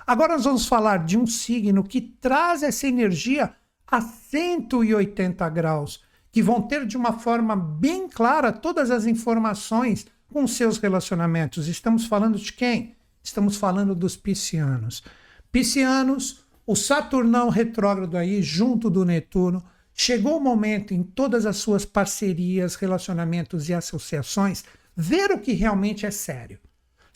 Agora 0.06 0.34
nós 0.34 0.44
vamos 0.44 0.66
falar 0.66 1.04
de 1.04 1.16
um 1.16 1.26
signo 1.26 1.82
que 1.82 2.00
traz 2.00 2.62
essa 2.62 2.86
energia 2.86 3.54
a 3.86 4.00
180 4.00 5.48
graus, 5.48 6.02
que 6.30 6.42
vão 6.42 6.60
ter 6.62 6.86
de 6.86 6.96
uma 6.96 7.12
forma 7.12 7.56
bem 7.56 8.08
clara 8.08 8.52
todas 8.52 8.90
as 8.90 9.06
informações 9.06 10.06
com 10.32 10.46
seus 10.46 10.78
relacionamentos. 10.78 11.68
Estamos 11.68 12.06
falando 12.06 12.38
de 12.38 12.52
quem? 12.52 12.96
Estamos 13.22 13.56
falando 13.56 13.94
dos 13.94 14.16
piscianos. 14.16 15.02
Piscianos, 15.50 16.44
o 16.66 16.74
Saturnão 16.74 17.48
retrógrado 17.48 18.16
aí, 18.16 18.42
junto 18.42 18.90
do 18.90 19.04
Netuno, 19.04 19.64
chegou 19.94 20.36
o 20.36 20.40
momento 20.40 20.92
em 20.92 21.02
todas 21.02 21.46
as 21.46 21.56
suas 21.56 21.84
parcerias, 21.84 22.74
relacionamentos 22.74 23.68
e 23.68 23.74
associações, 23.74 24.64
ver 24.96 25.30
o 25.30 25.38
que 25.38 25.52
realmente 25.52 26.04
é 26.04 26.10
sério. 26.10 26.58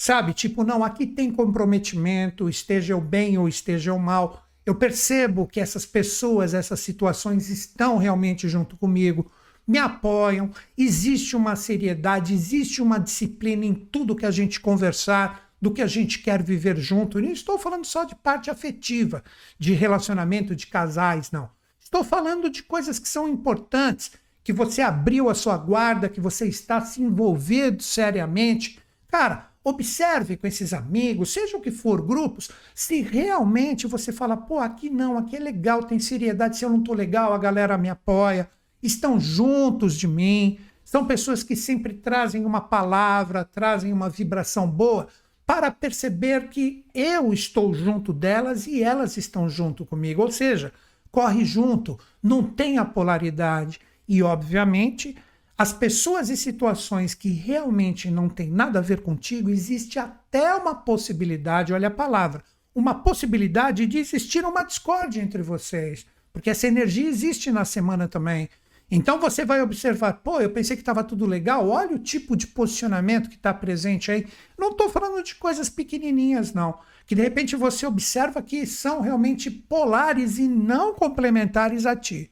Sabe, 0.01 0.33
tipo, 0.33 0.63
não, 0.63 0.85
aqui 0.85 1.05
tem 1.05 1.29
comprometimento, 1.31 2.49
esteja 2.49 2.93
eu 2.93 3.01
bem 3.01 3.37
ou 3.37 3.49
esteja 3.49 3.91
eu 3.91 3.99
mal, 3.99 4.49
Eu 4.69 4.75
percebo 4.75 5.47
que 5.47 5.61
essas 5.61 5.87
pessoas, 5.87 6.53
essas 6.53 6.81
situações 6.81 7.49
estão 7.49 7.97
realmente 7.97 8.47
junto 8.51 8.77
comigo, 8.77 9.33
me 9.67 9.79
apoiam, 9.79 10.51
existe 10.77 11.35
uma 11.35 11.57
seriedade, 11.57 12.35
existe 12.35 12.83
uma 12.83 12.99
disciplina 12.99 13.65
em 13.65 13.73
tudo 13.73 14.15
que 14.15 14.27
a 14.27 14.31
gente 14.31 14.61
conversar, 14.61 15.51
do 15.59 15.73
que 15.73 15.81
a 15.81 15.87
gente 15.87 16.19
quer 16.19 16.43
viver 16.43 16.77
junto. 16.77 17.19
E 17.19 17.23
não 17.23 17.33
estou 17.33 17.59
falando 17.59 17.87
só 17.87 18.05
de 18.05 18.15
parte 18.15 18.51
afetiva, 18.51 19.25
de 19.59 19.73
relacionamento 19.73 20.55
de 20.55 20.67
casais, 20.67 21.31
não. 21.31 21.49
Estou 21.81 22.05
falando 22.05 22.51
de 22.51 22.63
coisas 22.63 22.99
que 22.99 23.09
são 23.09 23.27
importantes, 23.27 24.13
que 24.45 24.53
você 24.53 24.83
abriu 24.83 25.31
a 25.31 25.35
sua 25.35 25.57
guarda, 25.57 26.11
que 26.11 26.21
você 26.21 26.47
está 26.47 26.83
se 26.83 27.01
envolvendo 27.01 27.83
seriamente. 27.83 28.79
Cara, 29.09 29.48
observe 29.69 30.37
com 30.37 30.47
esses 30.47 30.73
amigos, 30.73 31.33
seja 31.33 31.57
o 31.57 31.61
que 31.61 31.71
for, 31.71 32.01
grupos, 32.01 32.51
se 32.75 33.01
realmente 33.03 33.87
você 33.87 34.13
fala, 34.13 34.37
pô, 34.37 34.59
aqui 34.59 34.89
não, 34.91 35.19
aqui 35.19 35.37
é 35.37 35.41
legal, 35.41 35.83
tem 35.83 35.99
seriedade, 35.99 36.57
se 36.57 36.65
eu 36.65 36.71
não 36.71 36.83
tô 36.83 36.93
legal, 36.95 37.33
a 37.33 37.39
galera 37.39 37.79
me 37.79 37.89
apoia, 37.89 38.51
estão 38.83 39.19
juntos 39.21 39.97
de 39.97 40.09
mim, 40.09 40.59
são 40.85 41.05
pessoas 41.05 41.43
que 41.43 41.55
sempre 41.55 41.93
trazem 41.93 42.47
uma 42.47 42.63
palavra, 42.63 43.45
trazem 43.45 43.93
uma 43.93 44.09
vibração 44.09 44.67
boa 44.67 45.09
para 45.47 45.71
perceber 45.71 46.49
que 46.49 46.85
eu 46.95 47.33
estou 47.33 47.73
junto 47.73 48.13
delas 48.13 48.67
e 48.67 48.83
elas 48.83 49.17
estão 49.17 49.49
junto 49.49 49.85
comigo. 49.85 50.23
Ou 50.23 50.31
seja, 50.31 50.73
corre 51.11 51.45
junto, 51.45 51.99
não 52.23 52.43
tem 52.43 52.79
a 52.79 52.85
polaridade. 52.85 53.81
E, 54.07 54.23
obviamente, 54.23 55.17
as 55.59 55.73
pessoas 55.73 56.31
e 56.31 56.37
situações 56.37 57.15
que 57.15 57.31
realmente 57.31 58.09
não 58.13 58.29
têm 58.29 58.49
nada 58.49 58.79
a 58.79 58.83
ver 58.83 59.01
contigo, 59.01 59.51
existe 59.51 59.99
até 59.99 60.55
uma 60.55 60.73
possibilidade, 60.73 61.73
olha 61.73 61.89
a 61.89 61.91
palavra, 61.91 62.45
uma 62.73 63.03
possibilidade 63.03 63.85
de 63.85 63.99
existir 63.99 64.45
uma 64.45 64.63
discórdia 64.63 65.21
entre 65.21 65.43
vocês. 65.43 66.07
Porque 66.33 66.49
essa 66.49 66.69
energia 66.69 67.09
existe 67.09 67.51
na 67.51 67.65
semana 67.65 68.07
também. 68.07 68.49
Então 68.89 69.19
você 69.19 69.45
vai 69.45 69.61
observar, 69.61 70.13
pô, 70.23 70.41
eu 70.41 70.51
pensei 70.51 70.77
que 70.77 70.83
estava 70.83 71.03
tudo 71.03 71.27
legal, 71.27 71.69
olha 71.69 71.97
o 71.97 71.99
tipo 71.99 72.37
de 72.37 72.47
posicionamento 72.47 73.29
que 73.29 73.35
está 73.35 73.53
presente 73.53 74.13
aí. 74.13 74.29
Não 74.57 74.71
estou 74.71 74.89
falando 74.89 75.25
de 75.25 75.35
coisas 75.35 75.69
pequenininhas, 75.69 76.55
não. 76.55 76.79
Que 77.05 77.17
de 77.17 77.23
repente 77.23 77.57
você 77.57 77.85
observa 77.85 78.41
que 78.41 78.65
são 78.65 79.01
realmente 79.01 79.51
polares 79.51 80.39
e 80.39 80.47
não 80.47 80.95
complementares 80.95 81.85
a 81.85 81.97
ti. 81.97 82.31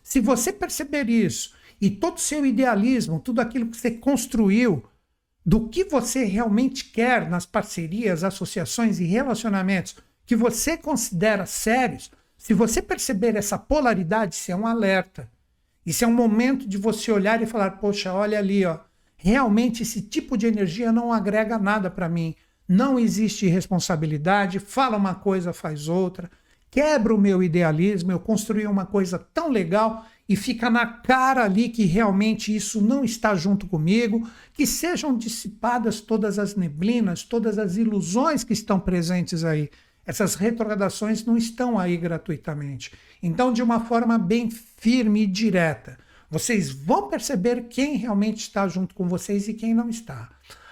Se 0.00 0.20
você 0.20 0.52
perceber 0.52 1.10
isso 1.10 1.57
e 1.80 1.90
todo 1.90 2.16
o 2.16 2.20
seu 2.20 2.44
idealismo, 2.44 3.20
tudo 3.20 3.40
aquilo 3.40 3.66
que 3.66 3.76
você 3.76 3.90
construiu, 3.90 4.84
do 5.44 5.68
que 5.68 5.84
você 5.84 6.24
realmente 6.24 6.84
quer 6.86 7.28
nas 7.28 7.46
parcerias, 7.46 8.24
associações 8.24 9.00
e 9.00 9.04
relacionamentos 9.04 9.96
que 10.26 10.36
você 10.36 10.76
considera 10.76 11.46
sérios, 11.46 12.10
se 12.36 12.52
você 12.52 12.82
perceber 12.82 13.34
essa 13.34 13.58
polaridade, 13.58 14.34
isso 14.34 14.52
é 14.52 14.56
um 14.56 14.66
alerta 14.66 15.30
isso 15.88 16.04
é 16.04 16.06
um 16.06 16.12
momento 16.12 16.68
de 16.68 16.76
você 16.76 17.10
olhar 17.10 17.40
e 17.40 17.46
falar: 17.46 17.70
poxa, 17.78 18.12
olha 18.12 18.38
ali, 18.38 18.62
ó, 18.62 18.78
realmente 19.16 19.82
esse 19.82 20.02
tipo 20.02 20.36
de 20.36 20.46
energia 20.46 20.92
não 20.92 21.10
agrega 21.10 21.58
nada 21.58 21.90
para 21.90 22.10
mim. 22.10 22.34
Não 22.68 22.98
existe 22.98 23.46
responsabilidade, 23.46 24.58
fala 24.58 24.98
uma 24.98 25.14
coisa, 25.14 25.54
faz 25.54 25.88
outra, 25.88 26.30
quebra 26.70 27.14
o 27.14 27.18
meu 27.18 27.42
idealismo, 27.42 28.12
eu 28.12 28.20
construí 28.20 28.66
uma 28.66 28.84
coisa 28.84 29.18
tão 29.18 29.48
legal 29.48 30.04
e 30.28 30.36
fica 30.36 30.68
na 30.68 30.86
cara 30.86 31.44
ali 31.44 31.70
que 31.70 31.86
realmente 31.86 32.54
isso 32.54 32.82
não 32.82 33.02
está 33.02 33.34
junto 33.34 33.66
comigo, 33.66 34.28
que 34.52 34.66
sejam 34.66 35.16
dissipadas 35.16 36.00
todas 36.00 36.38
as 36.38 36.54
neblinas, 36.54 37.22
todas 37.22 37.58
as 37.58 37.76
ilusões 37.76 38.44
que 38.44 38.52
estão 38.52 38.78
presentes 38.78 39.42
aí. 39.42 39.70
Essas 40.04 40.34
retrogradações 40.34 41.24
não 41.24 41.36
estão 41.36 41.78
aí 41.78 41.96
gratuitamente. 41.96 42.92
Então, 43.22 43.52
de 43.52 43.62
uma 43.62 43.80
forma 43.80 44.18
bem 44.18 44.50
firme 44.50 45.22
e 45.22 45.26
direta, 45.26 45.98
vocês 46.30 46.70
vão 46.70 47.08
perceber 47.08 47.68
quem 47.68 47.96
realmente 47.96 48.38
está 48.38 48.68
junto 48.68 48.94
com 48.94 49.08
vocês 49.08 49.48
e 49.48 49.54
quem 49.54 49.74
não 49.74 49.88
está. 49.88 50.28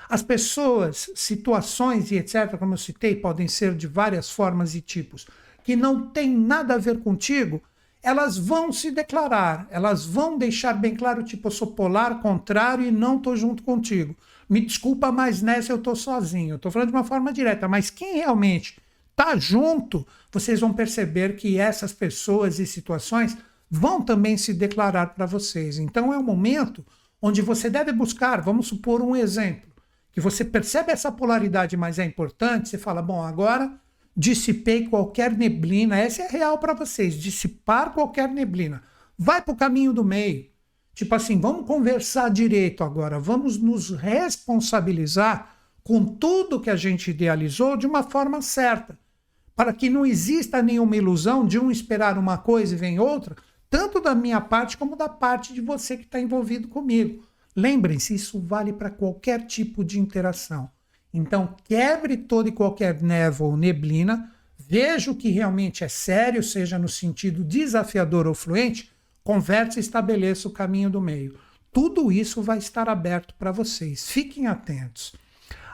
As 0.09 0.23
pessoas, 0.23 1.11
situações 1.15 2.11
e 2.11 2.17
etc., 2.17 2.57
como 2.59 2.75
eu 2.75 2.79
citei, 2.79 3.17
podem 3.17 3.49
ser 3.49 3.75
de 3.75 3.87
várias 3.87 4.31
formas 4.31 4.75
e 4.75 4.81
tipos, 4.81 5.27
que 5.65 5.75
não 5.75 6.09
tem 6.09 6.31
nada 6.37 6.75
a 6.75 6.79
ver 6.79 7.01
contigo, 7.01 7.63
elas 8.07 8.39
vão 8.39 8.73
se 8.73 8.93
declarar, 8.93 9.67
elas 9.69 10.07
vão 10.07 10.39
deixar 10.39 10.75
bem 10.75 10.95
claro, 10.95 11.25
tipo, 11.25 11.49
eu 11.49 11.51
sou 11.51 11.73
polar, 11.73 12.23
contrário 12.23 12.87
e 12.87 12.93
não 12.93 13.17
estou 13.17 13.37
junto 13.37 13.65
contigo. 13.65 14.15
Me 14.49 14.61
desculpa, 14.61 15.11
mas 15.11 15.43
nessa 15.43 15.73
eu 15.73 15.77
estou 15.77 15.97
sozinho. 15.97 16.55
Estou 16.55 16.71
falando 16.71 16.91
de 16.91 16.95
uma 16.95 17.03
forma 17.03 17.33
direta, 17.33 17.67
mas 17.67 17.91
quem 17.91 18.19
realmente 18.19 18.79
tá 19.17 19.37
junto, 19.37 20.07
vocês 20.31 20.61
vão 20.61 20.73
perceber 20.73 21.35
que 21.35 21.59
essas 21.59 21.93
pessoas 21.93 22.61
e 22.61 22.67
situações 22.67 23.37
vão 23.69 24.01
também 24.01 24.37
se 24.37 24.55
declarar 24.55 25.09
para 25.09 25.27
vocês. 25.27 25.81
Então 25.81 26.15
é 26.15 26.17
um 26.17 26.23
momento 26.23 26.87
onde 27.21 27.43
você 27.43 27.69
deve 27.69 27.91
buscar, 27.91 28.41
vamos 28.41 28.69
supor 28.69 29.03
um 29.03 29.17
exemplo, 29.17 29.69
que 30.13 30.21
você 30.21 30.45
percebe 30.45 30.93
essa 30.93 31.11
polaridade, 31.11 31.77
mas 31.77 31.99
é 31.99 32.05
importante, 32.05 32.69
você 32.69 32.79
fala, 32.79 33.03
bom, 33.03 33.21
agora 33.21 33.81
dissipei 34.17 34.89
qualquer 34.89 35.37
neblina, 35.37 35.99
essa 35.99 36.23
é 36.23 36.29
real 36.29 36.59
para 36.59 36.73
vocês, 36.73 37.15
dissipar 37.15 37.93
qualquer 37.93 38.29
neblina. 38.29 38.83
Vai 39.19 39.43
para 39.43 39.53
o 39.53 39.57
caminho 39.57 39.93
do 39.93 40.05
meio. 40.05 40.47
Tipo 40.95 41.15
assim, 41.15 41.39
vamos 41.39 41.67
conversar 41.67 42.31
direito 42.31 42.83
agora, 42.83 43.21
vamos 43.21 43.59
nos 43.59 43.91
responsabilizar 43.91 45.55
com 45.85 46.05
tudo 46.05 46.61
que 46.61 46.71
a 46.71 46.77
gente 46.77 47.11
idealizou 47.11 47.77
de 47.77 47.87
uma 47.87 48.03
forma 48.03 48.41
certa 48.41 48.99
para 49.55 49.73
que 49.73 49.89
não 49.89 50.05
exista 50.05 50.63
nenhuma 50.63 50.97
ilusão 50.97 51.47
de 51.47 51.59
um 51.59 51.71
esperar 51.71 52.19
uma 52.19 52.37
coisa 52.37 52.75
e 52.75 52.79
vem 52.79 52.99
outra, 52.99 53.35
tanto 53.71 54.01
da 54.01 54.15
minha 54.15 54.41
parte 54.41 54.77
como 54.77 54.95
da 54.95 55.09
parte 55.09 55.55
de 55.55 55.63
você 55.63 55.97
que 55.97 56.05
está 56.05 56.21
envolvido 56.21 56.69
comigo. 56.69 57.27
Lembrem-se, 57.55 58.15
isso 58.15 58.39
vale 58.39 58.71
para 58.73 58.91
qualquer 58.91 59.47
tipo 59.47 59.83
de 59.83 59.99
interação. 59.99 60.71
Então, 61.17 61.55
quebre 61.65 62.15
toda 62.15 62.51
e 62.51 62.53
qualquer 62.53 63.01
névoa 63.01 63.49
ou 63.49 63.57
neblina, 63.57 64.31
veja 64.59 65.11
o 65.11 65.17
que 65.17 65.31
realmente 65.31 65.83
é 65.83 65.89
sério, 65.89 66.43
seja 66.43 66.79
no 66.79 66.91
sentido 66.91 67.43
desafiador 67.43 68.27
ou 68.27 68.35
fluente, 68.35 68.91
converse 69.25 69.79
e 69.79 69.81
estabeleça 69.81 70.47
o 70.47 70.51
caminho 70.51 70.91
do 70.91 71.01
meio. 71.01 71.39
Tudo 71.73 72.13
isso 72.13 72.43
vai 72.43 72.59
estar 72.59 72.87
aberto 72.87 73.35
para 73.39 73.51
vocês. 73.51 74.11
Fiquem 74.11 74.47
atentos. 74.47 75.15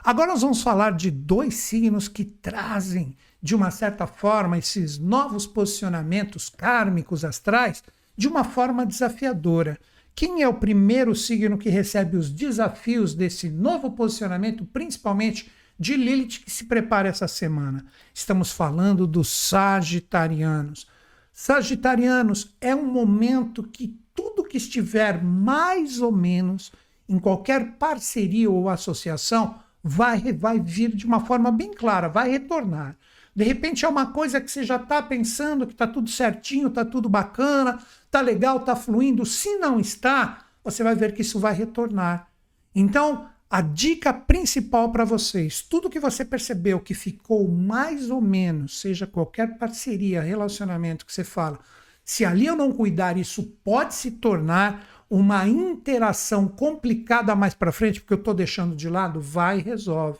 Agora 0.01 0.31
nós 0.31 0.41
vamos 0.41 0.61
falar 0.61 0.93
de 0.93 1.11
dois 1.11 1.55
signos 1.55 2.07
que 2.07 2.23
trazem 2.23 3.13
de 3.41 3.53
uma 3.53 3.69
certa 3.69 4.07
forma, 4.07 4.57
esses 4.57 4.97
novos 4.97 5.45
posicionamentos 5.45 6.49
kármicos 6.49 7.25
astrais 7.25 7.83
de 8.15 8.29
uma 8.29 8.45
forma 8.45 8.85
desafiadora. 8.85 9.77
Quem 10.15 10.43
é 10.43 10.47
o 10.47 10.53
primeiro 10.53 11.15
signo 11.15 11.57
que 11.57 11.69
recebe 11.69 12.17
os 12.17 12.29
desafios 12.29 13.15
desse 13.15 13.49
novo 13.49 13.91
posicionamento, 13.91 14.63
principalmente 14.65 15.51
de 15.79 15.95
Lilith, 15.97 16.43
que 16.43 16.51
se 16.51 16.65
prepara 16.65 17.09
essa 17.09 17.27
semana? 17.27 17.85
Estamos 18.13 18.51
falando 18.51 19.07
dos 19.07 19.29
Sagitarianos. 19.29 20.87
Sagitarianos 21.31 22.55
é 22.61 22.75
um 22.75 22.85
momento 22.85 23.63
que 23.63 23.99
tudo 24.13 24.43
que 24.43 24.57
estiver 24.57 25.23
mais 25.23 25.99
ou 25.99 26.11
menos 26.11 26.71
em 27.09 27.17
qualquer 27.17 27.73
parceria 27.73 28.49
ou 28.49 28.69
associação 28.69 29.59
vai, 29.83 30.31
vai 30.31 30.59
vir 30.59 30.95
de 30.95 31.05
uma 31.05 31.25
forma 31.25 31.51
bem 31.51 31.73
clara, 31.73 32.07
vai 32.07 32.29
retornar. 32.29 32.95
De 33.35 33.43
repente 33.43 33.83
é 33.83 33.87
uma 33.87 34.07
coisa 34.07 34.39
que 34.39 34.49
você 34.49 34.63
já 34.63 34.75
está 34.75 35.01
pensando 35.01 35.65
que 35.65 35.73
está 35.73 35.87
tudo 35.87 36.09
certinho, 36.09 36.67
está 36.67 36.85
tudo 36.85 37.09
bacana, 37.09 37.79
está 38.05 38.21
legal, 38.21 38.57
está 38.57 38.75
fluindo. 38.75 39.25
Se 39.25 39.57
não 39.57 39.79
está, 39.79 40.45
você 40.63 40.83
vai 40.83 40.95
ver 40.95 41.13
que 41.13 41.21
isso 41.21 41.39
vai 41.39 41.53
retornar. 41.53 42.27
Então, 42.75 43.27
a 43.49 43.61
dica 43.61 44.13
principal 44.13 44.91
para 44.91 45.05
vocês: 45.05 45.61
tudo 45.61 45.89
que 45.89 45.99
você 45.99 46.23
percebeu 46.23 46.79
que 46.79 46.93
ficou 46.93 47.47
mais 47.47 48.09
ou 48.09 48.21
menos, 48.21 48.79
seja 48.79 49.05
qualquer 49.05 49.57
parceria, 49.57 50.21
relacionamento 50.21 51.05
que 51.05 51.13
você 51.13 51.23
fala, 51.23 51.59
se 52.03 52.25
ali 52.25 52.45
eu 52.45 52.55
não 52.55 52.71
cuidar, 52.71 53.17
isso 53.17 53.43
pode 53.63 53.93
se 53.93 54.11
tornar 54.11 55.05
uma 55.09 55.47
interação 55.47 56.47
complicada 56.47 57.35
mais 57.35 57.53
para 57.53 57.71
frente, 57.71 58.01
porque 58.01 58.13
eu 58.13 58.17
estou 58.17 58.33
deixando 58.33 58.75
de 58.75 58.89
lado, 58.89 59.21
vai 59.21 59.59
e 59.59 59.61
resolve. 59.61 60.19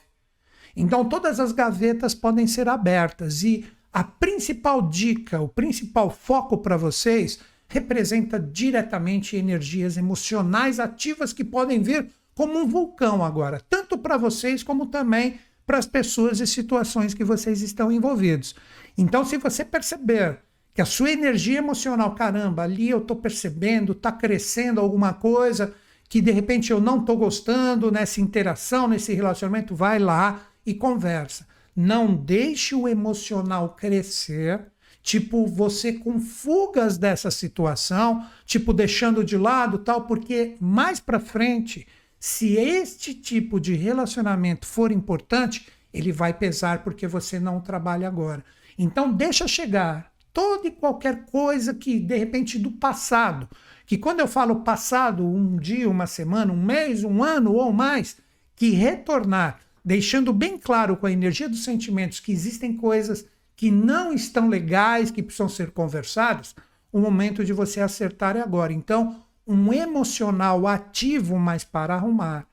Então, 0.75 1.05
todas 1.05 1.39
as 1.39 1.51
gavetas 1.51 2.15
podem 2.15 2.47
ser 2.47 2.67
abertas 2.67 3.43
e 3.43 3.65
a 3.91 4.03
principal 4.03 4.81
dica, 4.89 5.39
o 5.39 5.47
principal 5.47 6.09
foco 6.09 6.57
para 6.57 6.75
vocês 6.75 7.39
representa 7.67 8.39
diretamente 8.39 9.35
energias 9.35 9.97
emocionais 9.97 10.79
ativas 10.79 11.31
que 11.31 11.43
podem 11.43 11.81
vir 11.81 12.09
como 12.35 12.59
um 12.59 12.67
vulcão 12.67 13.23
agora, 13.23 13.61
tanto 13.69 13.97
para 13.97 14.17
vocês 14.17 14.63
como 14.63 14.87
também 14.87 15.39
para 15.65 15.77
as 15.77 15.85
pessoas 15.85 16.39
e 16.39 16.47
situações 16.47 17.13
que 17.13 17.23
vocês 17.23 17.61
estão 17.61 17.91
envolvidos. 17.91 18.55
Então, 18.97 19.23
se 19.23 19.37
você 19.37 19.63
perceber 19.63 20.39
que 20.73 20.81
a 20.81 20.85
sua 20.85 21.11
energia 21.11 21.59
emocional, 21.59 22.15
caramba, 22.15 22.63
ali 22.63 22.89
eu 22.89 22.97
estou 22.97 23.15
percebendo, 23.15 23.91
está 23.91 24.11
crescendo 24.11 24.81
alguma 24.81 25.13
coisa 25.13 25.73
que 26.09 26.19
de 26.21 26.31
repente 26.31 26.71
eu 26.71 26.81
não 26.81 26.99
estou 26.99 27.15
gostando 27.15 27.91
nessa 27.91 28.19
interação, 28.19 28.87
nesse 28.87 29.13
relacionamento, 29.13 29.75
vai 29.75 29.99
lá 29.99 30.41
e 30.65 30.73
conversa. 30.73 31.47
Não 31.75 32.15
deixe 32.15 32.75
o 32.75 32.87
emocional 32.87 33.69
crescer, 33.69 34.61
tipo 35.01 35.45
você 35.47 35.93
com 35.93 36.19
fugas 36.19 36.97
dessa 36.97 37.31
situação, 37.31 38.25
tipo 38.45 38.73
deixando 38.73 39.23
de 39.23 39.37
lado 39.37 39.79
tal, 39.79 40.05
porque 40.05 40.55
mais 40.59 40.99
para 40.99 41.19
frente, 41.19 41.87
se 42.19 42.53
este 42.53 43.13
tipo 43.13 43.59
de 43.59 43.73
relacionamento 43.73 44.65
for 44.65 44.91
importante, 44.91 45.67
ele 45.93 46.11
vai 46.11 46.33
pesar 46.33 46.83
porque 46.83 47.07
você 47.07 47.39
não 47.39 47.59
trabalha 47.59 48.07
agora. 48.07 48.43
Então 48.77 49.11
deixa 49.11 49.47
chegar 49.47 50.11
toda 50.33 50.67
e 50.67 50.71
qualquer 50.71 51.25
coisa 51.25 51.73
que 51.73 51.99
de 51.99 52.17
repente 52.17 52.57
do 52.57 52.71
passado, 52.71 53.47
que 53.85 53.97
quando 53.97 54.21
eu 54.21 54.27
falo 54.27 54.61
passado, 54.61 55.25
um 55.25 55.57
dia, 55.57 55.89
uma 55.89 56.07
semana, 56.07 56.51
um 56.51 56.61
mês, 56.61 57.03
um 57.03 57.23
ano 57.23 57.53
ou 57.53 57.71
mais, 57.71 58.17
que 58.55 58.71
retornar, 58.71 59.59
deixando 59.83 60.31
bem 60.31 60.57
claro 60.57 60.95
com 60.95 61.05
a 61.05 61.11
energia 61.11 61.49
dos 61.49 61.63
sentimentos 61.63 62.19
que 62.19 62.31
existem 62.31 62.75
coisas 62.75 63.25
que 63.55 63.69
não 63.69 64.13
estão 64.13 64.47
legais, 64.47 65.11
que 65.11 65.21
precisam 65.21 65.49
ser 65.49 65.71
conversados, 65.71 66.55
o 66.91 66.99
momento 66.99 67.43
de 67.43 67.53
você 67.53 67.81
acertar 67.81 68.35
é 68.37 68.41
agora. 68.41 68.71
Então, 68.71 69.23
um 69.45 69.73
emocional 69.73 70.65
ativo, 70.67 71.37
mas 71.37 71.63
para 71.63 71.95
arrumar. 71.95 72.47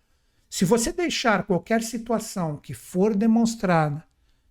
Se 0.48 0.64
você 0.64 0.92
deixar 0.92 1.44
qualquer 1.44 1.82
situação 1.82 2.56
que 2.56 2.74
for 2.74 3.14
demonstrada, 3.14 4.04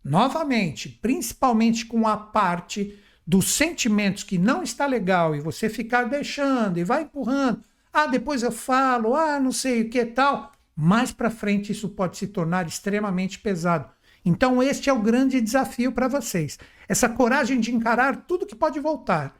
novamente, 0.03 0.87
principalmente 0.87 1.85
com 1.85 2.07
a 2.07 2.15
parte 2.15 2.97
dos 3.27 3.51
sentimentos 3.51 4.23
que 4.23 4.37
não 4.37 4.63
está 4.63 4.85
legal 4.85 5.35
e 5.35 5.41
você 5.41 5.69
ficar 5.69 6.03
deixando 6.05 6.79
e 6.79 6.83
vai 6.83 7.03
empurrando, 7.03 7.61
ah, 7.91 8.07
depois 8.07 8.41
eu 8.41 8.51
falo, 8.51 9.13
ah, 9.13 9.39
não 9.39 9.51
sei 9.51 9.81
o 9.81 9.89
que 9.89 10.05
tal, 10.05 10.51
mais 10.81 11.11
para 11.11 11.29
frente 11.29 11.73
isso 11.73 11.89
pode 11.89 12.17
se 12.17 12.27
tornar 12.27 12.65
extremamente 12.65 13.37
pesado. 13.37 13.91
Então 14.23 14.63
este 14.63 14.89
é 14.89 14.93
o 14.93 15.01
grande 15.01 15.41
desafio 15.41 15.91
para 15.91 16.07
vocês. 16.07 16.57
Essa 16.87 17.09
coragem 17.09 17.59
de 17.59 17.75
encarar 17.75 18.23
tudo 18.25 18.45
que 18.45 18.55
pode 18.55 18.79
voltar, 18.79 19.35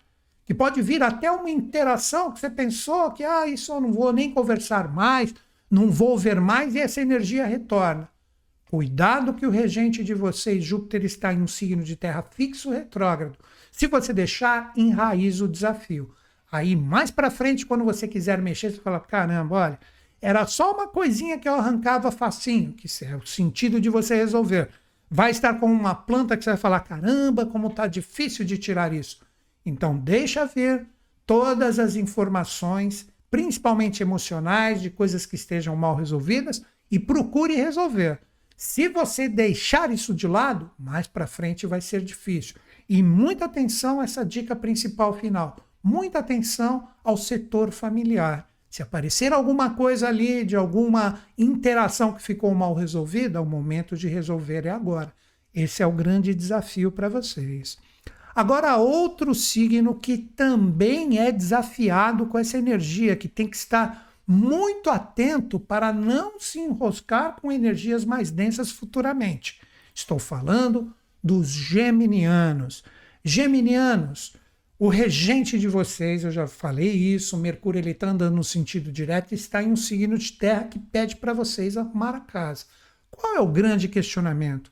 que 0.45 0.53
pode 0.53 0.81
vir 0.81 1.01
até 1.01 1.31
uma 1.31 1.49
interação 1.49 2.33
que 2.33 2.41
você 2.41 2.49
pensou 2.49 3.11
que 3.11 3.23
ah, 3.23 3.47
isso 3.47 3.71
eu 3.71 3.79
não 3.79 3.93
vou 3.93 4.11
nem 4.11 4.33
conversar 4.33 4.91
mais, 4.93 5.33
não 5.71 5.89
vou 5.89 6.17
ver 6.17 6.41
mais 6.41 6.75
e 6.75 6.79
essa 6.79 6.99
energia 6.99 7.45
retorna. 7.45 8.09
Cuidado 8.69 9.33
que 9.33 9.47
o 9.47 9.49
regente 9.49 10.03
de 10.03 10.13
vocês, 10.13 10.61
Júpiter, 10.61 11.05
está 11.05 11.33
em 11.33 11.41
um 11.41 11.47
signo 11.47 11.83
de 11.83 11.95
terra 11.95 12.21
fixo 12.21 12.69
retrógrado. 12.69 13.37
Se 13.71 13.87
você 13.87 14.11
deixar, 14.11 14.73
enraiza 14.75 15.45
o 15.45 15.47
desafio. 15.47 16.13
Aí, 16.51 16.75
mais 16.75 17.09
para 17.09 17.31
frente, 17.31 17.65
quando 17.65 17.85
você 17.85 18.09
quiser 18.09 18.41
mexer, 18.41 18.71
você 18.71 18.81
fala: 18.81 18.99
caramba, 18.99 19.55
olha, 19.55 19.79
era 20.21 20.45
só 20.45 20.73
uma 20.73 20.87
coisinha 20.87 21.37
que 21.37 21.47
eu 21.47 21.55
arrancava 21.55 22.11
facinho, 22.11 22.73
que 22.73 22.87
é 23.05 23.15
o 23.15 23.25
sentido 23.25 23.79
de 23.79 23.89
você 23.89 24.15
resolver. 24.15 24.69
Vai 25.09 25.31
estar 25.31 25.55
com 25.55 25.71
uma 25.71 25.95
planta 25.95 26.37
que 26.37 26.43
você 26.43 26.51
vai 26.51 26.57
falar: 26.57 26.81
caramba, 26.81 27.45
como 27.45 27.67
está 27.67 27.87
difícil 27.87 28.45
de 28.45 28.57
tirar 28.57 28.93
isso. 28.93 29.21
Então, 29.65 29.97
deixa 29.97 30.45
ver 30.45 30.85
todas 31.25 31.79
as 31.79 31.95
informações, 31.95 33.07
principalmente 33.29 34.01
emocionais, 34.01 34.81
de 34.81 34.89
coisas 34.89 35.25
que 35.25 35.35
estejam 35.35 35.75
mal 35.75 35.95
resolvidas 35.95 36.63
e 36.91 36.99
procure 36.99 37.55
resolver. 37.55 38.19
Se 38.57 38.89
você 38.89 39.29
deixar 39.29 39.89
isso 39.89 40.13
de 40.13 40.27
lado, 40.27 40.69
mais 40.77 41.07
para 41.07 41.27
frente 41.27 41.65
vai 41.65 41.79
ser 41.79 42.01
difícil. 42.01 42.55
E 42.89 43.01
muita 43.01 43.45
atenção 43.45 44.01
a 44.01 44.03
essa 44.03 44.25
dica 44.25 44.55
principal 44.55 45.13
final. 45.13 45.55
Muita 45.81 46.19
atenção 46.19 46.89
ao 47.03 47.15
setor 47.15 47.71
familiar. 47.71 48.48
Se 48.69 48.83
aparecer 48.83 49.33
alguma 49.33 49.71
coisa 49.71 50.07
ali 50.07 50.45
de 50.45 50.55
alguma 50.55 51.19
interação 51.37 52.13
que 52.13 52.21
ficou 52.21 52.53
mal 52.53 52.73
resolvida, 52.73 53.39
é 53.39 53.41
o 53.41 53.45
momento 53.45 53.97
de 53.97 54.07
resolver 54.07 54.65
é 54.65 54.69
agora. 54.69 55.11
Esse 55.53 55.81
é 55.81 55.87
o 55.87 55.91
grande 55.91 56.35
desafio 56.35 56.91
para 56.91 57.09
vocês. 57.09 57.77
Agora, 58.35 58.77
outro 58.77 59.33
signo 59.33 59.95
que 59.95 60.17
também 60.17 61.17
é 61.17 61.31
desafiado 61.31 62.27
com 62.27 62.37
essa 62.37 62.57
energia, 62.57 63.15
que 63.15 63.27
tem 63.27 63.47
que 63.47 63.57
estar 63.57 64.07
muito 64.25 64.91
atento 64.91 65.59
para 65.59 65.91
não 65.91 66.39
se 66.39 66.59
enroscar 66.59 67.35
com 67.41 67.51
energias 67.51 68.05
mais 68.05 68.29
densas 68.29 68.69
futuramente. 68.69 69.59
Estou 69.93 70.19
falando 70.19 70.95
dos 71.23 71.47
geminianos. 71.49 72.83
Geminianos, 73.25 74.35
o 74.79 74.87
regente 74.87 75.59
de 75.59 75.67
vocês, 75.67 76.23
eu 76.23 76.31
já 76.31 76.47
falei 76.47 76.89
isso, 76.89 77.35
Mercúrio 77.35 77.79
ele 77.79 77.91
está 77.91 78.09
andando 78.09 78.37
no 78.37 78.43
sentido 78.45 78.93
direto 78.93 79.33
está 79.33 79.61
em 79.61 79.73
um 79.73 79.75
signo 79.75 80.17
de 80.17 80.31
terra 80.31 80.63
que 80.63 80.79
pede 80.79 81.17
para 81.17 81.33
vocês 81.33 81.75
arrumar 81.75 82.15
a 82.15 82.21
casa. 82.21 82.63
Qual 83.11 83.35
é 83.35 83.41
o 83.41 83.51
grande 83.51 83.89
questionamento? 83.89 84.71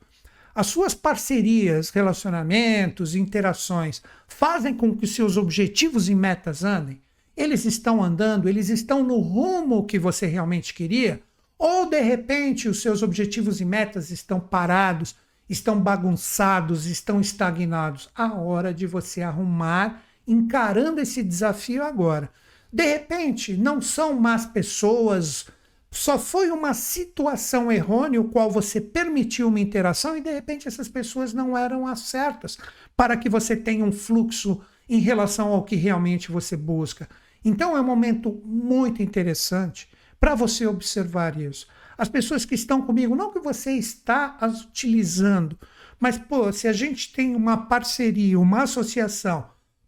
As 0.56 0.68
suas 0.68 0.94
parcerias, 0.94 1.90
relacionamentos, 1.90 3.16
interações 3.16 4.02
fazem 4.30 4.74
com 4.74 4.96
que 4.96 5.06
seus 5.06 5.36
objetivos 5.36 6.08
e 6.08 6.16
metas 6.16 6.64
andem? 6.64 7.02
Eles 7.36 7.66
estão 7.66 8.02
andando, 8.02 8.48
eles 8.48 8.70
estão 8.70 9.04
no 9.04 9.20
rumo 9.20 9.86
que 9.86 10.00
você 10.00 10.26
realmente 10.26 10.74
queria? 10.74 11.20
Ou 11.60 11.86
de 11.86 12.00
repente 12.00 12.70
os 12.70 12.82
seus 12.82 13.04
objetivos 13.04 13.60
e 13.60 13.66
metas 13.66 14.10
estão 14.10 14.40
parados, 14.40 15.16
estão 15.50 15.80
bagunçados, 15.80 16.86
estão 16.86 17.22
estagnados. 17.22 18.10
A 18.16 18.34
hora 18.34 18.74
de 18.74 18.86
você 18.86 19.22
arrumar, 19.22 20.04
encarando 20.28 21.00
esse 21.00 21.24
desafio 21.24 21.84
agora. 21.84 22.30
De 22.72 22.86
repente, 22.86 23.56
não 23.56 23.82
são 23.82 24.20
más 24.20 24.46
pessoas, 24.46 25.48
só 25.90 26.20
foi 26.20 26.52
uma 26.52 26.74
situação 26.74 27.72
errônea, 27.72 28.20
o 28.20 28.30
qual 28.30 28.52
você 28.52 28.82
permitiu 28.82 29.48
uma 29.48 29.60
interação 29.60 30.18
e 30.18 30.22
de 30.22 30.32
repente 30.32 30.68
essas 30.68 30.88
pessoas 30.88 31.34
não 31.34 31.58
eram 31.58 31.88
as 31.88 32.02
certas 32.02 32.58
para 32.96 33.16
que 33.16 33.30
você 33.30 33.56
tenha 33.56 33.86
um 33.86 33.92
fluxo 33.92 34.62
em 34.90 35.00
relação 35.00 35.48
ao 35.48 35.64
que 35.64 35.76
realmente 35.76 36.32
você 36.32 36.58
busca. 36.58 37.08
Então 37.44 37.76
é 37.76 37.82
um 37.82 37.86
momento 37.86 38.42
muito 38.44 39.02
interessante 39.02 39.90
para 40.20 40.36
você 40.36 40.68
observar 40.68 41.40
isso. 41.40 41.68
As 41.98 42.10
pessoas 42.10 42.46
que 42.46 42.56
estão 42.56 42.82
comigo, 42.82 43.16
não 43.16 43.32
que 43.32 43.40
você 43.40 43.72
está 43.72 44.38
as 44.40 44.62
utilizando, 44.62 45.58
mas 46.00 46.18
pô, 46.18 46.52
se 46.54 46.68
a 46.68 46.74
gente 46.74 47.12
tem 47.12 47.36
uma 47.36 47.58
parceria, 47.58 48.40
uma 48.40 48.64
associação 48.64 49.46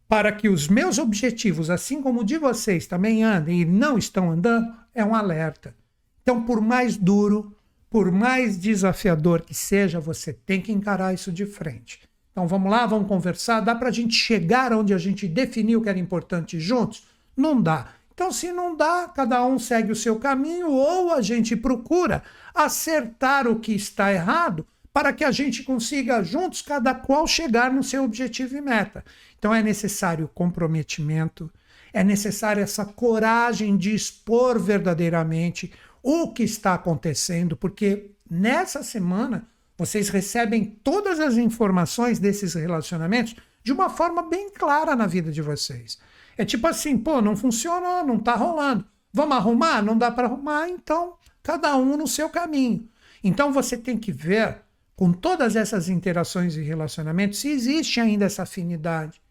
para 0.07 0.31
que 0.31 0.49
os 0.49 0.67
meus 0.67 0.97
objetivos, 0.97 1.69
assim 1.69 2.01
como 2.01 2.21
o 2.21 2.23
de 2.23 2.37
vocês, 2.37 2.87
também 2.87 3.23
andem 3.23 3.61
e 3.61 3.65
não 3.65 3.97
estão 3.97 4.31
andando, 4.31 4.73
é 4.93 5.05
um 5.05 5.13
alerta. 5.13 5.75
Então, 6.23 6.43
por 6.43 6.59
mais 6.59 6.97
duro, 6.97 7.55
por 7.89 8.11
mais 8.11 8.57
desafiador 8.57 9.41
que 9.41 9.53
seja, 9.53 9.99
você 9.99 10.33
tem 10.33 10.61
que 10.61 10.71
encarar 10.71 11.13
isso 11.13 11.31
de 11.31 11.45
frente. 11.45 11.99
Então 12.31 12.47
vamos 12.47 12.71
lá, 12.71 12.85
vamos 12.85 13.07
conversar. 13.07 13.59
Dá 13.59 13.75
para 13.75 13.89
a 13.89 13.91
gente 13.91 14.13
chegar 14.13 14.71
onde 14.71 14.93
a 14.93 14.97
gente 14.97 15.27
definiu 15.27 15.81
que 15.81 15.89
era 15.89 15.99
importante 15.99 16.59
juntos? 16.59 17.03
Não 17.35 17.61
dá. 17.61 17.87
Então, 18.19 18.33
se 18.33 18.51
não 18.51 18.75
dá, 18.75 19.07
cada 19.07 19.45
um 19.45 19.57
segue 19.57 19.93
o 19.93 19.95
seu 19.95 20.17
caminho 20.17 20.69
ou 20.69 21.13
a 21.13 21.21
gente 21.21 21.55
procura 21.55 22.21
acertar 22.53 23.47
o 23.47 23.61
que 23.61 23.71
está 23.71 24.11
errado 24.11 24.67
para 24.91 25.13
que 25.13 25.23
a 25.23 25.31
gente 25.31 25.63
consiga 25.63 26.21
juntos, 26.21 26.61
cada 26.61 26.93
qual, 26.93 27.25
chegar 27.25 27.71
no 27.71 27.81
seu 27.81 28.03
objetivo 28.03 28.57
e 28.57 28.61
meta. 28.61 29.05
Então, 29.37 29.55
é 29.55 29.63
necessário 29.63 30.29
comprometimento, 30.33 31.49
é 31.93 32.03
necessário 32.03 32.61
essa 32.61 32.83
coragem 32.83 33.77
de 33.77 33.95
expor 33.95 34.59
verdadeiramente 34.59 35.71
o 36.03 36.33
que 36.33 36.43
está 36.43 36.73
acontecendo, 36.73 37.55
porque 37.55 38.11
nessa 38.29 38.83
semana 38.83 39.47
vocês 39.77 40.09
recebem 40.09 40.65
todas 40.65 41.21
as 41.21 41.37
informações 41.37 42.19
desses 42.19 42.53
relacionamentos 42.53 43.33
de 43.63 43.71
uma 43.71 43.89
forma 43.89 44.23
bem 44.23 44.49
clara 44.49 44.93
na 44.93 45.07
vida 45.07 45.31
de 45.31 45.41
vocês. 45.41 45.97
É 46.39 46.45
tipo 46.45 46.65
assim, 46.67 46.97
pô, 46.97 47.21
não 47.21 47.35
funcionou, 47.35 48.05
não 48.05 48.17
tá 48.17 48.33
rolando. 48.33 48.85
Vamos 49.11 49.35
arrumar? 49.35 49.81
Não 49.81 49.97
dá 49.97 50.09
para 50.09 50.25
arrumar, 50.25 50.69
então 50.69 51.15
cada 51.43 51.75
um 51.75 51.97
no 51.97 52.07
seu 52.07 52.29
caminho. 52.29 52.87
Então 53.21 53.51
você 53.51 53.75
tem 53.75 53.97
que 53.97 54.13
ver 54.13 54.61
com 54.95 55.11
todas 55.11 55.57
essas 55.57 55.89
interações 55.89 56.55
e 56.55 56.61
relacionamentos 56.61 57.39
se 57.39 57.49
existe 57.49 57.99
ainda 57.99 58.23
essa 58.23 58.43
afinidade, 58.43 59.21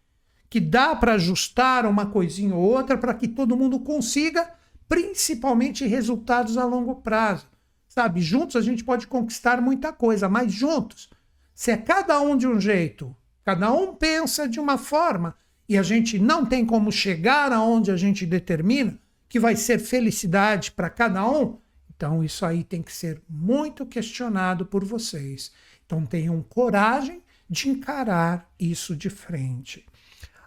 que 0.51 0.59
dá 0.59 0.95
para 0.95 1.13
ajustar 1.13 1.87
uma 1.87 2.05
coisinha 2.05 2.53
ou 2.53 2.61
outra 2.61 2.95
para 2.95 3.15
que 3.15 3.27
todo 3.27 3.57
mundo 3.57 3.79
consiga, 3.79 4.47
principalmente 4.87 5.87
resultados 5.87 6.59
a 6.59 6.63
longo 6.63 6.97
prazo. 6.97 7.47
Sabe, 7.87 8.21
juntos 8.21 8.55
a 8.55 8.61
gente 8.61 8.83
pode 8.83 9.07
conquistar 9.07 9.59
muita 9.59 9.91
coisa, 9.91 10.29
mas 10.29 10.51
juntos, 10.51 11.09
se 11.55 11.71
é 11.71 11.77
cada 11.77 12.21
um 12.21 12.37
de 12.37 12.47
um 12.47 12.61
jeito, 12.61 13.15
cada 13.43 13.73
um 13.73 13.95
pensa 13.95 14.47
de 14.47 14.59
uma 14.59 14.77
forma, 14.77 15.35
e 15.69 15.77
a 15.77 15.83
gente 15.83 16.17
não 16.17 16.43
tem 16.43 16.65
como 16.65 16.91
chegar 16.91 17.53
aonde 17.53 17.91
a 17.91 17.95
gente 17.95 18.25
determina 18.25 18.97
que 19.29 19.39
vai 19.39 19.55
ser 19.55 19.77
felicidade 19.77 20.71
para 20.71 20.89
cada 20.89 21.29
um, 21.29 21.59
então 21.95 22.23
isso 22.23 22.43
aí 22.43 22.63
tem 22.63 22.81
que 22.81 22.91
ser 22.91 23.21
muito 23.29 23.85
questionado 23.85 24.65
por 24.65 24.83
vocês. 24.83 25.51
Então 25.85 26.03
tenham 26.07 26.41
coragem 26.41 27.21
de 27.47 27.69
encarar 27.69 28.49
isso 28.59 28.95
de 28.95 29.11
frente. 29.11 29.85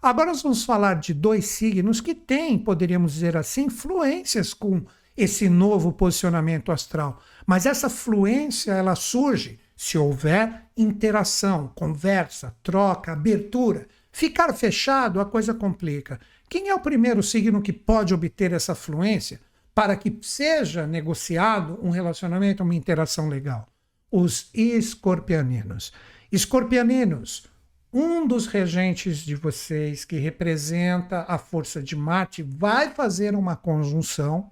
Agora 0.03 0.31
nós 0.31 0.43
vamos 0.43 0.65
falar 0.65 0.95
de 0.95 1.15
dois 1.15 1.47
signos 1.47 2.01
que 2.01 2.17
têm, 2.17 2.59
poderíamos 2.59 3.13
dizer 3.13 3.37
assim, 3.37 3.71
fluências 3.71 4.53
com 4.53 4.85
esse 5.17 5.49
novo 5.49 5.93
posicionamento 5.93 6.73
astral. 6.73 7.23
Mas 7.47 7.67
essa 7.67 7.89
fluência 7.89 8.73
ela 8.73 8.97
surge 8.97 9.61
se 9.77 9.97
houver 9.97 10.65
interação, 10.77 11.71
conversa, 11.77 12.57
troca, 12.63 13.13
abertura 13.13 13.87
Ficar 14.13 14.53
fechado, 14.53 15.21
a 15.21 15.25
coisa 15.25 15.55
complica. 15.55 16.21
Quem 16.49 16.69
é 16.69 16.75
o 16.75 16.81
primeiro 16.81 17.23
signo 17.23 17.63
que 17.63 17.73
pode 17.73 18.13
obter 18.13 18.53
essa 18.53 18.75
fluência 18.75 19.41
para 19.75 19.97
que 19.97 20.19
seja 20.21 20.87
negociado 20.87 21.79
um 21.83 21.89
relacionamento, 21.89 22.63
uma 22.63 22.75
interação 22.75 23.27
legal? 23.29 23.67
Os 24.11 24.51
escorpianinos. 24.53 25.95
Escorpianinos, 26.31 27.47
um 27.91 28.27
dos 28.27 28.47
regentes 28.47 29.19
de 29.19 29.35
vocês 29.35 30.05
que 30.05 30.17
representa 30.17 31.25
a 31.27 31.39
força 31.39 31.83
de 31.83 31.97
Marte 31.97 32.43
vai 32.43 32.91
fazer 32.91 33.35
uma 33.35 33.57
conjunção, 33.57 34.51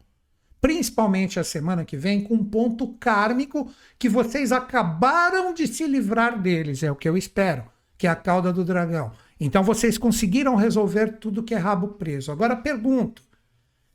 principalmente 0.58 1.38
a 1.38 1.44
semana 1.44 1.84
que 1.84 1.98
vem, 1.98 2.22
com 2.22 2.34
um 2.34 2.44
ponto 2.44 2.88
kármico 2.98 3.70
que 3.98 4.08
vocês 4.08 4.52
acabaram 4.52 5.52
de 5.52 5.66
se 5.66 5.86
livrar 5.86 6.40
deles, 6.40 6.82
é 6.82 6.90
o 6.90 6.96
que 6.96 7.08
eu 7.08 7.16
espero, 7.16 7.64
que 7.98 8.06
é 8.06 8.10
a 8.10 8.16
cauda 8.16 8.52
do 8.52 8.64
dragão. 8.64 9.12
Então 9.40 9.64
vocês 9.64 9.96
conseguiram 9.96 10.54
resolver 10.54 11.18
tudo 11.18 11.42
que 11.42 11.54
é 11.54 11.58
rabo 11.58 11.88
preso. 11.88 12.30
Agora 12.30 12.54
pergunto: 12.54 13.22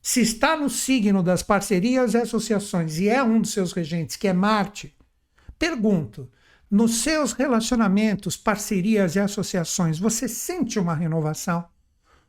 se 0.02 0.20
está 0.22 0.58
no 0.58 0.70
signo 0.70 1.22
das 1.22 1.43
parcerias 1.43 2.16
e 2.16 2.18
associações 2.18 2.98
e 2.98 3.08
é 3.08 3.24
um 3.24 3.39
dos 3.39 3.52
seus 3.52 3.72
regentes, 3.72 4.16
que 4.16 4.28
é 4.28 4.34
Marte, 4.34 4.96
pergunto: 5.60 6.28
nos 6.70 6.96
seus 7.04 7.32
relacionamentos, 7.32 8.36
parcerias 8.36 9.16
e 9.16 9.20
associações, 9.20 10.00
você 10.00 10.28
sente 10.28 10.80
uma 10.80 10.96
renovação? 10.96 11.66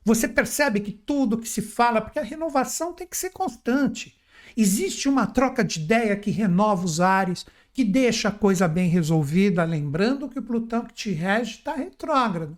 Você 0.04 0.28
percebe 0.28 0.80
que 0.80 0.92
tudo 0.92 1.38
que 1.38 1.48
se 1.48 1.62
fala, 1.62 2.00
porque 2.00 2.18
a 2.18 2.22
renovação 2.22 2.92
tem 2.92 3.06
que 3.06 3.16
ser 3.16 3.30
constante. 3.30 4.16
Existe 4.56 5.08
uma 5.08 5.26
troca 5.26 5.64
de 5.64 5.80
ideia 5.80 6.16
que 6.16 6.30
renova 6.30 6.84
os 6.84 7.00
ares, 7.00 7.44
que 7.72 7.82
deixa 7.82 8.28
a 8.28 8.32
coisa 8.32 8.68
bem 8.68 8.88
resolvida, 8.88 9.64
lembrando 9.64 10.28
que 10.28 10.38
o 10.38 10.42
Plutão 10.42 10.84
que 10.84 10.94
te 10.94 11.10
rege 11.10 11.56
está 11.56 11.74
retrógrado. 11.74 12.56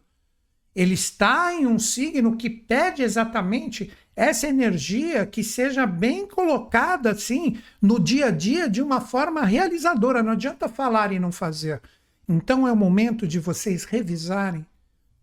Ele 0.78 0.94
está 0.94 1.52
em 1.52 1.66
um 1.66 1.76
signo 1.76 2.36
que 2.36 2.48
pede 2.48 3.02
exatamente 3.02 3.90
essa 4.14 4.46
energia 4.46 5.26
que 5.26 5.42
seja 5.42 5.84
bem 5.84 6.24
colocada 6.24 7.10
assim 7.10 7.58
no 7.82 7.98
dia 7.98 8.26
a 8.26 8.30
dia 8.30 8.70
de 8.70 8.80
uma 8.80 9.00
forma 9.00 9.44
realizadora. 9.44 10.22
Não 10.22 10.34
adianta 10.34 10.68
falar 10.68 11.10
e 11.10 11.18
não 11.18 11.32
fazer. 11.32 11.82
Então 12.28 12.64
é 12.64 12.70
o 12.70 12.76
momento 12.76 13.26
de 13.26 13.40
vocês 13.40 13.82
revisarem 13.82 14.64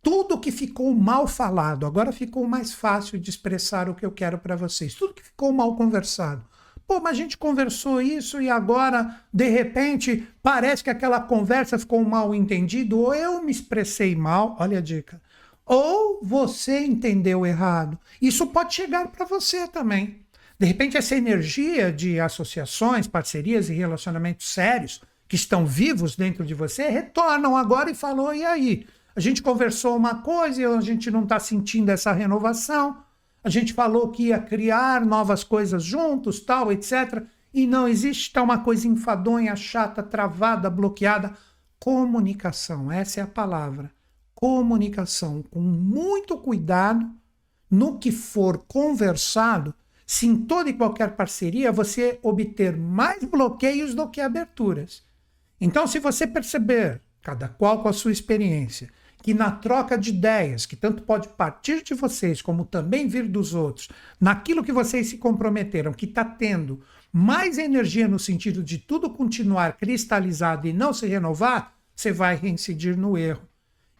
tudo 0.01 0.41
que 0.41 0.51
ficou 0.51 0.93
mal 0.93 1.25
falado. 1.25 1.85
Agora 1.85 2.11
ficou 2.11 2.45
mais 2.45 2.73
fácil 2.73 3.17
de 3.17 3.29
expressar 3.29 3.87
o 3.87 3.95
que 3.95 4.05
eu 4.05 4.11
quero 4.11 4.37
para 4.37 4.57
vocês. 4.57 4.93
Tudo 4.93 5.13
que 5.13 5.23
ficou 5.23 5.53
mal 5.53 5.77
conversado. 5.77 6.43
Pô, 6.85 6.99
mas 6.99 7.13
a 7.13 7.21
gente 7.21 7.37
conversou 7.37 8.01
isso 8.01 8.41
e 8.41 8.49
agora, 8.49 9.21
de 9.33 9.47
repente, 9.47 10.27
parece 10.43 10.83
que 10.83 10.89
aquela 10.89 11.21
conversa 11.21 11.79
ficou 11.79 12.03
mal 12.03 12.35
entendido 12.35 12.99
ou 12.99 13.15
eu 13.15 13.41
me 13.41 13.51
expressei 13.53 14.17
mal. 14.17 14.57
Olha 14.59 14.79
a 14.79 14.81
dica 14.81 15.23
ou 15.65 16.19
você 16.21 16.85
entendeu 16.85 17.45
errado. 17.45 17.97
Isso 18.21 18.47
pode 18.47 18.75
chegar 18.75 19.07
para 19.07 19.25
você 19.25 19.67
também. 19.67 20.21
De 20.59 20.65
repente, 20.65 20.95
essa 20.95 21.15
energia 21.15 21.91
de 21.91 22.19
associações, 22.19 23.07
parcerias 23.07 23.69
e 23.69 23.73
relacionamentos 23.73 24.47
sérios 24.47 25.01
que 25.27 25.35
estão 25.35 25.65
vivos 25.65 26.15
dentro 26.15 26.45
de 26.45 26.53
você 26.53 26.87
retornam 26.87 27.57
agora 27.57 27.89
e 27.89 27.95
falou: 27.95 28.33
e 28.33 28.45
aí? 28.45 28.87
A 29.15 29.19
gente 29.19 29.41
conversou 29.41 29.95
uma 29.95 30.15
coisa 30.15 30.61
e 30.61 30.65
a 30.65 30.81
gente 30.81 31.09
não 31.09 31.23
está 31.23 31.39
sentindo 31.39 31.89
essa 31.89 32.11
renovação. 32.11 33.03
A 33.43 33.49
gente 33.49 33.73
falou 33.73 34.09
que 34.09 34.27
ia 34.27 34.39
criar 34.39 35.05
novas 35.05 35.43
coisas 35.43 35.83
juntos, 35.83 36.39
tal, 36.41 36.71
etc. 36.71 37.23
E 37.53 37.65
não 37.65 37.87
existe 37.87 38.33
tal 38.33 38.43
uma 38.43 38.59
coisa 38.59 38.87
enfadonha, 38.87 39.55
chata, 39.55 40.03
travada, 40.03 40.69
bloqueada. 40.69 41.33
Comunicação, 41.79 42.91
essa 42.91 43.21
é 43.21 43.23
a 43.23 43.27
palavra 43.27 43.91
comunicação 44.35 45.41
com 45.41 45.61
muito 45.61 46.37
cuidado 46.37 47.09
no 47.71 47.97
que 47.97 48.11
for 48.11 48.59
conversado, 48.67 49.73
se 50.05 50.27
em 50.27 50.35
toda 50.35 50.69
e 50.69 50.73
qualquer 50.73 51.15
parceria 51.15 51.71
você 51.71 52.19
obter 52.21 52.77
mais 52.77 53.23
bloqueios 53.23 53.95
do 53.95 54.07
que 54.09 54.21
aberturas. 54.21 55.03
Então, 55.59 55.87
se 55.87 55.97
você 55.97 56.27
perceber, 56.27 57.01
cada 57.21 57.47
qual 57.47 57.81
com 57.81 57.89
a 57.89 57.93
sua 57.93 58.11
experiência, 58.11 58.89
que 59.23 59.33
na 59.33 59.49
troca 59.49 59.97
de 59.97 60.11
ideias, 60.11 60.67
que 60.67 60.75
tanto 60.75 61.01
pode 61.01 61.29
partir 61.29 61.81
de 61.81 61.95
vocês 61.95 62.41
como 62.41 62.65
também 62.65 63.07
vir 63.07 63.27
dos 63.27 63.55
outros, 63.55 63.89
naquilo 64.21 64.63
que 64.63 64.71
vocês 64.71 65.07
se 65.07 65.17
comprometeram, 65.17 65.93
que 65.93 66.05
está 66.05 66.23
tendo 66.23 66.81
mais 67.11 67.57
energia 67.57 68.07
no 68.07 68.19
sentido 68.19 68.61
de 68.61 68.77
tudo 68.77 69.09
continuar 69.09 69.77
cristalizado 69.77 70.67
e 70.67 70.73
não 70.73 70.93
se 70.93 71.07
renovar, 71.07 71.73
você 71.95 72.11
vai 72.11 72.35
reincidir 72.35 72.95
no 72.95 73.17
erro 73.17 73.47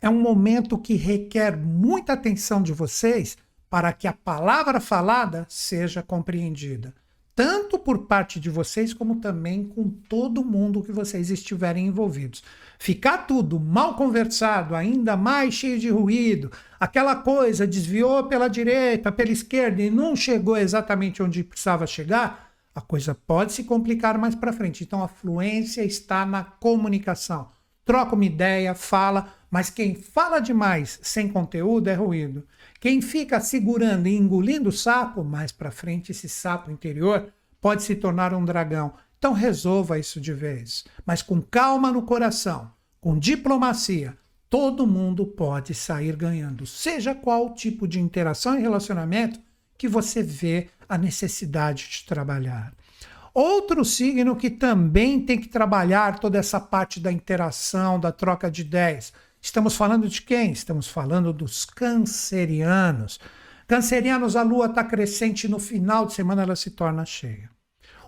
é 0.05 0.09
um 0.09 0.21
momento 0.21 0.77
que 0.77 0.93
requer 0.93 1.57
muita 1.57 2.13
atenção 2.13 2.61
de 2.61 2.71
vocês 2.71 3.35
para 3.67 3.91
que 3.91 4.07
a 4.07 4.13
palavra 4.13 4.79
falada 4.79 5.47
seja 5.49 6.03
compreendida, 6.03 6.93
tanto 7.33 7.79
por 7.79 8.05
parte 8.05 8.39
de 8.39 8.47
vocês 8.47 8.93
como 8.93 9.15
também 9.15 9.63
com 9.63 9.89
todo 9.89 10.45
mundo 10.45 10.83
que 10.83 10.91
vocês 10.91 11.31
estiverem 11.31 11.87
envolvidos. 11.87 12.43
Ficar 12.77 13.25
tudo 13.25 13.59
mal 13.59 13.95
conversado, 13.95 14.75
ainda 14.75 15.17
mais 15.17 15.55
cheio 15.55 15.79
de 15.79 15.89
ruído, 15.89 16.51
aquela 16.79 17.15
coisa 17.15 17.65
desviou 17.65 18.25
pela 18.25 18.47
direita, 18.47 19.11
pela 19.11 19.31
esquerda 19.31 19.81
e 19.81 19.89
não 19.89 20.15
chegou 20.15 20.55
exatamente 20.55 21.23
onde 21.23 21.43
precisava 21.43 21.87
chegar, 21.87 22.51
a 22.75 22.79
coisa 22.79 23.15
pode 23.15 23.53
se 23.53 23.63
complicar 23.63 24.19
mais 24.19 24.35
para 24.35 24.53
frente. 24.53 24.83
Então 24.83 25.01
a 25.01 25.07
fluência 25.07 25.83
está 25.83 26.27
na 26.27 26.43
comunicação. 26.43 27.49
Troca 27.86 28.15
uma 28.15 28.25
ideia, 28.25 28.73
fala, 28.73 29.31
mas 29.49 29.69
quem 29.69 29.93
fala 29.93 30.39
demais 30.39 30.99
sem 31.03 31.29
conteúdo 31.29 31.88
é 31.88 31.93
ruído. 31.93 32.43
Quem 32.79 32.99
fica 32.99 33.39
segurando 33.39 34.07
e 34.07 34.15
engolindo 34.15 34.69
o 34.69 34.73
sapo, 34.73 35.23
mais 35.23 35.51
para 35.51 35.71
frente 35.71 36.11
esse 36.11 36.27
sapo 36.27 36.71
interior 36.71 37.31
pode 37.61 37.83
se 37.83 37.95
tornar 37.95 38.33
um 38.33 38.43
dragão. 38.43 38.93
Então 39.19 39.33
resolva 39.33 39.99
isso 39.99 40.19
de 40.19 40.33
vez, 40.33 40.83
mas 41.05 41.21
com 41.21 41.39
calma 41.41 41.91
no 41.91 42.01
coração, 42.01 42.71
com 42.99 43.17
diplomacia. 43.17 44.17
Todo 44.49 44.88
mundo 44.88 45.25
pode 45.25 45.73
sair 45.73 46.15
ganhando, 46.15 46.65
seja 46.65 47.13
qual 47.13 47.53
tipo 47.53 47.88
de 47.88 47.99
interação 47.99 48.57
e 48.57 48.61
relacionamento 48.61 49.39
que 49.77 49.88
você 49.88 50.23
vê 50.23 50.69
a 50.88 50.97
necessidade 50.97 51.88
de 51.89 52.05
trabalhar. 52.05 52.73
Outro 53.36 53.86
signo 53.86 54.36
que 54.36 54.49
também 54.49 55.19
tem 55.19 55.39
que 55.39 55.47
trabalhar 55.47 56.17
toda 56.17 56.39
essa 56.39 56.59
parte 56.59 56.99
da 56.99 57.11
interação, 57.11 57.99
da 57.99 58.11
troca 58.11 58.49
de 58.49 58.61
ideias, 58.61 59.13
Estamos 59.45 59.75
falando 59.75 60.09
de 60.09 60.23
quem? 60.23 60.51
Estamos 60.51 60.88
falando 60.88 61.31
dos 61.31 61.65
cancerianos. 61.65 63.19
Cancerianos, 63.67 64.36
a 64.36 64.41
lua 64.41 64.65
está 64.65 64.83
crescente, 64.83 65.47
no 65.47 65.59
final 65.59 66.07
de 66.07 66.15
semana 66.15 66.41
ela 66.41 66.55
se 66.55 66.71
torna 66.71 67.05
cheia. 67.05 67.51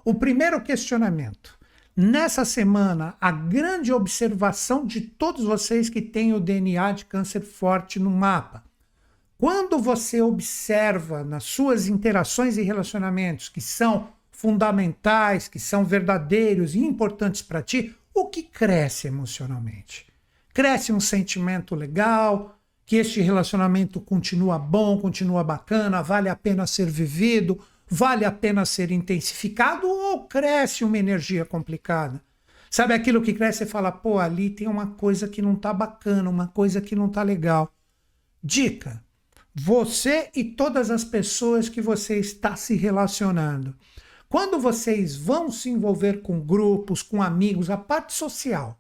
O 0.04 0.16
primeiro 0.16 0.60
questionamento. 0.60 1.56
Nessa 1.96 2.44
semana, 2.44 3.14
a 3.22 3.32
grande 3.32 3.94
observação 3.94 4.84
de 4.84 5.00
todos 5.00 5.44
vocês 5.44 5.92
que 5.92 6.02
têm 6.02 6.34
o 6.34 6.40
DNA 6.40 6.94
de 6.94 7.06
câncer 7.06 7.42
forte 7.42 8.00
no 8.00 8.10
mapa. 8.10 8.64
Quando 9.38 9.78
você 9.78 10.20
observa 10.24 11.24
nas 11.24 11.44
suas 11.44 11.88
interações 11.88 12.58
e 12.58 12.64
relacionamentos 12.64 13.48
que 13.48 13.62
são 13.62 14.10
fundamentais, 14.38 15.48
que 15.48 15.60
são 15.60 15.84
verdadeiros 15.84 16.76
e 16.76 16.80
importantes 16.80 17.42
para 17.42 17.62
ti, 17.62 17.96
o 18.14 18.26
que 18.26 18.44
cresce 18.44 19.08
emocionalmente? 19.08 20.08
cresce 20.58 20.92
um 20.92 21.00
sentimento 21.00 21.76
legal, 21.76 22.60
que 22.84 22.96
este 22.96 23.22
relacionamento 23.22 24.02
continua 24.02 24.58
bom, 24.58 24.98
continua 24.98 25.44
bacana, 25.44 26.02
vale 26.02 26.30
a 26.30 26.36
pena 26.36 26.66
ser 26.66 26.88
vivido, 26.88 27.64
vale 27.88 28.26
a 28.26 28.32
pena 28.32 28.66
ser 28.66 28.90
intensificado 28.90 29.88
ou 29.88 30.28
cresce 30.28 30.84
uma 30.84 30.98
energia 30.98 31.46
complicada? 31.46 32.20
Sabe 32.72 32.96
aquilo 32.96 33.22
que 33.22 33.36
cresce 33.36 33.66
e 33.66 33.68
fala, 33.68 33.92
pô, 33.92 34.18
ali 34.18 34.50
tem 34.50 34.68
uma 34.68 34.88
coisa 34.88 35.28
que 35.28 35.44
não 35.44 35.56
tá 35.56 35.72
bacana, 35.72 36.28
uma 36.28 36.48
coisa 36.48 36.82
que 36.82 36.96
não 36.96 37.08
tá 37.08 37.22
legal. 37.22 37.72
Dica: 38.44 39.04
você 39.54 40.32
e 40.36 40.44
todas 40.44 40.90
as 40.90 41.04
pessoas 41.04 41.70
que 41.70 41.82
você 41.84 42.18
está 42.18 42.56
se 42.56 42.76
relacionando. 42.76 43.76
Quando 44.30 44.60
vocês 44.60 45.16
vão 45.16 45.50
se 45.50 45.70
envolver 45.70 46.22
com 46.22 46.40
grupos, 46.40 47.02
com 47.02 47.22
amigos, 47.22 47.70
a 47.70 47.78
parte 47.78 48.14
social, 48.14 48.78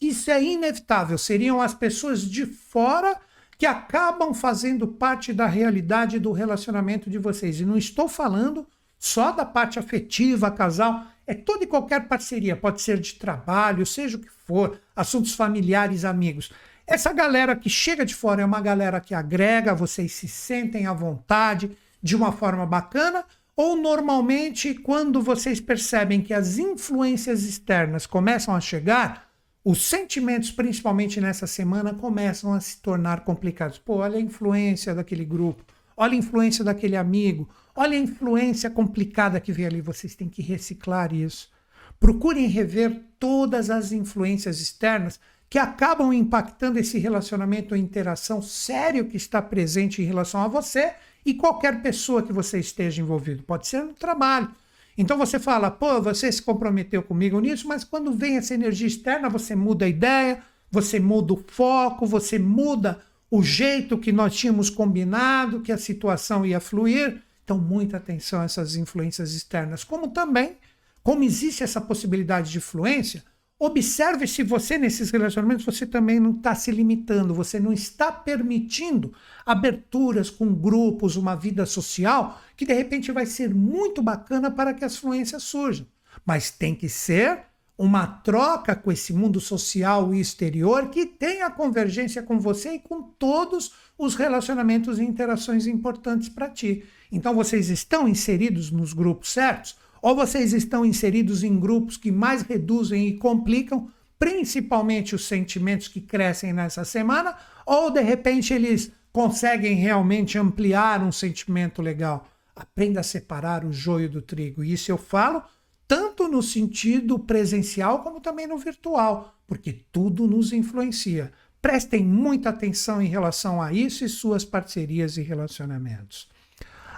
isso 0.00 0.30
é 0.30 0.42
inevitável. 0.42 1.18
Seriam 1.18 1.60
as 1.60 1.74
pessoas 1.74 2.22
de 2.22 2.46
fora 2.46 3.18
que 3.58 3.66
acabam 3.66 4.32
fazendo 4.34 4.86
parte 4.86 5.32
da 5.32 5.46
realidade 5.46 6.18
do 6.18 6.32
relacionamento 6.32 7.10
de 7.10 7.18
vocês. 7.18 7.60
E 7.60 7.64
não 7.64 7.76
estou 7.76 8.08
falando 8.08 8.66
só 8.98 9.32
da 9.32 9.44
parte 9.44 9.78
afetiva, 9.78 10.50
casal, 10.50 11.04
é 11.26 11.34
toda 11.34 11.64
e 11.64 11.66
qualquer 11.66 12.06
parceria, 12.06 12.56
pode 12.56 12.80
ser 12.80 12.98
de 12.98 13.14
trabalho, 13.14 13.84
seja 13.84 14.16
o 14.16 14.20
que 14.20 14.30
for, 14.46 14.80
assuntos 14.94 15.34
familiares, 15.34 16.04
amigos. 16.04 16.50
Essa 16.86 17.12
galera 17.12 17.56
que 17.56 17.70
chega 17.70 18.04
de 18.04 18.14
fora 18.14 18.42
é 18.42 18.44
uma 18.44 18.60
galera 18.60 19.00
que 19.00 19.14
agrega, 19.14 19.74
vocês 19.74 20.12
se 20.12 20.28
sentem 20.28 20.86
à 20.86 20.92
vontade 20.92 21.76
de 22.02 22.14
uma 22.14 22.30
forma 22.32 22.66
bacana, 22.66 23.24
ou 23.56 23.76
normalmente, 23.76 24.74
quando 24.74 25.22
vocês 25.22 25.60
percebem 25.60 26.20
que 26.20 26.34
as 26.34 26.58
influências 26.58 27.44
externas 27.44 28.06
começam 28.06 28.54
a 28.54 28.60
chegar, 28.60 29.30
os 29.64 29.86
sentimentos, 29.86 30.50
principalmente 30.50 31.20
nessa 31.20 31.46
semana, 31.46 31.94
começam 31.94 32.52
a 32.52 32.60
se 32.60 32.78
tornar 32.82 33.20
complicados. 33.20 33.78
Pô, 33.78 33.96
olha 33.98 34.18
a 34.18 34.20
influência 34.20 34.94
daquele 34.94 35.24
grupo, 35.24 35.64
olha 35.96 36.14
a 36.14 36.16
influência 36.16 36.64
daquele 36.64 36.96
amigo, 36.96 37.48
olha 37.74 37.96
a 37.96 38.00
influência 38.00 38.68
complicada 38.68 39.40
que 39.40 39.52
vem 39.52 39.66
ali. 39.66 39.80
Vocês 39.80 40.14
têm 40.14 40.28
que 40.28 40.42
reciclar 40.42 41.14
isso. 41.14 41.50
Procurem 41.98 42.48
rever 42.48 43.04
todas 43.18 43.70
as 43.70 43.92
influências 43.92 44.60
externas 44.60 45.18
que 45.48 45.58
acabam 45.58 46.12
impactando 46.12 46.78
esse 46.78 46.98
relacionamento 46.98 47.74
ou 47.74 47.80
interação 47.80 48.42
sério 48.42 49.06
que 49.06 49.16
está 49.16 49.40
presente 49.40 50.02
em 50.02 50.04
relação 50.04 50.42
a 50.42 50.48
você 50.48 50.92
e 51.24 51.34
qualquer 51.34 51.82
pessoa 51.82 52.22
que 52.22 52.32
você 52.32 52.58
esteja 52.58 53.00
envolvido. 53.00 53.42
Pode 53.42 53.66
ser 53.66 53.82
no 53.82 53.94
trabalho, 53.94 54.50
então 54.96 55.18
você 55.18 55.38
fala, 55.38 55.70
pô, 55.70 56.00
você 56.00 56.30
se 56.30 56.40
comprometeu 56.40 57.02
comigo 57.02 57.40
nisso, 57.40 57.66
mas 57.66 57.82
quando 57.82 58.12
vem 58.12 58.36
essa 58.36 58.54
energia 58.54 58.86
externa, 58.86 59.28
você 59.28 59.56
muda 59.56 59.84
a 59.84 59.88
ideia, 59.88 60.42
você 60.70 61.00
muda 61.00 61.32
o 61.32 61.44
foco, 61.48 62.06
você 62.06 62.38
muda 62.38 63.00
o 63.30 63.42
jeito 63.42 63.98
que 63.98 64.12
nós 64.12 64.34
tínhamos 64.36 64.70
combinado, 64.70 65.60
que 65.60 65.72
a 65.72 65.78
situação 65.78 66.46
ia 66.46 66.60
fluir. 66.60 67.22
Então, 67.42 67.58
muita 67.58 67.96
atenção 67.96 68.40
a 68.40 68.44
essas 68.44 68.76
influências 68.76 69.34
externas. 69.34 69.82
Como 69.82 70.08
também, 70.08 70.56
como 71.02 71.24
existe 71.24 71.62
essa 71.62 71.80
possibilidade 71.80 72.50
de 72.50 72.58
influência, 72.58 73.24
Observe 73.58 74.26
se 74.26 74.42
você, 74.42 74.76
nesses 74.76 75.10
relacionamentos, 75.10 75.64
você 75.64 75.86
também 75.86 76.18
não 76.18 76.32
está 76.32 76.54
se 76.54 76.72
limitando, 76.72 77.32
você 77.32 77.60
não 77.60 77.72
está 77.72 78.10
permitindo 78.10 79.14
aberturas 79.46 80.28
com 80.28 80.52
grupos, 80.52 81.16
uma 81.16 81.36
vida 81.36 81.64
social, 81.64 82.40
que 82.56 82.66
de 82.66 82.74
repente 82.74 83.12
vai 83.12 83.26
ser 83.26 83.54
muito 83.54 84.02
bacana 84.02 84.50
para 84.50 84.74
que 84.74 84.84
as 84.84 84.96
fluências 84.96 85.44
surjam. 85.44 85.86
Mas 86.26 86.50
tem 86.50 86.74
que 86.74 86.88
ser 86.88 87.44
uma 87.76 88.06
troca 88.06 88.74
com 88.74 88.90
esse 88.90 89.12
mundo 89.12 89.40
social 89.40 90.14
e 90.14 90.20
exterior 90.20 90.90
que 90.90 91.06
tenha 91.06 91.50
convergência 91.50 92.22
com 92.22 92.38
você 92.38 92.74
e 92.74 92.78
com 92.78 93.02
todos 93.02 93.72
os 93.98 94.14
relacionamentos 94.14 94.98
e 94.98 95.04
interações 95.04 95.66
importantes 95.66 96.28
para 96.28 96.48
ti. 96.48 96.84
Então 97.10 97.34
vocês 97.34 97.70
estão 97.70 98.08
inseridos 98.08 98.70
nos 98.70 98.92
grupos 98.92 99.30
certos? 99.32 99.76
Ou 100.04 100.14
vocês 100.14 100.52
estão 100.52 100.84
inseridos 100.84 101.42
em 101.42 101.58
grupos 101.58 101.96
que 101.96 102.12
mais 102.12 102.42
reduzem 102.42 103.08
e 103.08 103.16
complicam, 103.16 103.88
principalmente 104.18 105.14
os 105.14 105.24
sentimentos 105.24 105.88
que 105.88 105.98
crescem 105.98 106.52
nessa 106.52 106.84
semana, 106.84 107.34
ou 107.64 107.90
de 107.90 108.02
repente 108.02 108.52
eles 108.52 108.92
conseguem 109.10 109.76
realmente 109.76 110.36
ampliar 110.36 111.02
um 111.02 111.10
sentimento 111.10 111.80
legal. 111.80 112.28
Aprenda 112.54 113.00
a 113.00 113.02
separar 113.02 113.64
o 113.64 113.72
joio 113.72 114.10
do 114.10 114.20
trigo. 114.20 114.62
E 114.62 114.74
isso 114.74 114.92
eu 114.92 114.98
falo 114.98 115.42
tanto 115.88 116.28
no 116.28 116.42
sentido 116.42 117.18
presencial 117.18 118.02
como 118.02 118.20
também 118.20 118.46
no 118.46 118.58
virtual, 118.58 119.34
porque 119.46 119.72
tudo 119.90 120.26
nos 120.26 120.52
influencia. 120.52 121.32
Prestem 121.62 122.04
muita 122.04 122.50
atenção 122.50 123.00
em 123.00 123.08
relação 123.08 123.62
a 123.62 123.72
isso 123.72 124.04
e 124.04 124.08
suas 124.10 124.44
parcerias 124.44 125.16
e 125.16 125.22
relacionamentos. 125.22 126.28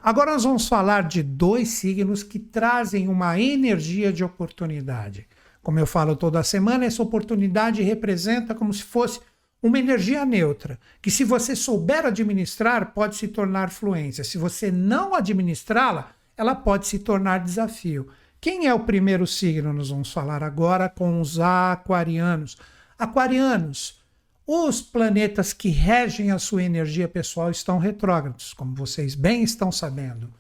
Agora 0.07 0.35
nós 0.35 0.45
vamos 0.45 0.69
falar 0.69 1.03
de 1.03 1.21
dois 1.21 1.71
signos 1.71 2.23
que 2.23 2.39
trazem 2.39 3.09
uma 3.09 3.41
energia 3.41 4.13
de 4.13 4.23
oportunidade. 4.23 5.27
Como 5.61 5.81
eu 5.81 5.85
falo 5.85 6.15
toda 6.15 6.45
semana, 6.45 6.85
essa 6.85 7.03
oportunidade 7.03 7.83
representa 7.83 8.55
como 8.55 8.73
se 8.73 8.85
fosse 8.85 9.19
uma 9.61 9.81
energia 9.81 10.25
neutra, 10.25 10.79
que 11.03 11.11
se 11.11 11.25
você 11.25 11.57
souber 11.57 12.07
administrar, 12.07 12.93
pode 12.95 13.17
se 13.17 13.27
tornar 13.27 13.69
fluência. 13.69 14.23
Se 14.23 14.39
você 14.39 14.71
não 14.71 15.13
administrá-la, 15.13 16.13
ela 16.37 16.55
pode 16.55 16.87
se 16.87 17.01
tornar 17.01 17.39
desafio. 17.39 18.07
Quem 18.41 18.69
é 18.69 18.73
o 18.73 18.85
primeiro 18.85 19.27
signo? 19.27 19.73
Nós 19.73 19.89
vamos 19.89 20.13
falar 20.13 20.41
agora 20.41 20.89
com 20.89 21.21
os 21.21 21.41
aquarianos. 21.41 22.57
Aquarianos, 22.97 24.01
os 24.47 24.81
planetas 24.81 25.53
que 25.53 25.71
regem 25.71 26.31
a 26.31 26.39
sua 26.39 26.63
energia 26.63 27.09
pessoal 27.09 27.51
estão 27.51 27.79
retrógrados, 27.79 28.55
como 28.55 28.77
vocês 28.77 29.15
bem 29.17 29.43
estão 29.43 29.73
sabendo. 29.73 30.33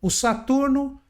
O 0.00 0.10
Saturno 0.10 1.00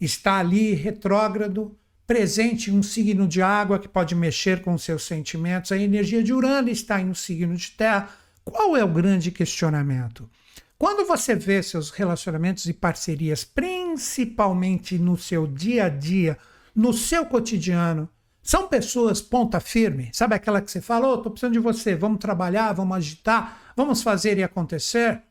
está 0.00 0.38
ali 0.38 0.74
retrógrado, 0.74 1.78
presente 2.06 2.70
em 2.70 2.74
um 2.76 2.82
signo 2.82 3.28
de 3.28 3.40
água 3.40 3.78
que 3.78 3.86
pode 3.86 4.16
mexer 4.16 4.60
com 4.60 4.76
seus 4.76 5.04
sentimentos. 5.04 5.70
A 5.70 5.78
energia 5.78 6.24
de 6.24 6.32
Urano 6.32 6.68
está 6.68 7.00
em 7.00 7.08
um 7.08 7.14
signo 7.14 7.54
de 7.54 7.70
terra. 7.70 8.10
Qual 8.44 8.76
é 8.76 8.82
o 8.82 8.88
grande 8.88 9.30
questionamento? 9.30 10.28
Quando 10.76 11.06
você 11.06 11.36
vê 11.36 11.62
seus 11.62 11.90
relacionamentos 11.90 12.66
e 12.66 12.72
parcerias, 12.72 13.44
principalmente 13.44 14.98
no 14.98 15.16
seu 15.16 15.46
dia 15.46 15.84
a 15.84 15.88
dia, 15.88 16.36
no 16.74 16.92
seu 16.92 17.24
cotidiano, 17.26 18.08
são 18.50 18.66
pessoas 18.66 19.22
ponta 19.22 19.60
firme, 19.60 20.10
sabe 20.12 20.34
aquela 20.34 20.60
que 20.60 20.68
você 20.68 20.80
fala, 20.80 21.06
oh, 21.06 21.18
tô 21.18 21.30
precisando 21.30 21.52
de 21.52 21.60
você, 21.60 21.94
vamos 21.94 22.18
trabalhar, 22.18 22.72
vamos 22.72 22.96
agitar, 22.96 23.72
vamos 23.76 24.02
fazer 24.02 24.38
e 24.38 24.42
acontecer. 24.42 25.22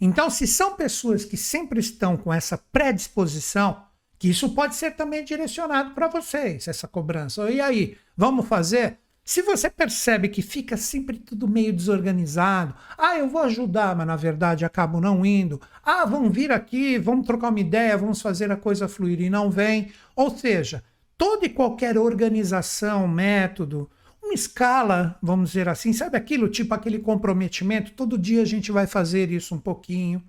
Então, 0.00 0.30
se 0.30 0.46
são 0.46 0.76
pessoas 0.76 1.24
que 1.24 1.36
sempre 1.36 1.80
estão 1.80 2.16
com 2.16 2.32
essa 2.32 2.56
predisposição, 2.56 3.82
que 4.16 4.28
isso 4.28 4.50
pode 4.50 4.76
ser 4.76 4.92
também 4.92 5.24
direcionado 5.24 5.90
para 5.90 6.06
vocês, 6.06 6.68
essa 6.68 6.86
cobrança. 6.86 7.50
E 7.50 7.60
aí, 7.60 7.96
vamos 8.16 8.46
fazer? 8.46 8.98
Se 9.24 9.42
você 9.42 9.68
percebe 9.68 10.28
que 10.28 10.40
fica 10.40 10.76
sempre 10.76 11.18
tudo 11.18 11.48
meio 11.48 11.72
desorganizado, 11.72 12.76
ah, 12.96 13.18
eu 13.18 13.28
vou 13.28 13.42
ajudar, 13.42 13.96
mas 13.96 14.06
na 14.06 14.14
verdade 14.14 14.64
acabo 14.64 15.00
não 15.00 15.26
indo. 15.26 15.60
Ah, 15.84 16.04
vamos 16.04 16.32
vir 16.32 16.52
aqui, 16.52 16.96
vamos 16.96 17.26
trocar 17.26 17.48
uma 17.48 17.58
ideia, 17.58 17.98
vamos 17.98 18.22
fazer 18.22 18.52
a 18.52 18.56
coisa 18.56 18.86
fluir 18.86 19.20
e 19.20 19.28
não 19.28 19.50
vem. 19.50 19.90
Ou 20.14 20.30
seja, 20.30 20.84
toda 21.18 21.44
e 21.44 21.50
qualquer 21.50 21.98
organização, 21.98 23.08
método, 23.08 23.90
uma 24.22 24.32
escala, 24.32 25.18
vamos 25.20 25.50
dizer 25.50 25.68
assim, 25.68 25.92
sabe 25.92 26.16
aquilo, 26.16 26.48
tipo 26.48 26.72
aquele 26.72 27.00
comprometimento, 27.00 27.92
todo 27.92 28.16
dia 28.16 28.42
a 28.42 28.44
gente 28.44 28.70
vai 28.70 28.86
fazer 28.86 29.30
isso 29.30 29.54
um 29.54 29.58
pouquinho. 29.58 30.22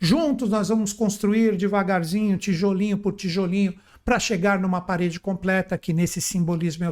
Juntos 0.00 0.48
nós 0.48 0.68
vamos 0.70 0.94
construir 0.94 1.56
devagarzinho, 1.56 2.38
tijolinho 2.38 2.96
por 2.96 3.12
tijolinho, 3.12 3.74
para 4.02 4.18
chegar 4.18 4.58
numa 4.58 4.80
parede 4.80 5.20
completa, 5.20 5.76
que 5.76 5.92
nesse 5.92 6.22
simbolismo 6.22 6.84
é, 6.84 6.88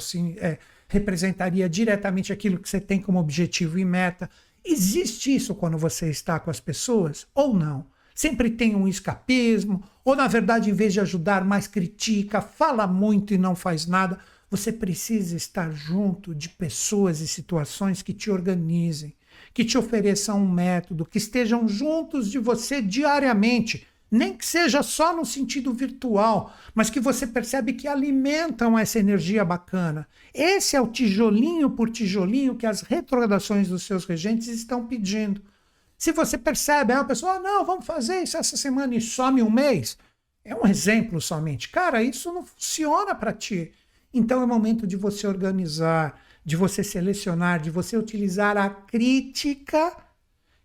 é, 0.46 0.58
representaria 0.86 1.68
diretamente 1.68 2.32
aquilo 2.32 2.58
que 2.58 2.68
você 2.68 2.80
tem 2.80 3.00
como 3.00 3.18
objetivo 3.18 3.78
e 3.78 3.84
meta. 3.84 4.28
Existe 4.62 5.34
isso 5.34 5.54
quando 5.54 5.78
você 5.78 6.10
está 6.10 6.38
com 6.38 6.50
as 6.50 6.60
pessoas 6.60 7.26
ou 7.34 7.54
não? 7.54 7.86
Sempre 8.18 8.50
tem 8.50 8.74
um 8.74 8.88
escapismo, 8.88 9.80
ou 10.04 10.16
na 10.16 10.26
verdade, 10.26 10.68
em 10.68 10.72
vez 10.72 10.92
de 10.92 10.98
ajudar, 10.98 11.44
mais 11.44 11.68
critica, 11.68 12.40
fala 12.40 12.84
muito 12.84 13.32
e 13.32 13.38
não 13.38 13.54
faz 13.54 13.86
nada. 13.86 14.18
Você 14.50 14.72
precisa 14.72 15.36
estar 15.36 15.70
junto 15.70 16.34
de 16.34 16.48
pessoas 16.48 17.20
e 17.20 17.28
situações 17.28 18.02
que 18.02 18.12
te 18.12 18.28
organizem, 18.28 19.14
que 19.54 19.64
te 19.64 19.78
ofereçam 19.78 20.42
um 20.42 20.50
método, 20.50 21.06
que 21.06 21.18
estejam 21.18 21.68
juntos 21.68 22.28
de 22.28 22.40
você 22.40 22.82
diariamente, 22.82 23.86
nem 24.10 24.36
que 24.36 24.44
seja 24.44 24.82
só 24.82 25.16
no 25.16 25.24
sentido 25.24 25.72
virtual, 25.72 26.52
mas 26.74 26.90
que 26.90 26.98
você 26.98 27.24
percebe 27.24 27.74
que 27.74 27.86
alimentam 27.86 28.76
essa 28.76 28.98
energia 28.98 29.44
bacana. 29.44 30.08
Esse 30.34 30.74
é 30.74 30.80
o 30.80 30.88
tijolinho 30.88 31.70
por 31.70 31.88
tijolinho 31.88 32.56
que 32.56 32.66
as 32.66 32.80
retrogradações 32.80 33.68
dos 33.68 33.84
seus 33.84 34.04
regentes 34.04 34.48
estão 34.48 34.88
pedindo. 34.88 35.40
Se 35.98 36.12
você 36.12 36.38
percebe, 36.38 36.92
a 36.92 37.02
pessoa, 37.02 37.32
ah, 37.32 37.40
não, 37.40 37.64
vamos 37.64 37.84
fazer 37.84 38.22
isso 38.22 38.36
essa 38.36 38.56
semana 38.56 38.94
e 38.94 39.00
some 39.00 39.42
um 39.42 39.50
mês, 39.50 39.98
é 40.44 40.54
um 40.54 40.64
exemplo 40.64 41.20
somente. 41.20 41.68
Cara, 41.68 42.02
isso 42.02 42.32
não 42.32 42.44
funciona 42.44 43.16
para 43.16 43.32
ti. 43.32 43.72
Então 44.14 44.40
é 44.40 44.46
momento 44.46 44.86
de 44.86 44.96
você 44.96 45.26
organizar, 45.26 46.18
de 46.44 46.56
você 46.56 46.84
selecionar, 46.84 47.60
de 47.60 47.70
você 47.70 47.96
utilizar 47.96 48.56
a 48.56 48.70
crítica, 48.70 49.94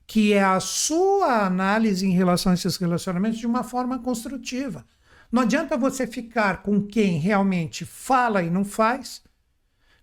que 0.06 0.34
é 0.34 0.44
a 0.44 0.60
sua 0.60 1.46
análise 1.46 2.06
em 2.06 2.12
relação 2.12 2.52
a 2.52 2.56
esses 2.56 2.78
relacionamentos, 2.78 3.40
de 3.40 3.48
uma 3.48 3.64
forma 3.64 3.98
construtiva. 4.00 4.86
Não 5.32 5.42
adianta 5.42 5.76
você 5.76 6.06
ficar 6.06 6.62
com 6.62 6.86
quem 6.86 7.18
realmente 7.18 7.86
fala 7.86 8.44
e 8.44 8.52
não 8.52 8.64
faz, 8.64 9.24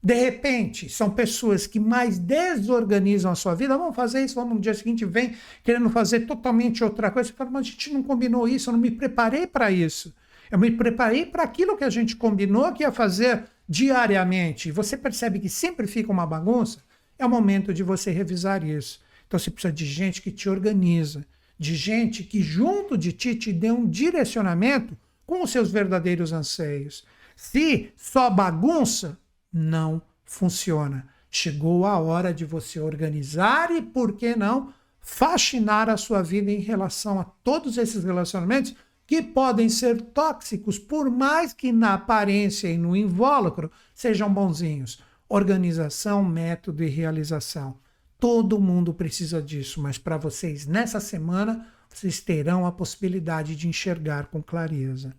de 0.02 0.14
repente, 0.14 0.88
são 0.88 1.10
pessoas 1.10 1.66
que 1.66 1.78
mais 1.78 2.18
desorganizam 2.18 3.30
a 3.30 3.34
sua 3.34 3.54
vida. 3.54 3.76
Vamos 3.76 3.94
fazer 3.94 4.24
isso, 4.24 4.34
vamos 4.34 4.54
no 4.54 4.60
dia 4.60 4.72
seguinte, 4.72 5.04
vem 5.04 5.36
querendo 5.62 5.90
fazer 5.90 6.20
totalmente 6.20 6.82
outra 6.82 7.10
coisa. 7.10 7.28
Você 7.28 7.34
fala, 7.34 7.50
mas 7.50 7.66
a 7.66 7.70
gente 7.70 7.92
não 7.92 8.02
combinou 8.02 8.48
isso, 8.48 8.70
eu 8.70 8.72
não 8.72 8.80
me 8.80 8.90
preparei 8.90 9.46
para 9.46 9.70
isso. 9.70 10.14
Eu 10.50 10.58
me 10.58 10.70
preparei 10.70 11.26
para 11.26 11.42
aquilo 11.42 11.76
que 11.76 11.84
a 11.84 11.90
gente 11.90 12.16
combinou 12.16 12.72
que 12.72 12.82
ia 12.82 12.90
fazer 12.90 13.44
diariamente. 13.68 14.72
Você 14.72 14.96
percebe 14.96 15.38
que 15.38 15.48
sempre 15.48 15.86
fica 15.86 16.10
uma 16.10 16.26
bagunça. 16.26 16.82
É 17.18 17.26
o 17.26 17.30
momento 17.30 17.72
de 17.72 17.82
você 17.82 18.10
revisar 18.10 18.64
isso. 18.64 19.00
Então 19.26 19.38
você 19.38 19.50
precisa 19.50 19.72
de 19.72 19.84
gente 19.84 20.22
que 20.22 20.32
te 20.32 20.48
organiza, 20.48 21.24
de 21.58 21.76
gente 21.76 22.24
que 22.24 22.42
junto 22.42 22.96
de 22.96 23.12
ti 23.12 23.34
te 23.34 23.52
dê 23.52 23.70
um 23.70 23.86
direcionamento 23.86 24.96
com 25.26 25.44
os 25.44 25.50
seus 25.50 25.70
verdadeiros 25.70 26.32
anseios. 26.32 27.04
Se 27.36 27.92
só 27.96 28.28
bagunça, 28.28 29.19
não 29.52 30.02
funciona. 30.24 31.06
Chegou 31.30 31.86
a 31.86 31.98
hora 31.98 32.34
de 32.34 32.44
você 32.44 32.80
organizar 32.80 33.70
e, 33.70 33.82
por 33.82 34.12
que 34.12 34.34
não, 34.34 34.72
faxinar 35.00 35.88
a 35.88 35.96
sua 35.96 36.22
vida 36.22 36.50
em 36.50 36.60
relação 36.60 37.20
a 37.20 37.24
todos 37.24 37.78
esses 37.78 38.04
relacionamentos 38.04 38.74
que 39.06 39.22
podem 39.22 39.68
ser 39.68 40.00
tóxicos, 40.00 40.78
por 40.78 41.10
mais 41.10 41.52
que 41.52 41.72
na 41.72 41.94
aparência 41.94 42.68
e 42.68 42.78
no 42.78 42.94
invólucro 42.94 43.70
sejam 43.94 44.32
bonzinhos. 44.32 45.02
organização, 45.28 46.24
método 46.24 46.82
e 46.82 46.88
realização. 46.88 47.78
Todo 48.18 48.60
mundo 48.60 48.92
precisa 48.92 49.40
disso, 49.40 49.80
mas 49.80 49.96
para 49.96 50.16
vocês 50.16 50.66
nessa 50.66 50.98
semana, 50.98 51.66
vocês 51.88 52.20
terão 52.20 52.66
a 52.66 52.72
possibilidade 52.72 53.54
de 53.54 53.68
enxergar 53.68 54.26
com 54.26 54.42
clareza. 54.42 55.14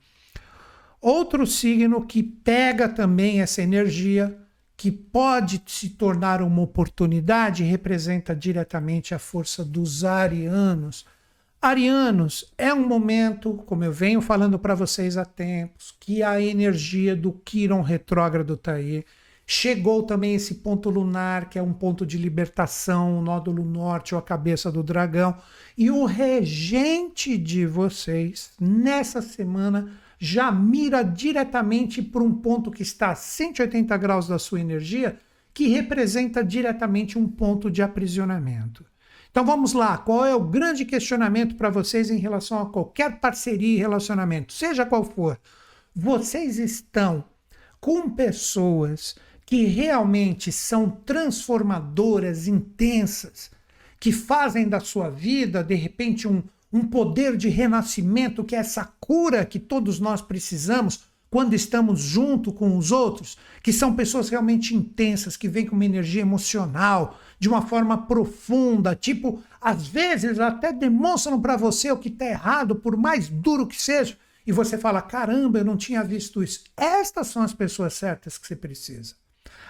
Outro 1.01 1.47
signo 1.47 2.05
que 2.05 2.21
pega 2.21 2.87
também 2.87 3.41
essa 3.41 3.59
energia, 3.59 4.37
que 4.77 4.91
pode 4.91 5.61
se 5.65 5.89
tornar 5.89 6.43
uma 6.43 6.61
oportunidade, 6.61 7.63
representa 7.63 8.35
diretamente 8.35 9.15
a 9.15 9.19
força 9.19 9.65
dos 9.65 10.05
arianos. 10.05 11.05
Arianos, 11.59 12.51
é 12.55 12.71
um 12.71 12.87
momento, 12.87 13.55
como 13.65 13.83
eu 13.83 13.91
venho 13.91 14.21
falando 14.21 14.59
para 14.59 14.75
vocês 14.75 15.17
há 15.17 15.25
tempos, 15.25 15.93
que 15.99 16.21
a 16.21 16.39
energia 16.39 17.15
do 17.15 17.31
Quiron 17.31 17.81
retrógrado 17.81 18.53
está 18.53 18.73
aí. 18.73 19.03
Chegou 19.45 20.03
também 20.03 20.35
esse 20.35 20.55
ponto 20.55 20.89
lunar, 20.89 21.49
que 21.49 21.59
é 21.59 21.61
um 21.61 21.73
ponto 21.73 22.05
de 22.05 22.17
libertação, 22.17 23.17
o 23.17 23.21
nódulo 23.21 23.65
norte 23.65 24.15
ou 24.15 24.19
a 24.19 24.23
cabeça 24.23 24.71
do 24.71 24.81
dragão. 24.81 25.35
E 25.77 25.91
o 25.91 26.05
regente 26.05 27.37
de 27.37 27.65
vocês, 27.65 28.51
nessa 28.59 29.21
semana, 29.21 29.91
já 30.23 30.51
mira 30.51 31.01
diretamente 31.01 31.99
para 31.99 32.21
um 32.21 32.31
ponto 32.31 32.69
que 32.69 32.83
está 32.83 33.09
a 33.09 33.15
180 33.15 33.97
graus 33.97 34.27
da 34.27 34.37
sua 34.37 34.59
energia, 34.59 35.17
que 35.51 35.67
representa 35.67 36.43
diretamente 36.43 37.17
um 37.17 37.27
ponto 37.27 37.71
de 37.71 37.81
aprisionamento. 37.81 38.85
Então 39.31 39.43
vamos 39.43 39.73
lá, 39.73 39.97
qual 39.97 40.23
é 40.23 40.35
o 40.35 40.43
grande 40.43 40.85
questionamento 40.85 41.55
para 41.55 41.71
vocês 41.71 42.11
em 42.11 42.19
relação 42.19 42.59
a 42.59 42.69
qualquer 42.69 43.19
parceria 43.19 43.77
e 43.77 43.79
relacionamento, 43.79 44.53
seja 44.53 44.85
qual 44.85 45.03
for? 45.03 45.39
Vocês 45.95 46.59
estão 46.59 47.23
com 47.79 48.07
pessoas 48.07 49.15
que 49.43 49.65
realmente 49.65 50.51
são 50.51 50.87
transformadoras, 50.87 52.47
intensas, 52.47 53.49
que 53.99 54.11
fazem 54.11 54.69
da 54.69 54.79
sua 54.79 55.09
vida, 55.09 55.63
de 55.63 55.73
repente, 55.73 56.27
um, 56.27 56.43
um 56.71 56.85
poder 56.85 57.35
de 57.35 57.49
renascimento, 57.49 58.43
que 58.43 58.55
é 58.55 58.59
essa 58.59 58.85
cura 58.99 59.45
que 59.45 59.59
todos 59.59 59.99
nós 59.99 60.21
precisamos 60.21 61.11
quando 61.29 61.53
estamos 61.53 62.01
junto 62.01 62.51
com 62.51 62.77
os 62.77 62.91
outros, 62.91 63.37
que 63.63 63.71
são 63.71 63.95
pessoas 63.95 64.27
realmente 64.27 64.75
intensas, 64.75 65.37
que 65.37 65.47
vêm 65.47 65.65
com 65.65 65.75
uma 65.75 65.85
energia 65.85 66.21
emocional, 66.21 67.17
de 67.39 67.47
uma 67.47 67.61
forma 67.61 68.05
profunda, 68.05 68.93
tipo, 68.95 69.41
às 69.61 69.87
vezes 69.87 70.39
até 70.39 70.73
demonstram 70.73 71.41
para 71.41 71.55
você 71.55 71.89
o 71.89 71.97
que 71.97 72.09
está 72.09 72.25
errado, 72.25 72.75
por 72.75 72.97
mais 72.97 73.29
duro 73.29 73.65
que 73.65 73.81
seja, 73.81 74.17
e 74.45 74.51
você 74.51 74.77
fala: 74.77 75.01
caramba, 75.01 75.59
eu 75.59 75.65
não 75.65 75.77
tinha 75.77 76.03
visto 76.03 76.43
isso. 76.43 76.65
Estas 76.75 77.27
são 77.27 77.41
as 77.41 77.53
pessoas 77.53 77.93
certas 77.93 78.37
que 78.37 78.45
você 78.45 78.55
precisa. 78.55 79.15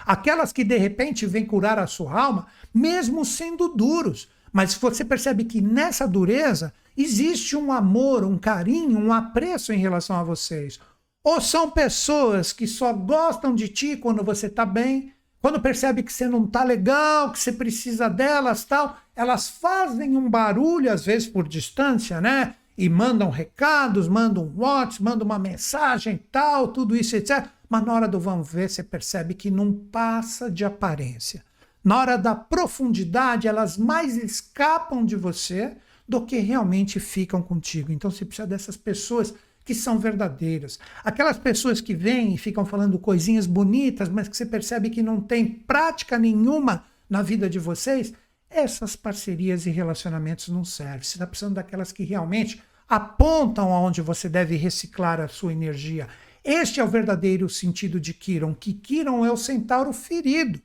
Aquelas 0.03 0.51
que 0.51 0.63
de 0.63 0.77
repente 0.77 1.27
vêm 1.27 1.45
curar 1.45 1.77
a 1.77 1.85
sua 1.85 2.19
alma, 2.19 2.47
mesmo 2.73 3.23
sendo 3.23 3.67
duros. 3.69 4.27
Mas 4.51 4.73
você 4.73 5.05
percebe 5.05 5.45
que 5.45 5.61
nessa 5.61 6.07
dureza 6.07 6.73
existe 6.97 7.55
um 7.55 7.71
amor, 7.71 8.23
um 8.23 8.37
carinho, 8.37 8.99
um 8.99 9.13
apreço 9.13 9.71
em 9.71 9.77
relação 9.77 10.15
a 10.15 10.23
vocês. 10.23 10.79
Ou 11.23 11.39
são 11.39 11.69
pessoas 11.69 12.51
que 12.51 12.67
só 12.67 12.91
gostam 12.91 13.53
de 13.53 13.67
ti 13.67 13.95
quando 13.95 14.23
você 14.23 14.47
está 14.47 14.65
bem, 14.65 15.13
quando 15.41 15.61
percebe 15.61 16.03
que 16.03 16.11
você 16.11 16.27
não 16.27 16.45
está 16.45 16.63
legal, 16.63 17.31
que 17.31 17.39
você 17.39 17.51
precisa 17.51 18.07
delas, 18.09 18.63
tal, 18.63 18.97
elas 19.15 19.49
fazem 19.49 20.15
um 20.15 20.29
barulho 20.29 20.91
às 20.91 21.05
vezes 21.05 21.27
por 21.27 21.47
distância, 21.47 22.19
né? 22.19 22.55
E 22.77 22.89
mandam 22.89 23.29
recados, 23.29 24.07
mandam 24.07 24.45
um 24.45 24.61
WhatsApp, 24.61 25.03
mandam 25.03 25.25
uma 25.25 25.39
mensagem, 25.39 26.19
tal, 26.31 26.69
tudo 26.69 26.95
isso, 26.95 27.15
etc. 27.15 27.47
Mas 27.69 27.85
na 27.85 27.93
hora 27.93 28.07
do 28.07 28.19
vamos 28.19 28.51
ver, 28.51 28.69
você 28.69 28.83
percebe 28.83 29.33
que 29.33 29.51
não 29.51 29.73
passa 29.73 30.49
de 30.49 30.65
aparência. 30.65 31.43
Na 31.83 31.97
hora 31.97 32.17
da 32.17 32.35
profundidade, 32.35 33.47
elas 33.47 33.77
mais 33.77 34.15
escapam 34.15 35.03
de 35.03 35.15
você 35.15 35.75
do 36.07 36.25
que 36.25 36.37
realmente 36.37 36.99
ficam 36.99 37.41
contigo. 37.41 37.91
Então 37.91 38.11
você 38.11 38.25
precisa 38.25 38.47
dessas 38.47 38.77
pessoas 38.77 39.33
que 39.63 39.73
são 39.73 39.97
verdadeiras. 39.97 40.79
Aquelas 41.03 41.37
pessoas 41.37 41.81
que 41.81 41.93
vêm 41.93 42.33
e 42.33 42.37
ficam 42.37 42.65
falando 42.65 42.99
coisinhas 42.99 43.45
bonitas, 43.45 44.09
mas 44.09 44.27
que 44.27 44.35
você 44.35 44.45
percebe 44.45 44.89
que 44.89 45.01
não 45.01 45.21
tem 45.21 45.45
prática 45.45 46.17
nenhuma 46.17 46.83
na 47.09 47.21
vida 47.21 47.49
de 47.49 47.59
vocês, 47.59 48.13
essas 48.49 48.95
parcerias 48.95 49.65
e 49.65 49.69
relacionamentos 49.69 50.49
não 50.49 50.65
servem. 50.65 51.03
Você 51.03 51.15
está 51.15 51.25
precisando 51.25 51.55
daquelas 51.55 51.91
que 51.91 52.03
realmente 52.03 52.61
apontam 52.87 53.71
aonde 53.71 54.01
você 54.01 54.27
deve 54.27 54.55
reciclar 54.55 55.19
a 55.19 55.27
sua 55.27 55.53
energia. 55.53 56.07
Este 56.43 56.79
é 56.79 56.83
o 56.83 56.87
verdadeiro 56.87 57.47
sentido 57.47 57.99
de 57.99 58.13
Kiron, 58.13 58.53
que 58.53 58.73
Kiron 58.73 59.25
é 59.25 59.31
o 59.31 59.37
centauro 59.37 59.93
ferido. 59.93 60.61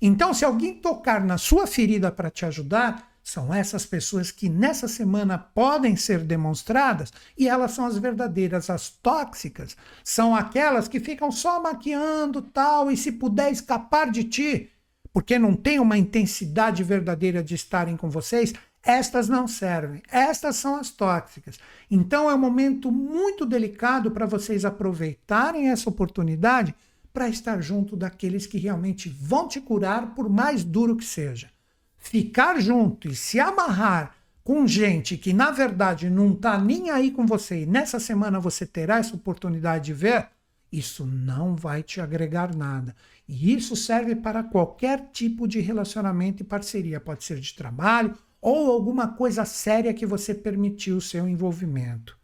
Então, 0.00 0.32
se 0.32 0.44
alguém 0.44 0.74
tocar 0.74 1.24
na 1.24 1.38
sua 1.38 1.66
ferida 1.66 2.10
para 2.10 2.30
te 2.30 2.44
ajudar, 2.46 3.08
são 3.28 3.52
essas 3.52 3.84
pessoas 3.84 4.30
que 4.30 4.48
nessa 4.48 4.88
semana 4.88 5.36
podem 5.36 5.96
ser 5.96 6.20
demonstradas 6.20 7.12
e 7.36 7.46
elas 7.46 7.72
são 7.72 7.84
as 7.84 7.98
verdadeiras. 7.98 8.70
As 8.70 8.88
tóxicas 8.88 9.76
são 10.02 10.34
aquelas 10.34 10.88
que 10.88 10.98
ficam 10.98 11.30
só 11.30 11.60
maquiando 11.60 12.40
tal 12.40 12.90
e 12.90 12.96
se 12.96 13.12
puder 13.12 13.52
escapar 13.52 14.10
de 14.10 14.24
ti, 14.24 14.70
porque 15.12 15.38
não 15.38 15.54
tem 15.54 15.78
uma 15.78 15.98
intensidade 15.98 16.82
verdadeira 16.82 17.42
de 17.42 17.54
estarem 17.54 17.98
com 17.98 18.08
vocês, 18.08 18.54
estas 18.82 19.28
não 19.28 19.46
servem. 19.46 20.02
Estas 20.10 20.56
são 20.56 20.76
as 20.76 20.90
tóxicas. 20.90 21.58
Então 21.90 22.30
é 22.30 22.34
um 22.34 22.38
momento 22.38 22.90
muito 22.90 23.44
delicado 23.44 24.10
para 24.10 24.24
vocês 24.24 24.64
aproveitarem 24.64 25.68
essa 25.68 25.90
oportunidade 25.90 26.74
para 27.18 27.28
estar 27.28 27.60
junto 27.60 27.96
daqueles 27.96 28.46
que 28.46 28.58
realmente 28.58 29.08
vão 29.08 29.48
te 29.48 29.60
curar, 29.60 30.14
por 30.14 30.28
mais 30.30 30.62
duro 30.62 30.94
que 30.94 31.04
seja 31.04 31.50
ficar 31.98 32.60
junto 32.60 33.08
e 33.08 33.16
se 33.16 33.40
amarrar 33.40 34.14
com 34.44 34.68
gente 34.68 35.16
que 35.16 35.32
na 35.32 35.50
verdade 35.50 36.08
não 36.08 36.32
está 36.32 36.56
nem 36.56 36.90
aí 36.90 37.10
com 37.10 37.26
você 37.26 37.62
e 37.62 37.66
nessa 37.66 37.98
semana 37.98 38.38
você 38.38 38.64
terá 38.64 38.98
essa 38.98 39.16
oportunidade 39.16 39.86
de 39.86 39.94
ver, 39.94 40.28
isso 40.70 41.04
não 41.04 41.56
vai 41.56 41.82
te 41.82 42.00
agregar 42.00 42.54
nada. 42.54 42.94
E 43.28 43.52
isso 43.52 43.74
serve 43.74 44.14
para 44.14 44.44
qualquer 44.44 45.10
tipo 45.12 45.48
de 45.48 45.58
relacionamento 45.58 46.44
e 46.44 46.46
parceria, 46.46 47.00
pode 47.00 47.24
ser 47.24 47.40
de 47.40 47.52
trabalho 47.52 48.16
ou 48.40 48.70
alguma 48.70 49.08
coisa 49.08 49.44
séria 49.44 49.92
que 49.92 50.06
você 50.06 50.32
permitiu 50.32 50.98
o 50.98 51.02
seu 51.02 51.28
envolvimento. 51.28 52.16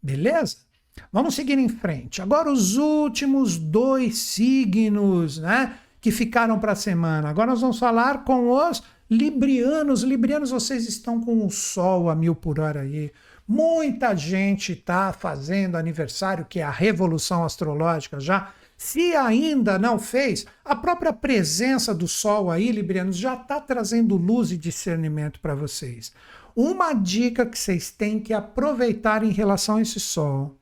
Beleza? 0.00 0.67
Vamos 1.12 1.34
seguir 1.34 1.58
em 1.58 1.68
frente. 1.68 2.20
Agora 2.22 2.50
os 2.50 2.76
últimos 2.76 3.56
dois 3.56 4.18
signos, 4.18 5.38
né, 5.38 5.74
que 6.00 6.10
ficaram 6.10 6.58
para 6.58 6.72
a 6.72 6.76
semana. 6.76 7.28
Agora 7.28 7.50
nós 7.50 7.60
vamos 7.60 7.78
falar 7.78 8.24
com 8.24 8.50
os 8.50 8.82
Librianos, 9.10 10.02
Librianos, 10.02 10.50
vocês 10.50 10.86
estão 10.86 11.18
com 11.20 11.46
o 11.46 11.50
sol 11.50 12.10
a 12.10 12.14
mil 12.14 12.34
por 12.34 12.60
hora 12.60 12.80
aí. 12.82 13.10
Muita 13.46 14.14
gente 14.14 14.72
está 14.72 15.10
fazendo 15.10 15.76
aniversário, 15.76 16.44
que 16.46 16.60
é 16.60 16.62
a 16.62 16.70
revolução 16.70 17.42
astrológica 17.42 18.20
já. 18.20 18.52
Se 18.76 19.16
ainda 19.16 19.78
não 19.78 19.98
fez, 19.98 20.44
a 20.62 20.76
própria 20.76 21.14
presença 21.14 21.94
do 21.94 22.06
Sol 22.06 22.50
aí, 22.50 22.70
Librianos, 22.70 23.16
já 23.16 23.32
está 23.32 23.58
trazendo 23.58 24.16
luz 24.16 24.52
e 24.52 24.56
discernimento 24.58 25.40
para 25.40 25.54
vocês. 25.54 26.12
Uma 26.54 26.92
dica 26.92 27.46
que 27.46 27.58
vocês 27.58 27.90
têm 27.90 28.20
que 28.20 28.34
aproveitar 28.34 29.24
em 29.24 29.30
relação 29.30 29.76
a 29.76 29.82
esse 29.82 29.98
Sol. 29.98 30.57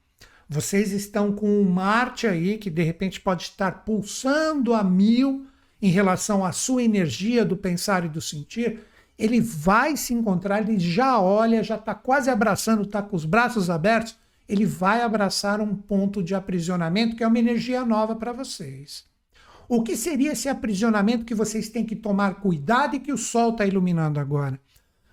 Vocês 0.48 0.92
estão 0.92 1.32
com 1.32 1.48
um 1.48 1.64
Marte 1.64 2.26
aí 2.26 2.56
que 2.56 2.70
de 2.70 2.82
repente 2.82 3.20
pode 3.20 3.44
estar 3.44 3.84
pulsando 3.84 4.74
a 4.74 4.84
mil 4.84 5.46
em 5.82 5.88
relação 5.88 6.44
à 6.44 6.52
sua 6.52 6.82
energia 6.82 7.44
do 7.44 7.56
pensar 7.56 8.04
e 8.04 8.08
do 8.08 8.20
sentir, 8.20 8.80
ele 9.18 9.40
vai 9.40 9.96
se 9.96 10.14
encontrar, 10.14 10.60
ele 10.60 10.78
já 10.78 11.20
olha, 11.20 11.62
já 11.62 11.76
está 11.76 11.94
quase 11.94 12.30
abraçando, 12.30 12.82
está 12.82 13.02
com 13.02 13.16
os 13.16 13.24
braços 13.24 13.68
abertos, 13.68 14.16
ele 14.48 14.64
vai 14.64 15.02
abraçar 15.02 15.60
um 15.60 15.74
ponto 15.74 16.22
de 16.22 16.34
aprisionamento 16.34 17.16
que 17.16 17.24
é 17.24 17.26
uma 17.26 17.38
energia 17.38 17.84
nova 17.84 18.14
para 18.14 18.32
vocês. 18.32 19.04
O 19.68 19.82
que 19.82 19.96
seria 19.96 20.32
esse 20.32 20.48
aprisionamento 20.48 21.24
que 21.24 21.34
vocês 21.34 21.68
têm 21.68 21.84
que 21.84 21.96
tomar 21.96 22.36
cuidado 22.36 22.94
e 22.94 23.00
que 23.00 23.12
o 23.12 23.18
sol 23.18 23.50
está 23.50 23.66
iluminando 23.66 24.20
agora? 24.20 24.60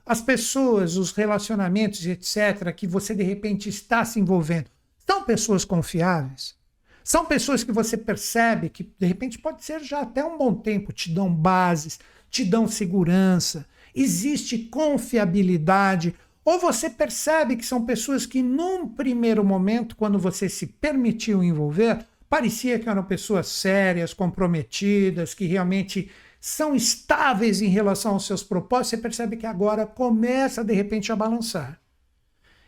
As 0.06 0.22
pessoas, 0.22 0.96
os 0.96 1.12
relacionamentos, 1.12 2.06
etc., 2.06 2.72
que 2.76 2.86
você 2.86 3.16
de 3.16 3.24
repente 3.24 3.70
está 3.70 4.06
se 4.06 4.20
envolvendo, 4.20 4.70
são 5.06 5.24
pessoas 5.24 5.66
confiáveis? 5.66 6.56
São 7.04 7.26
pessoas 7.26 7.64
que 7.64 7.72
você 7.72 7.98
percebe 7.98 8.70
que, 8.70 8.84
de 8.98 9.06
repente, 9.06 9.38
pode 9.38 9.64
ser 9.64 9.82
já 9.82 10.02
até 10.02 10.24
um 10.24 10.38
bom 10.38 10.54
tempo, 10.54 10.94
te 10.94 11.12
dão 11.12 11.34
bases, 11.34 12.00
te 12.30 12.46
dão 12.46 12.68
segurança, 12.68 13.66
existe 13.94 14.58
confiabilidade. 14.58 16.16
Ou 16.46 16.60
você 16.60 16.90
percebe 16.90 17.58
que 17.58 17.66
são 17.66 17.86
pessoas 17.86 18.26
que, 18.26 18.42
num 18.42 18.88
primeiro 18.88 19.44
momento, 19.44 19.96
quando 19.96 20.18
você 20.18 20.48
se 20.48 20.66
permitiu 20.66 21.44
envolver, 21.44 22.06
parecia 22.30 22.80
que 22.80 22.88
eram 22.88 23.04
pessoas 23.04 23.48
sérias, 23.48 24.14
comprometidas, 24.14 25.34
que 25.34 25.46
realmente 25.46 26.10
são 26.40 26.76
estáveis 26.76 27.62
em 27.62 27.68
relação 27.68 28.14
aos 28.14 28.26
seus 28.26 28.44
propósitos, 28.44 28.90
você 28.90 28.98
percebe 28.98 29.38
que 29.38 29.46
agora 29.46 29.86
começa 29.86 30.64
de 30.64 30.74
repente 30.74 31.12
a 31.12 31.16
balançar. 31.16 31.80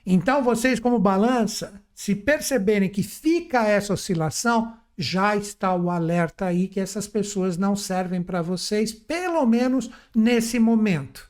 Então, 0.05 0.43
vocês, 0.43 0.79
como 0.79 0.99
balança, 0.99 1.81
se 1.93 2.13
perceberem 2.13 2.89
que 2.89 3.01
fica 3.01 3.65
essa 3.65 3.93
oscilação, 3.93 4.77
já 4.97 5.35
está 5.35 5.75
o 5.75 5.89
alerta 5.89 6.45
aí 6.45 6.67
que 6.67 6.79
essas 6.79 7.07
pessoas 7.07 7.57
não 7.57 7.75
servem 7.75 8.21
para 8.21 8.41
vocês, 8.41 8.93
pelo 8.93 9.45
menos 9.45 9.89
nesse 10.15 10.59
momento. 10.59 11.29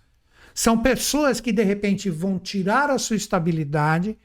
São 0.53 0.77
pessoas 0.77 1.39
que 1.39 1.51
de 1.51 1.63
repente 1.63 2.09
vão 2.09 2.37
tirar 2.37 2.89
a 2.89 2.97
sua 2.97 3.15
estabilidade, 3.15 4.17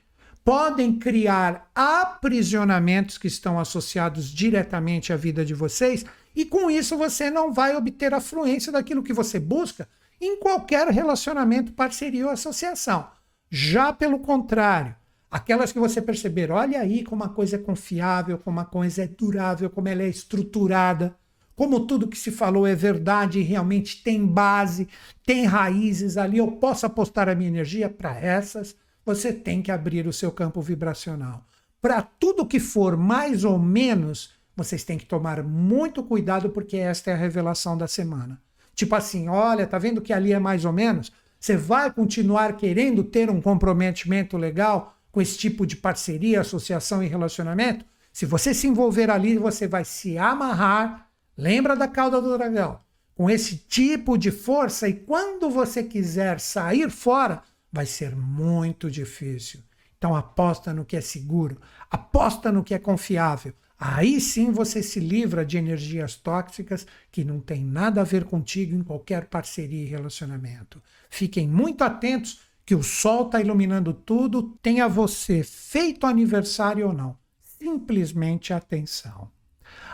podem 0.44 0.98
criar 0.98 1.70
aprisionamentos 1.74 3.18
que 3.18 3.27
estão 3.27 3.59
associados 3.59 4.31
diretamente 4.31 5.12
à 5.12 5.16
vida 5.16 5.44
de 5.44 5.55
vocês, 5.55 6.05
e 6.35 6.44
com 6.44 6.70
isso 6.70 6.97
você 6.97 7.31
não 7.31 7.52
vai 7.52 7.77
obter 7.77 8.14
a 8.14 8.20
fluência 8.20 8.72
daquilo 8.72 9.02
que 9.02 9.12
você 9.12 9.39
busca 9.39 9.89
em 10.20 10.39
qualquer 10.39 10.86
relacionamento, 10.89 11.72
parceria 11.72 12.27
ou 12.27 12.32
associação. 12.32 13.09
Já 13.51 13.93
pelo 13.93 14.20
contrário, 14.20 14.94
aquelas 15.31 15.72
que 15.72 15.78
você 15.78 16.01
perceber, 16.01 16.51
olha 16.51 16.81
aí 16.81 17.02
como 17.02 17.24
a 17.24 17.28
coisa 17.28 17.56
é 17.56 17.59
confiável, 17.59 18.39
como 18.39 18.60
a 18.60 18.64
coisa 18.64 19.02
é 19.02 19.09
durável, 19.09 19.68
como 19.68 19.89
ela 19.89 20.02
é 20.02 20.09
estruturada, 20.09 21.16
como 21.56 21.81
tudo 21.81 22.09
que 22.09 22.16
se 22.16 22.31
falou 22.31 22.66
é 22.66 22.74
verdade 22.74 23.40
e 23.40 23.43
realmente 23.43 24.02
tem 24.02 24.24
base, 24.24 24.89
tem 25.27 25.44
raízes 25.44 26.16
ali, 26.16 26.39
eu 26.39 26.52
posso 26.52 26.86
apostar 26.86 27.28
a 27.28 27.35
minha 27.35 27.51
energia 27.51 27.90
para 27.90 28.18
essas 28.18 28.77
você 29.05 29.32
tem 29.32 29.62
que 29.62 29.72
abrir 29.72 30.06
o 30.06 30.12
seu 30.12 30.31
campo 30.31 30.60
vibracional. 30.60 31.44
Para 31.81 32.02
tudo 32.02 32.47
que 32.47 32.60
for 32.60 32.97
mais 32.97 33.44
ou 33.44 33.59
menos, 33.59 34.35
vocês 34.55 34.85
têm 34.85 34.98
que 34.98 35.06
tomar 35.06 35.43
muito 35.43 36.02
cuidado, 36.02 36.51
porque 36.51 36.77
esta 36.77 37.10
é 37.10 37.14
a 37.14 37.16
revelação 37.16 37.77
da 37.77 37.89
semana. 37.89 38.40
Tipo 38.74 38.94
assim, 38.94 39.28
olha, 39.28 39.66
tá 39.66 39.78
vendo 39.78 40.01
que 40.01 40.12
ali 40.12 40.32
é 40.32 40.39
mais 40.39 40.64
ou 40.64 40.72
menos? 40.72 41.12
Você 41.40 41.56
vai 41.56 41.90
continuar 41.90 42.54
querendo 42.58 43.02
ter 43.02 43.30
um 43.30 43.40
comprometimento 43.40 44.36
legal 44.36 44.94
com 45.10 45.22
esse 45.22 45.38
tipo 45.38 45.66
de 45.66 45.74
parceria, 45.74 46.42
associação 46.42 47.02
e 47.02 47.08
relacionamento? 47.08 47.82
Se 48.12 48.26
você 48.26 48.52
se 48.52 48.66
envolver 48.66 49.08
ali, 49.08 49.38
você 49.38 49.66
vai 49.66 49.82
se 49.82 50.18
amarrar. 50.18 51.08
Lembra 51.34 51.74
da 51.74 51.88
cauda 51.88 52.20
do 52.20 52.36
dragão? 52.36 52.78
Com 53.14 53.30
esse 53.30 53.56
tipo 53.56 54.18
de 54.18 54.30
força, 54.30 54.86
e 54.86 54.92
quando 54.92 55.48
você 55.48 55.82
quiser 55.82 56.38
sair 56.40 56.90
fora, 56.90 57.42
vai 57.72 57.86
ser 57.86 58.14
muito 58.14 58.90
difícil. 58.90 59.60
Então 59.96 60.14
aposta 60.14 60.74
no 60.74 60.84
que 60.84 60.96
é 60.96 61.00
seguro, 61.00 61.58
aposta 61.90 62.52
no 62.52 62.62
que 62.62 62.74
é 62.74 62.78
confiável. 62.78 63.54
Aí 63.78 64.20
sim 64.20 64.50
você 64.50 64.82
se 64.82 65.00
livra 65.00 65.42
de 65.42 65.56
energias 65.56 66.14
tóxicas 66.16 66.86
que 67.10 67.24
não 67.24 67.40
tem 67.40 67.64
nada 67.64 68.02
a 68.02 68.04
ver 68.04 68.24
contigo 68.24 68.76
em 68.76 68.82
qualquer 68.82 69.24
parceria 69.24 69.82
e 69.82 69.88
relacionamento. 69.88 70.82
Fiquem 71.11 71.49
muito 71.49 71.82
atentos 71.82 72.41
que 72.65 72.74
o 72.74 72.82
sol 72.85 73.27
está 73.27 73.41
iluminando 73.41 73.93
tudo, 73.93 74.57
tenha 74.62 74.89
você 74.89 75.43
feito 75.43 76.07
aniversário 76.07 76.87
ou 76.87 76.93
não. 76.93 77.16
Simplesmente 77.43 78.53
atenção. 78.53 79.28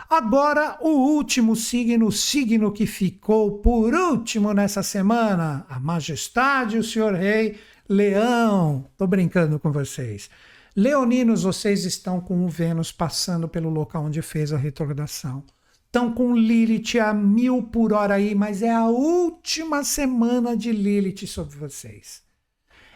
Agora, 0.09 0.77
o 0.79 0.89
último 0.89 1.55
signo, 1.55 2.07
o 2.07 2.11
signo 2.11 2.71
que 2.71 2.85
ficou 2.85 3.59
por 3.59 3.93
último 3.93 4.53
nessa 4.53 4.81
semana, 4.81 5.65
a 5.67 5.79
Majestade, 5.79 6.77
o 6.77 6.83
Senhor 6.83 7.13
Rei, 7.13 7.57
Leão. 7.89 8.85
Tô 8.95 9.05
brincando 9.05 9.59
com 9.59 9.71
vocês. 9.71 10.29
Leoninos, 10.75 11.43
vocês 11.43 11.83
estão 11.83 12.21
com 12.21 12.45
o 12.45 12.47
Vênus 12.47 12.91
passando 12.91 13.49
pelo 13.49 13.69
local 13.69 14.05
onde 14.05 14.21
fez 14.21 14.53
a 14.53 14.57
retrogradação. 14.57 15.43
Estão 15.87 16.13
com 16.13 16.35
Lilith 16.35 16.99
a 16.99 17.13
mil 17.13 17.63
por 17.63 17.93
hora 17.93 18.15
aí, 18.15 18.35
mas 18.35 18.61
é 18.61 18.71
a 18.71 18.85
última 18.85 19.85
semana 19.85 20.55
de 20.55 20.71
Lilith 20.71 21.25
sobre 21.25 21.57
vocês. 21.57 22.21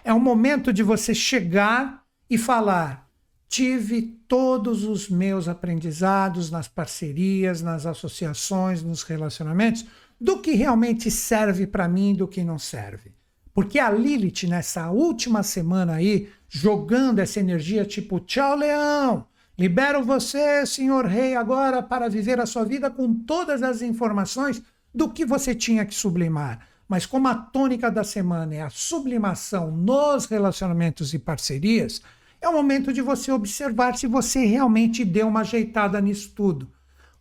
É 0.03 0.13
o 0.13 0.19
momento 0.19 0.73
de 0.73 0.83
você 0.83 1.15
chegar 1.15 2.03
e 2.29 2.37
falar: 2.37 3.09
tive 3.47 4.01
todos 4.27 4.83
os 4.83 5.09
meus 5.09 5.47
aprendizados 5.47 6.51
nas 6.51 6.67
parcerias, 6.67 7.61
nas 7.61 7.85
associações, 7.85 8.83
nos 8.83 9.03
relacionamentos, 9.03 9.85
do 10.19 10.39
que 10.39 10.51
realmente 10.51 11.09
serve 11.09 11.65
para 11.65 11.87
mim, 11.87 12.13
do 12.13 12.27
que 12.27 12.43
não 12.43 12.59
serve. 12.59 13.13
Porque 13.53 13.79
a 13.79 13.89
Lilith, 13.89 14.47
nessa 14.47 14.91
última 14.91 15.43
semana 15.43 15.95
aí, 15.95 16.29
jogando 16.49 17.19
essa 17.19 17.39
energia 17.39 17.85
tipo: 17.85 18.19
tchau, 18.19 18.57
leão, 18.57 19.25
libero 19.61 20.03
você, 20.03 20.65
senhor 20.65 21.05
rei, 21.05 21.35
agora 21.35 21.83
para 21.83 22.09
viver 22.09 22.39
a 22.39 22.47
sua 22.47 22.65
vida 22.65 22.89
com 22.89 23.13
todas 23.13 23.61
as 23.61 23.83
informações 23.83 24.59
do 24.93 25.07
que 25.07 25.23
você 25.23 25.53
tinha 25.53 25.85
que 25.85 25.93
sublimar. 25.93 26.67
Mas 26.87 27.05
como 27.05 27.27
a 27.27 27.35
tônica 27.35 27.91
da 27.91 28.03
semana 28.03 28.55
é 28.55 28.61
a 28.63 28.71
sublimação 28.71 29.69
nos 29.69 30.25
relacionamentos 30.25 31.13
e 31.13 31.19
parcerias, 31.19 32.01
é 32.41 32.49
o 32.49 32.53
momento 32.53 32.91
de 32.91 33.01
você 33.01 33.31
observar 33.31 33.95
se 33.95 34.07
você 34.07 34.43
realmente 34.45 35.05
deu 35.05 35.27
uma 35.27 35.41
ajeitada 35.41 36.01
nisso 36.01 36.33
tudo. 36.35 36.67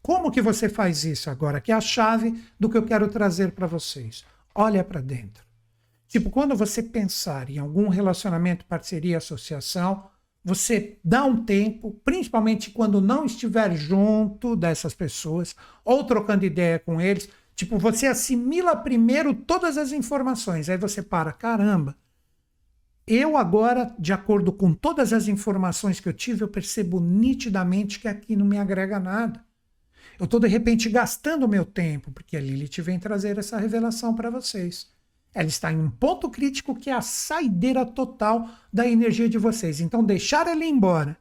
Como 0.01 0.31
que 0.31 0.41
você 0.41 0.67
faz 0.67 1.05
isso 1.05 1.29
agora? 1.29 1.61
Que 1.61 1.73
é 1.73 1.75
a 1.75 1.81
chave 1.81 2.43
do 2.59 2.71
que 2.71 2.79
eu 2.79 2.85
quero 2.85 3.07
trazer 3.09 3.53
para 3.53 3.67
vocês. 3.67 4.25
Olha 4.55 4.83
para 4.83 5.03
dentro. 5.03 5.45
Tipo, 6.09 6.31
quando 6.31 6.57
você 6.57 6.83
pensar 6.83 7.51
em 7.51 7.59
algum 7.59 7.89
relacionamento, 7.89 8.65
parceria, 8.65 9.19
associação, 9.19 10.09
você 10.45 10.99
dá 11.05 11.25
um 11.25 11.45
tempo, 11.45 12.01
principalmente 12.05 12.71
quando 12.71 13.01
não 13.01 13.25
estiver 13.25 13.77
junto 13.77 14.57
dessas 14.57 14.95
pessoas 14.95 15.55
ou 15.85 16.05
trocando 16.05 16.45
ideia 16.45 16.79
com 16.79 17.01
eles. 17.01 17.29
Tipo, 17.55 17.79
você 17.79 18.07
assimila 18.07 18.75
primeiro 18.75 19.35
todas 19.35 19.77
as 19.77 19.93
informações, 19.93 20.69
aí 20.71 20.79
você 20.79 21.03
para, 21.03 21.33
caramba, 21.33 21.97
eu 23.07 23.37
agora, 23.37 23.95
de 23.99 24.13
acordo 24.13 24.53
com 24.53 24.73
todas 24.73 25.13
as 25.13 25.29
informações 25.29 26.01
que 26.01 26.09
eu 26.09 26.13
tive, 26.13 26.43
eu 26.43 26.49
percebo 26.49 27.01
nitidamente 27.01 27.99
que 27.99 28.09
aqui 28.09 28.37
não 28.37 28.47
me 28.47 28.57
agrega 28.57 29.01
nada. 29.01 29.45
Eu 30.19 30.25
estou, 30.25 30.39
de 30.39 30.47
repente, 30.47 30.89
gastando 30.89 31.49
meu 31.49 31.65
tempo, 31.65 32.13
porque 32.13 32.37
a 32.37 32.41
Lilith 32.41 32.81
vem 32.83 32.99
trazer 32.99 33.37
essa 33.37 33.59
revelação 33.59 34.15
para 34.15 34.31
vocês. 34.31 34.87
Ela 35.35 35.49
está 35.49 35.73
em 35.73 35.79
um 35.79 35.91
ponto 35.91 36.29
crítico 36.29 36.75
que 36.75 36.91
é 36.91 36.93
a 36.93 37.01
saideira 37.01 37.87
total 37.87 38.49
da 38.73 38.87
energia 38.87 39.29
de 39.29 39.39
vocês. 39.39 39.81
Então, 39.81 40.03
deixar 40.03 40.47
ela 40.47 40.65
embora, 40.65 41.17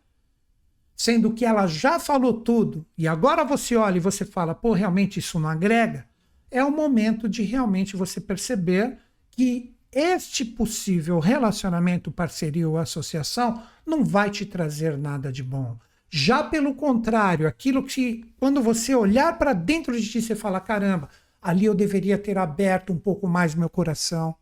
sendo 0.95 1.34
que 1.34 1.45
ela 1.45 1.68
já 1.68 1.99
falou 1.99 2.41
tudo, 2.41 2.86
e 2.98 3.07
agora 3.07 3.44
você 3.44 3.76
olha 3.76 3.98
e 3.98 4.02
você 4.02 4.26
fala, 4.26 4.56
pô, 4.56 4.73
realmente 4.73 5.19
isso 5.19 5.40
não 5.40 5.49
agrega, 5.49 6.07
é 6.52 6.64
o 6.64 6.72
momento 6.72 7.30
de 7.30 7.44
realmente 7.44 7.95
você 7.95 8.19
perceber 8.19 8.98
que 9.31 9.76
este 9.91 10.45
possível 10.45 11.19
relacionamento, 11.19 12.11
parceria 12.11 12.68
ou 12.68 12.77
associação 12.77 13.64
não 13.86 14.03
vai 14.03 14.30
te 14.30 14.45
trazer 14.45 14.98
nada 14.98 15.31
de 15.31 15.44
bom. 15.44 15.77
Já 16.10 16.44
pelo 16.44 16.73
contrário, 16.73 17.48
aquilo 17.48 17.84
que 17.84 18.26
quando 18.40 18.61
você 18.61 18.95
olhar 18.95 19.38
para 19.38 19.53
dentro 19.53 19.99
de 19.99 20.07
ti, 20.07 20.22
você 20.22 20.36
fala: 20.36 20.60
caramba, 20.60 21.10
ali 21.41 21.66
eu 21.66 21.74
deveria 21.74 22.18
ter 22.18 22.38
aberto 22.38 22.94
um 22.94 22.98
pouco 22.98 23.28
mais 23.28 23.56
meu 23.56 23.70
coração. 23.70 24.36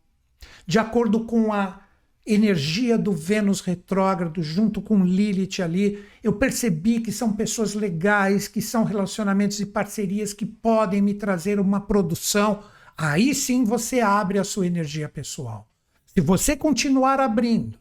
De 0.66 0.78
acordo 0.78 1.24
com 1.24 1.52
a 1.52 1.80
energia 2.26 2.98
do 2.98 3.12
Vênus 3.12 3.60
retrógrado, 3.60 4.42
junto 4.42 4.82
com 4.82 5.04
Lilith 5.04 5.62
ali, 5.62 6.04
eu 6.22 6.34
percebi 6.34 7.00
que 7.00 7.10
são 7.10 7.32
pessoas 7.32 7.74
legais, 7.74 8.46
que 8.46 8.60
são 8.60 8.84
relacionamentos 8.84 9.60
e 9.60 9.66
parcerias 9.66 10.32
que 10.32 10.44
podem 10.44 11.00
me 11.00 11.14
trazer 11.14 11.58
uma 11.58 11.80
produção 11.80 12.62
Aí 12.98 13.32
sim 13.32 13.62
você 13.62 14.00
abre 14.00 14.40
a 14.40 14.44
sua 14.44 14.66
energia 14.66 15.08
pessoal. 15.08 15.70
Se 16.04 16.20
você 16.20 16.56
continuar 16.56 17.20
abrindo 17.20 17.78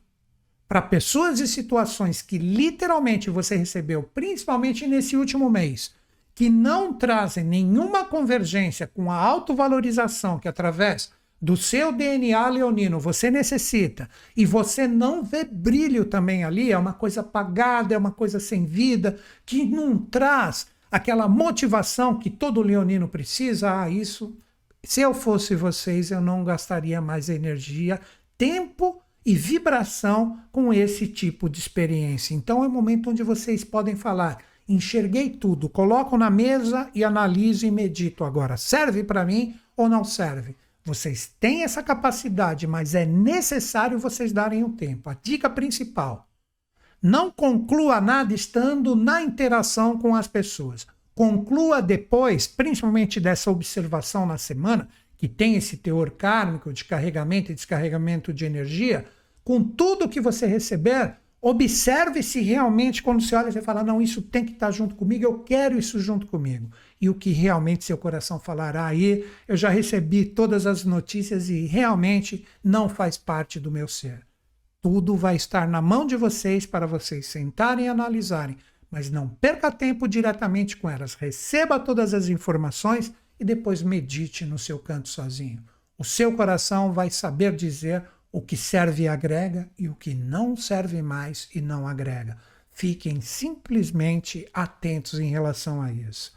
para 0.68 0.80
pessoas 0.80 1.40
e 1.40 1.48
situações 1.48 2.22
que 2.22 2.38
literalmente 2.38 3.28
você 3.32 3.56
recebeu, 3.56 4.04
principalmente 4.04 4.86
nesse 4.86 5.18
último 5.18 5.50
mês, 5.50 5.92
que 6.38 6.52
não 6.52 6.94
trazem 6.94 7.44
nenhuma 7.44 8.06
convergência 8.06 8.86
com 8.86 9.12
a 9.12 9.16
autovalorização 9.16 10.38
que 10.38 10.48
através 10.48 11.12
do 11.42 11.58
seu 11.58 11.92
DNA 11.92 12.48
leonino 12.50 13.00
você 13.00 13.32
necessita 13.32 14.08
e 14.36 14.46
você 14.46 14.88
não 14.88 15.24
vê 15.24 15.44
brilho 15.44 16.06
também 16.06 16.44
ali, 16.44 16.72
é 16.72 16.78
uma 16.78 16.94
coisa 16.94 17.22
apagada, 17.22 17.96
é 17.96 17.98
uma 17.98 18.12
coisa 18.12 18.40
sem 18.40 18.66
vida, 18.66 19.18
que 19.48 19.66
não 19.66 19.98
traz 19.98 20.68
aquela 20.92 21.28
motivação 21.28 22.20
que 22.20 22.30
todo 22.30 22.62
leonino 22.62 23.08
precisa, 23.08 23.82
ah, 23.82 23.90
isso 23.90 24.38
se 24.84 25.02
eu 25.02 25.16
fosse 25.16 25.56
vocês, 25.56 26.12
eu 26.12 26.22
não 26.22 26.44
gastaria 26.44 27.02
mais 27.02 27.30
energia, 27.30 28.00
tempo 28.38 29.02
e 29.26 29.34
vibração 29.34 30.40
com 30.52 30.72
esse 30.72 31.08
tipo 31.08 31.50
de 31.50 31.58
experiência. 31.58 32.36
Então 32.36 32.64
é 32.64 32.68
o 32.68 32.72
momento 32.72 33.10
onde 33.10 33.24
vocês 33.24 33.64
podem 33.64 33.96
falar: 33.96 34.38
enxerguei 34.68 35.30
tudo, 35.30 35.70
coloco 35.70 36.18
na 36.18 36.30
mesa 36.30 36.90
e 36.94 37.04
analiso 37.04 37.66
e 37.66 37.72
medito 37.72 38.24
agora. 38.24 38.58
Serve 38.58 39.04
para 39.04 39.26
mim 39.26 39.56
ou 39.76 39.88
não 39.88 40.04
serve? 40.04 40.56
Vocês 40.84 41.32
têm 41.40 41.64
essa 41.64 41.84
capacidade, 41.84 42.66
mas 42.66 42.96
é 42.96 43.06
necessário 43.06 44.00
vocês 44.00 44.32
darem 44.32 44.64
o 44.64 44.68
um 44.68 44.72
tempo. 44.72 45.10
A 45.10 45.14
dica 45.14 45.50
principal: 45.50 46.28
não 47.02 47.30
conclua 47.30 48.00
nada 48.00 48.34
estando 48.34 48.96
na 48.96 49.22
interação 49.22 49.98
com 49.98 50.16
as 50.16 50.28
pessoas 50.28 50.88
conclua 51.18 51.82
depois, 51.82 52.46
principalmente 52.46 53.20
dessa 53.20 53.50
observação 53.50 54.24
na 54.24 54.38
semana, 54.38 54.88
que 55.18 55.28
tem 55.28 55.56
esse 55.56 55.76
teor 55.76 56.12
kármico 56.12 56.72
de 56.72 56.86
carregamento 56.86 57.52
e 57.52 57.56
descarregamento 57.56 58.32
de 58.32 58.46
energia, 58.46 59.04
com 59.44 59.64
tudo 59.64 60.08
que 60.08 60.22
você 60.22 60.46
receber, 60.46 61.16
Observe 61.50 62.22
se 62.24 62.42
realmente, 62.42 63.02
quando 63.02 63.22
você 63.22 63.34
olha, 63.34 63.50
você 63.50 63.62
fala: 63.62 63.82
não, 63.82 64.02
isso 64.02 64.22
tem 64.22 64.44
que 64.44 64.52
estar 64.52 64.70
junto 64.70 64.96
comigo, 64.96 65.24
eu 65.24 65.40
quero 65.40 65.80
isso 65.80 65.98
junto 65.98 66.28
comigo. 66.28 66.70
E 67.00 67.10
o 67.10 67.16
que 67.16 67.30
realmente 67.30 67.86
seu 67.86 67.98
coração 67.98 68.38
falará 68.38 68.86
aí, 68.86 69.26
eu 69.48 69.56
já 69.56 69.70
recebi 69.70 70.26
todas 70.26 70.68
as 70.68 70.84
notícias 70.84 71.48
e 71.48 71.66
realmente 71.66 72.46
não 72.62 72.90
faz 72.90 73.18
parte 73.18 73.62
do 73.62 73.72
meu 73.72 73.88
ser. 73.88 74.28
Tudo 74.82 75.16
vai 75.16 75.38
estar 75.38 75.70
na 75.70 75.82
mão 75.82 76.06
de 76.06 76.18
vocês 76.18 76.66
para 76.66 76.86
vocês 76.86 77.28
sentarem 77.28 77.86
e 77.86 77.88
analisarem, 77.88 78.58
mas 78.92 79.10
não 79.10 79.30
perca 79.30 79.72
tempo 79.72 80.06
diretamente 80.06 80.76
com 80.76 80.90
elas. 80.90 81.14
Receba 81.14 81.80
todas 81.80 82.14
as 82.14 82.28
informações 82.28 83.14
e 83.40 83.46
depois 83.46 83.82
medite 83.82 84.44
no 84.44 84.60
seu 84.60 84.78
canto 84.78 85.08
sozinho. 85.08 85.64
O 85.98 86.04
seu 86.04 86.34
coração 86.36 86.92
vai 86.92 87.10
saber 87.10 87.56
dizer 87.56 88.04
o 88.32 88.42
que 88.42 88.58
serve 88.58 89.08
agrega 89.08 89.70
e 89.78 89.88
o 89.90 89.96
que 89.96 90.14
não 90.14 90.56
serve 90.56 91.02
mais 91.02 91.50
e 91.54 91.62
não 91.62 91.88
agrega. 91.88 92.38
Fiquem 92.72 93.22
simplesmente 93.22 94.48
atentos 94.54 95.20
em 95.20 95.30
relação 95.30 95.82
a 95.82 95.92
isso. 95.92 96.34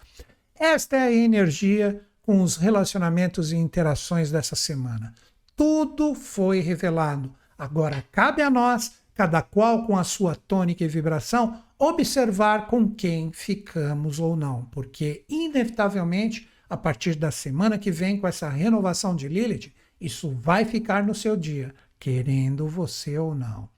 Esta 0.55 0.97
é 0.97 1.01
a 1.01 1.13
energia 1.13 2.03
com 2.23 2.43
os 2.43 2.57
relacionamentos 2.57 3.53
e 3.53 3.57
interações 3.57 4.31
dessa 4.31 4.55
semana. 4.55 5.15
Tudo 5.57 6.15
foi 6.15 6.61
revelado. 6.61 7.35
Agora 7.59 8.05
cabe 8.11 8.41
a 8.41 8.49
nós, 8.49 8.93
cada 9.15 9.43
qual 9.43 9.87
com 9.87 9.99
a 9.99 10.05
sua 10.05 10.35
tônica 10.35 10.83
e 10.83 10.89
vibração, 10.89 11.63
observar 11.79 12.69
com 12.69 12.89
quem 12.89 13.33
ficamos 13.33 14.19
ou 14.19 14.37
não, 14.37 14.65
porque 14.67 15.25
inevitavelmente, 15.29 16.49
a 16.69 16.77
partir 16.77 17.15
da 17.17 17.31
semana 17.31 17.77
que 17.77 17.91
vem, 17.91 18.19
com 18.19 18.27
essa 18.27 18.49
renovação 18.49 19.15
de 19.15 19.29
Lilith, 19.29 19.73
isso 20.01 20.31
vai 20.31 20.65
ficar 20.65 21.05
no 21.05 21.15
seu 21.15 21.37
dia, 21.37 21.75
querendo 21.99 22.67
você 22.67 23.19
ou 23.19 23.35
não. 23.35 23.69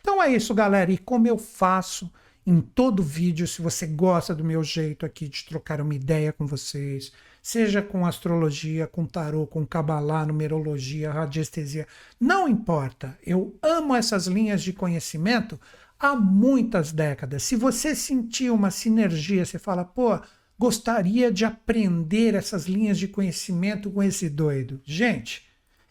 Então 0.00 0.22
é 0.22 0.34
isso, 0.34 0.54
galera. 0.54 0.90
E 0.92 0.98
como 0.98 1.26
eu 1.26 1.38
faço 1.38 2.12
em 2.46 2.60
todo 2.60 3.02
vídeo, 3.02 3.46
se 3.46 3.62
você 3.62 3.86
gosta 3.86 4.34
do 4.34 4.44
meu 4.44 4.62
jeito 4.64 5.06
aqui 5.06 5.28
de 5.28 5.44
trocar 5.44 5.80
uma 5.80 5.94
ideia 5.94 6.32
com 6.32 6.44
vocês, 6.46 7.12
seja 7.40 7.80
com 7.80 8.04
astrologia, 8.04 8.86
com 8.86 9.06
tarô, 9.06 9.46
com 9.46 9.66
cabalá, 9.66 10.26
numerologia, 10.26 11.12
radiestesia, 11.12 11.86
não 12.20 12.48
importa. 12.48 13.16
Eu 13.24 13.56
amo 13.62 13.94
essas 13.94 14.26
linhas 14.26 14.62
de 14.62 14.72
conhecimento 14.72 15.58
há 15.98 16.16
muitas 16.16 16.92
décadas. 16.92 17.44
Se 17.44 17.54
você 17.54 17.94
sentir 17.94 18.50
uma 18.50 18.70
sinergia, 18.70 19.44
você 19.44 19.58
fala, 19.58 19.84
pô, 19.84 20.20
gostaria 20.58 21.30
de 21.30 21.44
aprender 21.44 22.34
essas 22.34 22.66
linhas 22.66 22.98
de 22.98 23.08
conhecimento 23.08 23.90
com 23.90 24.02
esse 24.02 24.28
doido. 24.28 24.80
Gente, 24.84 25.44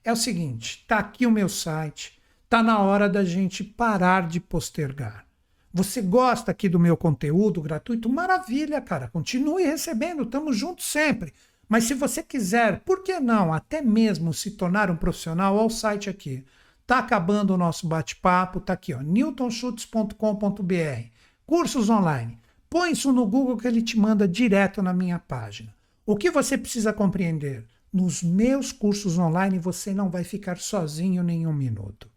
é 0.04 0.12
o 0.12 0.16
seguinte: 0.16 0.86
tá 0.88 1.00
aqui 1.00 1.26
o 1.26 1.32
meu 1.32 1.50
site, 1.50 2.20
tá 2.50 2.62
na 2.62 2.80
hora 2.80 3.10
da 3.10 3.24
gente 3.24 3.64
parar 3.64 4.28
de 4.28 4.40
postergar. 4.40 5.26
Você 5.74 6.02
gosta 6.02 6.52
aqui 6.52 6.68
do 6.68 6.80
meu 6.80 6.98
conteúdo 6.98 7.62
gratuito? 7.62 8.10
Maravilha, 8.10 8.82
cara. 8.82 9.08
Continue 9.08 9.64
recebendo, 9.64 10.24
estamos 10.24 10.58
juntos 10.58 10.86
sempre. 10.86 11.34
Mas 11.70 11.86
se 11.86 11.94
você 11.94 12.22
quiser, 12.22 12.82
por 12.82 13.04
que 13.04 13.22
não, 13.22 13.54
até 13.54 13.82
mesmo 13.82 14.34
se 14.34 14.52
tornar 14.52 14.92
um 14.92 14.98
profissional, 14.98 15.56
olha 15.56 15.68
o 15.68 15.70
site 15.70 16.10
aqui. 16.10 16.44
Tá 16.86 17.00
acabando 17.00 17.54
o 17.54 17.58
nosso 17.58 17.88
bate-papo, 17.88 18.60
tá 18.60 18.74
aqui, 18.74 18.94
newtonschutz.com.br. 18.94 21.08
Cursos 21.46 21.90
online. 21.90 22.38
Põe 22.70 22.92
isso 22.92 23.14
no 23.14 23.26
Google 23.26 23.56
que 23.56 23.68
ele 23.68 23.82
te 23.82 23.98
manda 23.98 24.28
direto 24.28 24.82
na 24.82 24.94
minha 24.94 25.18
página. 25.18 25.74
O 26.06 26.18
que 26.18 26.30
você 26.30 26.58
precisa 26.58 26.92
compreender? 26.92 27.66
Nos 27.94 28.24
meus 28.24 28.72
cursos 28.72 29.18
online 29.18 29.60
você 29.60 29.94
não 29.94 30.10
vai 30.10 30.24
ficar 30.24 30.58
sozinho 30.58 31.22
nenhum 31.22 31.52
minuto. 31.52 32.10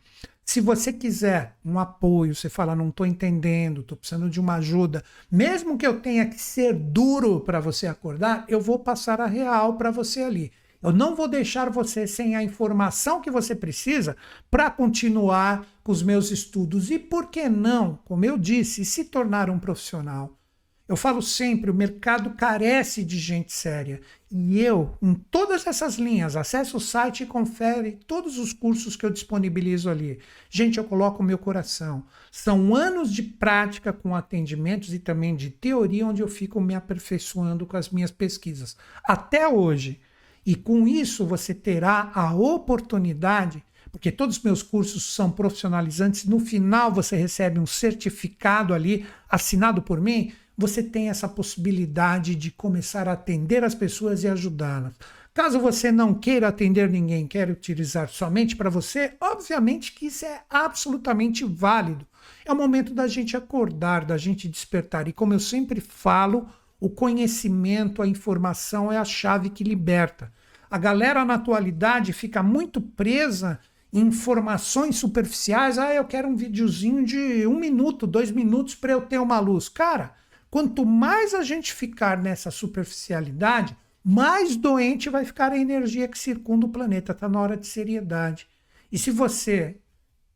Se 0.44 0.60
você 0.60 0.92
quiser 0.92 1.56
um 1.64 1.78
apoio, 1.80 2.34
você 2.34 2.48
fala, 2.48 2.76
não 2.76 2.90
estou 2.90 3.04
entendendo, 3.04 3.80
estou 3.80 3.96
precisando 3.96 4.30
de 4.30 4.38
uma 4.38 4.56
ajuda, 4.56 5.02
mesmo 5.28 5.76
que 5.76 5.86
eu 5.86 6.00
tenha 6.00 6.26
que 6.26 6.40
ser 6.40 6.74
duro 6.74 7.40
para 7.40 7.58
você 7.58 7.86
acordar, 7.88 8.44
eu 8.46 8.60
vou 8.60 8.78
passar 8.78 9.20
a 9.20 9.26
real 9.26 9.76
para 9.76 9.90
você 9.90 10.22
ali. 10.22 10.52
Eu 10.80 10.92
não 10.92 11.16
vou 11.16 11.26
deixar 11.26 11.70
você 11.70 12.06
sem 12.06 12.36
a 12.36 12.42
informação 12.42 13.20
que 13.20 13.30
você 13.30 13.54
precisa 13.54 14.16
para 14.50 14.70
continuar 14.70 15.66
com 15.82 15.90
os 15.90 16.02
meus 16.02 16.30
estudos. 16.30 16.90
E 16.90 16.98
por 16.98 17.30
que 17.30 17.48
não, 17.48 17.98
como 18.04 18.24
eu 18.24 18.36
disse, 18.36 18.84
se 18.84 19.06
tornar 19.06 19.48
um 19.48 19.58
profissional? 19.58 20.38
Eu 20.86 20.96
falo 20.96 21.22
sempre, 21.22 21.70
o 21.70 21.74
mercado 21.74 22.34
carece 22.34 23.02
de 23.02 23.18
gente 23.18 23.50
séria. 23.54 24.02
E 24.30 24.60
eu, 24.60 24.98
em 25.00 25.14
todas 25.14 25.66
essas 25.66 25.94
linhas, 25.94 26.36
acesse 26.36 26.76
o 26.76 26.80
site 26.80 27.22
e 27.22 27.26
confere 27.26 27.98
todos 28.06 28.36
os 28.36 28.52
cursos 28.52 28.94
que 28.94 29.06
eu 29.06 29.08
disponibilizo 29.08 29.88
ali. 29.88 30.18
Gente, 30.50 30.76
eu 30.76 30.84
coloco 30.84 31.22
o 31.22 31.26
meu 31.26 31.38
coração. 31.38 32.04
São 32.30 32.74
anos 32.74 33.10
de 33.10 33.22
prática 33.22 33.94
com 33.94 34.14
atendimentos 34.14 34.92
e 34.92 34.98
também 34.98 35.34
de 35.34 35.48
teoria, 35.48 36.06
onde 36.06 36.20
eu 36.20 36.28
fico 36.28 36.60
me 36.60 36.74
aperfeiçoando 36.74 37.64
com 37.64 37.78
as 37.78 37.88
minhas 37.88 38.10
pesquisas. 38.10 38.76
Até 39.02 39.48
hoje. 39.48 40.00
E 40.44 40.54
com 40.54 40.86
isso 40.86 41.24
você 41.24 41.54
terá 41.54 42.12
a 42.14 42.34
oportunidade 42.34 43.64
porque 43.90 44.10
todos 44.10 44.38
os 44.38 44.42
meus 44.42 44.60
cursos 44.60 45.14
são 45.14 45.30
profissionalizantes. 45.30 46.24
No 46.24 46.40
final, 46.40 46.90
você 46.90 47.14
recebe 47.14 47.60
um 47.60 47.66
certificado 47.66 48.74
ali, 48.74 49.06
assinado 49.30 49.80
por 49.80 50.00
mim, 50.00 50.32
você 50.56 50.82
tem 50.82 51.08
essa 51.08 51.28
possibilidade 51.28 52.34
de 52.34 52.50
começar 52.50 53.08
a 53.08 53.12
atender 53.12 53.64
as 53.64 53.74
pessoas 53.74 54.22
e 54.22 54.28
ajudá-las. 54.28 54.94
Caso 55.34 55.58
você 55.58 55.90
não 55.90 56.14
queira 56.14 56.46
atender 56.46 56.88
ninguém, 56.88 57.26
quer 57.26 57.50
utilizar 57.50 58.08
somente 58.08 58.54
para 58.54 58.70
você, 58.70 59.14
obviamente 59.20 59.92
que 59.92 60.06
isso 60.06 60.24
é 60.24 60.42
absolutamente 60.48 61.44
válido. 61.44 62.06
É 62.44 62.52
o 62.52 62.56
momento 62.56 62.94
da 62.94 63.08
gente 63.08 63.36
acordar, 63.36 64.04
da 64.04 64.16
gente 64.16 64.48
despertar. 64.48 65.08
E 65.08 65.12
como 65.12 65.34
eu 65.34 65.40
sempre 65.40 65.80
falo, 65.80 66.46
o 66.78 66.88
conhecimento, 66.88 68.00
a 68.00 68.06
informação 68.06 68.92
é 68.92 68.98
a 68.98 69.04
chave 69.04 69.50
que 69.50 69.64
liberta. 69.64 70.32
A 70.70 70.78
galera 70.78 71.24
na 71.24 71.34
atualidade 71.34 72.12
fica 72.12 72.42
muito 72.42 72.80
presa 72.80 73.58
em 73.92 74.00
informações 74.00 74.96
superficiais. 74.96 75.78
Ah, 75.78 75.94
eu 75.94 76.04
quero 76.04 76.28
um 76.28 76.36
videozinho 76.36 77.04
de 77.04 77.46
um 77.46 77.58
minuto, 77.58 78.06
dois 78.06 78.30
minutos 78.30 78.74
para 78.74 78.92
eu 78.92 79.00
ter 79.00 79.18
uma 79.18 79.38
luz. 79.40 79.68
Cara, 79.68 80.12
Quanto 80.54 80.86
mais 80.86 81.34
a 81.34 81.42
gente 81.42 81.74
ficar 81.74 82.22
nessa 82.22 82.48
superficialidade, 82.48 83.76
mais 84.04 84.54
doente 84.54 85.10
vai 85.10 85.24
ficar 85.24 85.50
a 85.50 85.58
energia 85.58 86.06
que 86.06 86.16
circunda 86.16 86.64
o 86.64 86.68
planeta. 86.68 87.10
Está 87.10 87.28
na 87.28 87.40
hora 87.40 87.56
de 87.56 87.66
seriedade. 87.66 88.46
E 88.92 88.96
se 88.96 89.10
você 89.10 89.80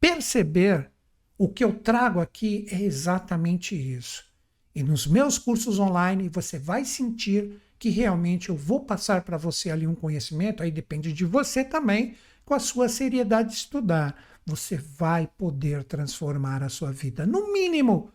perceber, 0.01 0.91
o 1.39 1.49
que 1.49 1.63
eu 1.63 1.73
trago 1.73 2.19
aqui 2.19 2.67
é 2.69 2.83
exatamente 2.83 3.77
isso. 3.77 4.25
E 4.75 4.83
nos 4.83 5.07
meus 5.07 5.39
cursos 5.39 5.79
online 5.79 6.29
você 6.29 6.59
vai 6.59 6.85
sentir 6.85 7.53
que 7.79 7.89
realmente 7.89 8.49
eu 8.49 8.57
vou 8.57 8.81
passar 8.81 9.23
para 9.23 9.37
você 9.37 9.71
ali 9.71 9.87
um 9.87 9.95
conhecimento, 9.95 10.65
aí 10.65 10.73
depende 10.73 11.13
de 11.13 11.25
você 11.25 11.63
também, 11.63 12.17
com 12.45 12.55
a 12.55 12.59
sua 12.59 12.89
seriedade 12.89 13.51
de 13.51 13.55
estudar. 13.55 14.21
Você 14.45 14.79
vai 14.79 15.29
poder 15.39 15.85
transformar 15.85 16.65
a 16.65 16.69
sua 16.69 16.91
vida. 16.91 17.25
No 17.25 17.53
mínimo, 17.53 18.11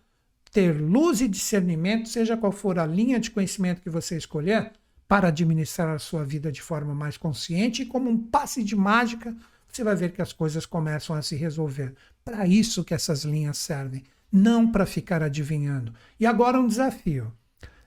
ter 0.54 0.80
luz 0.80 1.20
e 1.20 1.28
discernimento, 1.28 2.08
seja 2.08 2.38
qual 2.38 2.52
for 2.52 2.78
a 2.78 2.86
linha 2.86 3.20
de 3.20 3.32
conhecimento 3.32 3.82
que 3.82 3.90
você 3.90 4.16
escolher, 4.16 4.72
para 5.08 5.28
administrar 5.30 5.90
a 5.90 6.00
sua 6.00 6.24
vida 6.24 6.52
de 6.52 6.62
forma 6.62 6.94
mais 6.94 7.18
consciente 7.18 7.82
e 7.82 7.86
como 7.86 8.10
um 8.10 8.18
passe 8.18 8.64
de 8.64 8.76
mágica, 8.76 9.36
você 9.68 9.84
vai 9.84 9.96
ver 9.96 10.12
que 10.12 10.22
as 10.22 10.32
coisas 10.32 10.66
começam 10.66 11.16
a 11.16 11.22
se 11.22 11.36
resolver. 11.36 11.94
Para 12.24 12.46
isso 12.46 12.84
que 12.84 12.94
essas 12.94 13.24
linhas 13.24 13.58
servem, 13.58 14.04
não 14.32 14.72
para 14.72 14.86
ficar 14.86 15.24
adivinhando. 15.24 15.94
E 16.20 16.26
agora 16.26 16.60
um 16.60 16.68
desafio. 16.68 17.34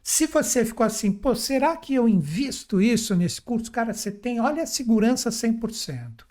Se 0.03 0.27
você 0.27 0.65
ficou 0.65 0.85
assim, 0.85 1.11
pô, 1.11 1.35
será 1.35 1.77
que 1.77 1.95
eu 1.95 2.09
invisto 2.09 2.81
isso 2.81 3.15
nesse 3.15 3.41
curso? 3.41 3.71
Cara, 3.73 3.93
você 3.93 4.11
tem, 4.11 4.41
olha 4.41 4.63
a 4.63 4.67
segurança 4.67 5.31
100%. 5.31 6.25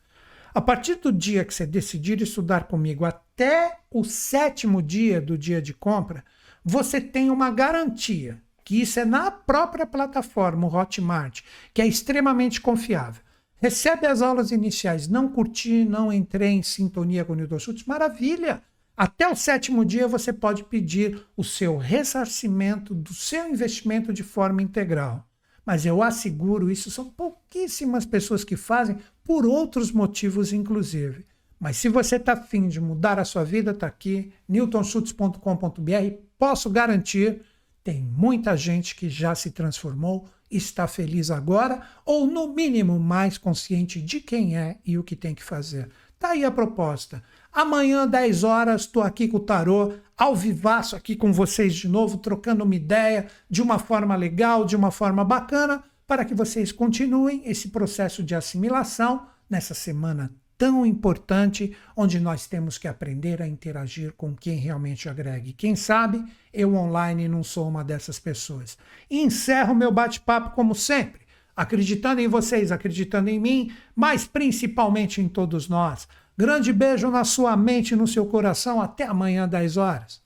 A 0.56 0.62
partir 0.62 0.96
do 0.96 1.12
dia 1.12 1.44
que 1.44 1.54
você 1.54 1.68
decidir 1.68 2.22
estudar 2.22 2.64
comigo 2.64 3.04
até 3.04 3.80
o 3.92 4.06
sétimo 4.06 4.82
dia 4.82 5.20
do 5.20 5.38
dia 5.38 5.62
de 5.62 5.74
compra, 5.74 6.24
você 6.64 7.02
tem 7.02 7.30
uma 7.30 7.52
garantia, 7.52 8.42
que 8.64 8.80
isso 8.80 8.98
é 8.98 9.04
na 9.04 9.30
própria 9.30 9.86
plataforma, 9.86 10.66
o 10.66 10.74
Hotmart, 10.74 11.42
que 11.74 11.82
é 11.82 11.86
extremamente 11.86 12.62
confiável. 12.62 13.22
Recebe 13.58 14.08
as 14.08 14.22
aulas 14.22 14.50
iniciais, 14.50 15.10
não 15.10 15.28
curti, 15.28 15.84
não 15.84 16.12
entrei 16.12 16.52
em 16.52 16.64
sintonia 16.64 17.26
com 17.26 17.34
o 17.34 17.36
Newton 17.36 17.60
Schultz, 17.60 17.84
maravilha! 17.84 18.64
Até 18.96 19.28
o 19.28 19.36
sétimo 19.36 19.84
dia 19.84 20.08
você 20.08 20.32
pode 20.32 20.64
pedir 20.64 21.22
o 21.36 21.44
seu 21.44 21.76
ressarcimento 21.76 22.96
do 22.96 23.14
seu 23.14 23.50
investimento 23.50 24.14
de 24.14 24.24
forma 24.24 24.62
integral. 24.62 25.28
Mas 25.66 25.86
eu 25.86 26.02
asseguro, 26.02 26.72
isso 26.72 26.92
são 26.92 27.10
pouquíssimas 27.10 28.06
pessoas 28.06 28.44
que 28.44 28.56
fazem, 28.56 28.98
por 29.26 29.46
outros 29.46 29.92
motivos, 29.92 30.54
inclusive. 30.54 31.26
Mas 31.60 31.78
se 31.78 31.90
você 31.90 32.18
está 32.18 32.34
afim 32.34 32.68
de 32.68 32.80
mudar 32.80 33.20
a 33.20 33.26
sua 33.26 33.44
vida, 33.44 33.72
está 33.72 33.88
aqui, 33.88 34.32
newtonschutz.com.br. 34.48 36.16
Posso 36.38 36.70
garantir, 36.70 37.42
tem 37.84 38.02
muita 38.02 38.56
gente 38.56 38.96
que 38.96 39.10
já 39.10 39.34
se 39.34 39.52
transformou, 39.52 40.28
está 40.50 40.88
feliz 40.88 41.32
agora, 41.32 41.82
ou 42.06 42.28
no 42.28 42.54
mínimo 42.54 43.00
mais 43.00 43.38
consciente 43.38 44.00
de 44.00 44.20
quem 44.20 44.56
é 44.58 44.78
e 44.86 44.98
o 44.98 45.04
que 45.04 45.16
tem 45.16 45.34
que 45.34 45.44
fazer. 45.44 45.90
Tá 46.20 46.30
aí 46.30 46.46
a 46.46 46.52
proposta. 46.52 47.24
Amanhã, 47.52 48.08
10 48.08 48.44
horas, 48.44 48.82
estou 48.82 49.02
aqui 49.02 49.28
com 49.28 49.38
o 49.38 49.40
Tarô, 49.40 49.94
ao 50.18 50.36
vivaço 50.36 50.96
aqui 50.96 51.16
com 51.16 51.34
vocês 51.34 51.74
de 51.74 51.88
novo, 51.88 52.18
trocando 52.18 52.64
uma 52.64 52.76
ideia 52.76 53.28
de 53.50 53.62
uma 53.62 53.80
forma 53.80 54.16
legal, 54.16 54.66
de 54.66 54.76
uma 54.76 54.92
forma 54.92 55.24
bacana, 55.24 55.84
para 56.08 56.26
que 56.26 56.34
vocês 56.34 56.72
continuem 56.72 57.42
esse 57.46 57.70
processo 57.70 58.24
de 58.24 58.36
assimilação 58.36 59.28
nessa 59.50 59.74
semana 59.74 60.32
tão 60.58 60.86
importante, 60.86 61.76
onde 61.96 62.20
nós 62.20 62.48
temos 62.48 62.78
que 62.78 62.88
aprender 62.88 63.42
a 63.42 63.48
interagir 63.48 64.14
com 64.14 64.34
quem 64.36 64.58
realmente 64.58 65.10
agregue. 65.10 65.54
Quem 65.54 65.76
sabe 65.76 66.24
eu 66.54 66.74
online 66.76 67.28
não 67.28 67.44
sou 67.44 67.68
uma 67.68 67.84
dessas 67.84 68.20
pessoas. 68.20 68.78
E 69.10 69.22
encerro 69.22 69.76
meu 69.76 69.92
bate-papo 69.92 70.52
como 70.52 70.74
sempre, 70.74 71.22
acreditando 71.56 72.22
em 72.22 72.28
vocês, 72.28 72.72
acreditando 72.72 73.30
em 73.30 73.40
mim, 73.40 73.72
mas 73.96 74.26
principalmente 74.26 75.22
em 75.22 75.28
todos 75.28 75.68
nós. 75.68 76.08
Grande 76.38 76.74
beijo 76.74 77.10
na 77.10 77.24
sua 77.24 77.56
mente 77.56 77.92
e 77.92 77.98
no 77.98 78.08
seu 78.08 78.26
coração. 78.26 78.82
Até 78.82 79.06
amanhã, 79.06 79.48
10 79.48 79.78
horas. 79.78 80.22